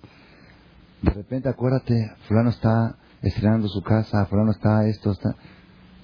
De 1.03 1.11
repente 1.11 1.47
acuérdate, 1.47 2.11
fulano 2.27 2.49
está 2.49 2.95
estrenando 3.21 3.67
su 3.67 3.83
casa, 3.83 4.25
fulano 4.25 4.49
está 4.49 4.87
esto, 4.87 5.11
está... 5.11 5.35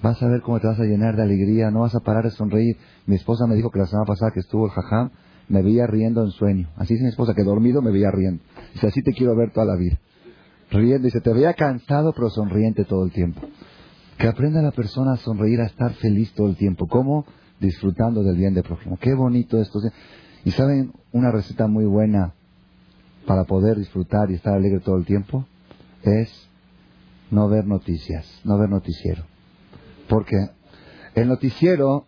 Vas 0.02 0.22
a 0.22 0.28
ver 0.28 0.40
cómo 0.42 0.60
te 0.60 0.68
vas 0.68 0.78
a 0.78 0.84
llenar 0.84 1.16
de 1.16 1.22
alegría, 1.22 1.72
no 1.72 1.80
vas 1.80 1.96
a 1.96 2.00
parar 2.00 2.22
de 2.22 2.30
sonreír. 2.30 2.76
Mi 3.06 3.16
esposa 3.16 3.46
me 3.48 3.56
dijo 3.56 3.70
que 3.70 3.80
la 3.80 3.86
semana 3.86 4.06
pasada 4.06 4.30
que 4.32 4.40
estuvo 4.40 4.66
el 4.66 4.72
jajam, 4.72 5.10
me 5.48 5.62
veía 5.62 5.88
riendo 5.88 6.22
en 6.22 6.30
sueño. 6.30 6.68
Así 6.76 6.94
dice 6.94 7.04
mi 7.04 7.10
esposa, 7.10 7.34
que 7.34 7.42
dormido 7.42 7.82
me 7.82 7.90
veía 7.90 8.12
riendo. 8.12 8.42
Dice, 8.72 8.86
así 8.86 9.02
te 9.02 9.12
quiero 9.12 9.34
ver 9.34 9.50
toda 9.52 9.66
la 9.66 9.74
vida. 9.74 9.98
Riendo, 10.70 11.06
dice, 11.06 11.20
te 11.20 11.32
veía 11.32 11.54
cansado 11.54 12.12
pero 12.12 12.30
sonriente 12.30 12.84
todo 12.84 13.04
el 13.04 13.10
tiempo. 13.10 13.40
Que 14.22 14.28
aprenda 14.28 14.62
la 14.62 14.70
persona 14.70 15.14
a 15.14 15.16
sonreír, 15.16 15.60
a 15.60 15.66
estar 15.66 15.94
feliz 15.94 16.32
todo 16.34 16.46
el 16.46 16.54
tiempo. 16.54 16.86
¿Cómo? 16.86 17.26
Disfrutando 17.58 18.22
del 18.22 18.36
bien 18.36 18.54
de 18.54 18.62
prójimo. 18.62 18.96
Qué 19.00 19.14
bonito 19.14 19.60
esto. 19.60 19.80
Y 20.44 20.52
saben, 20.52 20.92
una 21.10 21.32
receta 21.32 21.66
muy 21.66 21.86
buena 21.86 22.32
para 23.26 23.42
poder 23.42 23.78
disfrutar 23.78 24.30
y 24.30 24.34
estar 24.34 24.54
alegre 24.54 24.78
todo 24.78 24.96
el 24.96 25.06
tiempo 25.06 25.44
es 26.04 26.48
no 27.32 27.48
ver 27.48 27.66
noticias, 27.66 28.24
no 28.44 28.56
ver 28.60 28.70
noticiero. 28.70 29.24
Porque 30.08 30.36
el 31.16 31.26
noticiero 31.26 32.06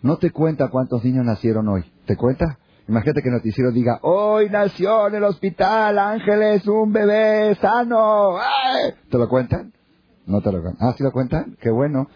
no 0.00 0.16
te 0.16 0.32
cuenta 0.32 0.68
cuántos 0.68 1.04
niños 1.04 1.24
nacieron 1.24 1.68
hoy. 1.68 1.84
¿Te 2.06 2.16
cuenta? 2.16 2.58
Imagínate 2.88 3.22
que 3.22 3.28
el 3.28 3.36
noticiero 3.36 3.70
diga, 3.70 4.00
hoy 4.02 4.50
nació 4.50 5.06
en 5.06 5.14
el 5.14 5.22
hospital 5.22 5.96
Ángeles 5.96 6.66
un 6.66 6.92
bebé 6.92 7.54
sano. 7.60 8.30
¿Te 9.08 9.16
lo 9.16 9.28
cuentan? 9.28 9.72
No 10.26 10.40
te 10.40 10.52
lo 10.52 10.62
cuentan. 10.62 10.88
Ah, 10.88 10.94
¿sí 10.96 11.02
lo 11.02 11.12
cuentan? 11.12 11.56
Qué 11.60 11.70
bueno. 11.70 12.08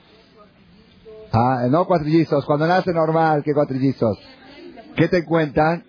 Ah, 1.33 1.67
no 1.71 1.87
cuatrillizos. 1.87 2.45
Cuando 2.45 2.67
nace 2.67 2.93
normal, 2.93 3.43
¿qué 3.43 3.53
cuatrillizos? 3.53 4.19
¿Qué 4.97 5.09
te 5.09 5.25
cuentan? 5.25 5.85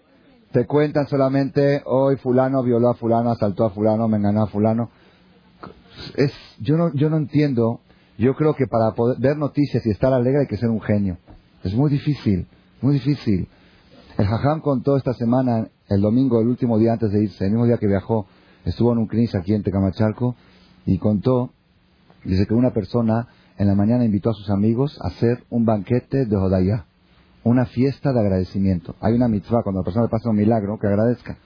Te 0.51 0.65
cuentan 0.65 1.07
solamente, 1.07 1.83
hoy 1.85 2.15
fulano 2.17 2.63
violó 2.63 2.89
a 2.89 2.93
fulano, 2.95 3.31
asaltó 3.31 3.65
a 3.65 3.69
fulano, 3.69 4.07
me 4.07 4.17
engañó 4.17 4.43
a 4.43 4.47
fulano. 4.47 4.89
Es, 6.15 6.33
yo 6.59 6.77
no, 6.77 6.93
yo 6.93 7.09
no 7.09 7.17
entiendo 7.17 7.81
yo 8.17 8.35
creo 8.35 8.55
que 8.55 8.67
para 8.67 8.91
poder 8.91 9.19
ver 9.19 9.37
noticias 9.37 9.85
y 9.85 9.91
estar 9.91 10.11
alegre 10.11 10.41
hay 10.41 10.47
que 10.47 10.57
ser 10.57 10.69
un 10.69 10.81
genio. 10.81 11.17
Es 11.63 11.73
muy 11.75 11.91
difícil, 11.91 12.47
muy 12.81 12.95
difícil. 12.95 13.47
El 14.17 14.25
Jajam 14.25 14.61
contó 14.61 14.97
esta 14.97 15.13
semana, 15.13 15.67
el 15.87 16.01
domingo, 16.01 16.41
el 16.41 16.47
último 16.47 16.79
día 16.79 16.93
antes 16.93 17.11
de 17.11 17.23
irse, 17.23 17.45
el 17.45 17.51
mismo 17.51 17.67
día 17.67 17.77
que 17.77 17.87
viajó, 17.87 18.25
estuvo 18.65 18.91
en 18.91 18.97
un 18.97 19.07
crisis 19.07 19.35
aquí 19.35 19.53
en 19.53 19.61
Tecamachalco 19.61 20.35
y 20.87 20.97
contó, 20.97 21.51
dice 22.27 22.45
que 22.45 22.53
una 22.53 22.71
persona 22.71 23.27
en 23.57 23.67
la 23.67 23.75
mañana 23.75 24.05
invitó 24.05 24.29
a 24.29 24.33
sus 24.33 24.49
amigos 24.49 24.99
a 25.01 25.07
hacer 25.07 25.43
un 25.49 25.65
banquete 25.65 26.25
de 26.25 26.35
Hodayá, 26.35 26.85
una 27.43 27.65
fiesta 27.65 28.13
de 28.13 28.19
agradecimiento. 28.19 28.95
Hay 29.01 29.13
una 29.13 29.27
mitzvah 29.27 29.63
cuando 29.63 29.81
la 29.81 29.85
persona 29.85 30.05
le 30.05 30.09
pasa 30.09 30.29
un 30.29 30.35
milagro 30.35 30.77
que 30.79 30.87
agradezca. 30.87 31.37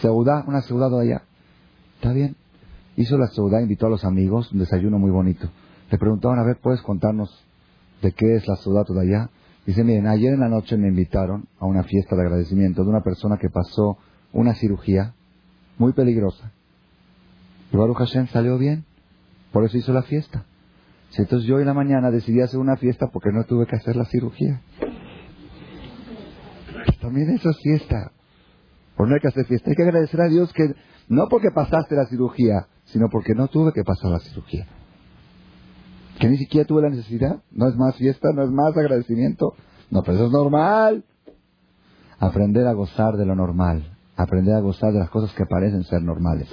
Seudá, 0.00 0.44
una 0.46 0.60
seudá 0.62 0.88
de 0.88 0.94
Hodayá. 0.94 1.22
Está 1.96 2.12
bien. 2.12 2.36
Hizo 2.96 3.18
la 3.18 3.26
seudá, 3.28 3.60
invitó 3.60 3.86
a 3.86 3.90
los 3.90 4.04
amigos, 4.04 4.52
un 4.52 4.58
desayuno 4.60 4.98
muy 4.98 5.10
bonito. 5.10 5.48
Le 5.90 5.98
preguntaban, 5.98 6.38
a 6.38 6.44
ver, 6.44 6.58
¿puedes 6.62 6.82
contarnos 6.82 7.44
de 8.02 8.12
qué 8.12 8.36
es 8.36 8.46
la 8.46 8.56
seudá 8.56 8.84
de 8.84 8.92
Hodayá? 8.92 9.30
Dice, 9.66 9.82
miren, 9.82 10.06
ayer 10.06 10.34
en 10.34 10.40
la 10.40 10.48
noche 10.48 10.76
me 10.76 10.88
invitaron 10.88 11.48
a 11.58 11.66
una 11.66 11.82
fiesta 11.82 12.14
de 12.14 12.22
agradecimiento 12.22 12.84
de 12.84 12.90
una 12.90 13.02
persona 13.02 13.36
que 13.36 13.50
pasó 13.50 13.98
una 14.32 14.54
cirugía 14.54 15.14
muy 15.78 15.92
peligrosa. 15.92 16.52
Y 17.72 17.76
Baruch 17.76 17.96
Hashem 17.96 18.28
salió 18.28 18.58
bien, 18.58 18.84
por 19.56 19.64
eso 19.64 19.78
hizo 19.78 19.94
la 19.94 20.02
fiesta. 20.02 20.44
Entonces 21.16 21.48
yo 21.48 21.58
en 21.58 21.64
la 21.64 21.72
mañana 21.72 22.10
decidí 22.10 22.42
hacer 22.42 22.60
una 22.60 22.76
fiesta 22.76 23.06
porque 23.10 23.30
no 23.32 23.44
tuve 23.44 23.64
que 23.64 23.76
hacer 23.76 23.96
la 23.96 24.04
cirugía. 24.04 24.60
Pues 26.84 26.98
también 26.98 27.30
eso 27.30 27.48
es 27.48 27.56
fiesta. 27.62 28.12
Por 28.98 29.08
no 29.08 29.14
hay 29.14 29.20
que 29.22 29.28
hacer 29.28 29.46
fiesta. 29.46 29.70
Hay 29.70 29.76
que 29.76 29.82
agradecer 29.82 30.20
a 30.20 30.28
Dios 30.28 30.52
que 30.52 30.74
no 31.08 31.28
porque 31.30 31.48
pasaste 31.54 31.94
la 31.94 32.04
cirugía, 32.04 32.66
sino 32.84 33.06
porque 33.10 33.32
no 33.34 33.48
tuve 33.48 33.72
que 33.72 33.82
pasar 33.82 34.10
la 34.10 34.18
cirugía. 34.18 34.66
Que 36.20 36.28
ni 36.28 36.36
siquiera 36.36 36.66
tuve 36.66 36.82
la 36.82 36.90
necesidad. 36.90 37.42
No 37.50 37.66
es 37.66 37.76
más 37.76 37.96
fiesta, 37.96 38.28
no 38.34 38.42
es 38.42 38.50
más 38.50 38.76
agradecimiento. 38.76 39.54
No, 39.90 40.02
pero 40.02 40.18
eso 40.18 40.26
es 40.26 40.32
normal. 40.32 41.02
Aprender 42.18 42.66
a 42.66 42.74
gozar 42.74 43.14
de 43.14 43.24
lo 43.24 43.34
normal. 43.34 43.96
Aprender 44.16 44.54
a 44.54 44.60
gozar 44.60 44.92
de 44.92 44.98
las 44.98 45.08
cosas 45.08 45.34
que 45.34 45.46
parecen 45.46 45.82
ser 45.84 46.02
normales. 46.02 46.50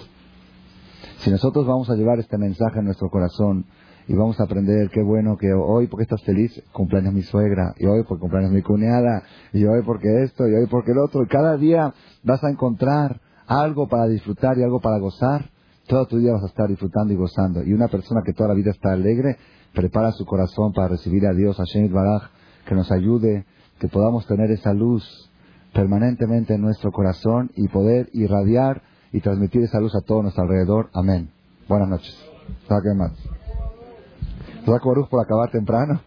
Si 1.23 1.31
nosotros 1.31 1.65
vamos 1.65 1.89
a 1.89 1.95
llevar 1.95 2.19
este 2.19 2.37
mensaje 2.37 2.79
en 2.79 2.85
nuestro 2.85 3.09
corazón, 3.09 3.65
y 4.09 4.13
vamos 4.13 4.37
a 4.41 4.43
aprender 4.43 4.89
qué 4.89 5.01
bueno 5.01 5.37
que 5.37 5.53
hoy 5.53 5.87
porque 5.87 6.03
estás 6.03 6.21
feliz 6.23 6.51
cumpleaños 6.73 7.13
mi 7.13 7.21
suegra 7.21 7.73
y 7.77 7.85
hoy 7.85 8.03
porque 8.03 8.19
cumpleaños 8.19 8.51
mi 8.51 8.61
cuñada 8.61 9.23
y 9.53 9.63
hoy 9.63 9.81
porque 9.85 10.23
esto 10.23 10.45
y 10.45 10.53
hoy 10.53 10.67
porque 10.69 10.91
el 10.91 10.97
otro 10.97 11.23
y 11.23 11.27
cada 11.27 11.55
día 11.55 11.93
vas 12.23 12.43
a 12.43 12.49
encontrar 12.49 13.21
algo 13.47 13.87
para 13.87 14.07
disfrutar 14.07 14.57
y 14.57 14.63
algo 14.63 14.81
para 14.81 14.97
gozar. 14.97 15.49
Todo 15.87 16.05
tu 16.07 16.17
día 16.17 16.33
vas 16.33 16.43
a 16.43 16.47
estar 16.47 16.67
disfrutando 16.67 17.13
y 17.13 17.15
gozando. 17.15 17.63
Y 17.63 17.71
una 17.71 17.87
persona 17.87 18.21
que 18.25 18.33
toda 18.33 18.49
la 18.49 18.55
vida 18.55 18.71
está 18.71 18.91
alegre 18.91 19.37
prepara 19.73 20.11
su 20.11 20.25
corazón 20.25 20.73
para 20.73 20.89
recibir 20.89 21.25
a 21.25 21.33
Dios 21.33 21.57
a 21.61 21.63
Shemit 21.63 21.93
Baraj 21.93 22.23
que 22.67 22.75
nos 22.75 22.91
ayude 22.91 23.45
que 23.79 23.87
podamos 23.87 24.27
tener 24.27 24.51
esa 24.51 24.73
luz 24.73 25.31
permanentemente 25.73 26.55
en 26.55 26.61
nuestro 26.61 26.91
corazón 26.91 27.51
y 27.55 27.69
poder 27.69 28.09
irradiar 28.11 28.81
y 29.13 29.21
transmitir 29.21 29.63
esa 29.63 29.79
luz 29.79 29.95
a 29.95 30.01
todo 30.01 30.23
nuestro 30.23 30.43
alrededor 30.43 30.89
amén 30.93 31.29
buenas 31.69 31.87
noches 31.87 32.33
más 32.95 33.13
por 35.09 35.21
acabar 35.21 35.51
temprano. 35.51 36.01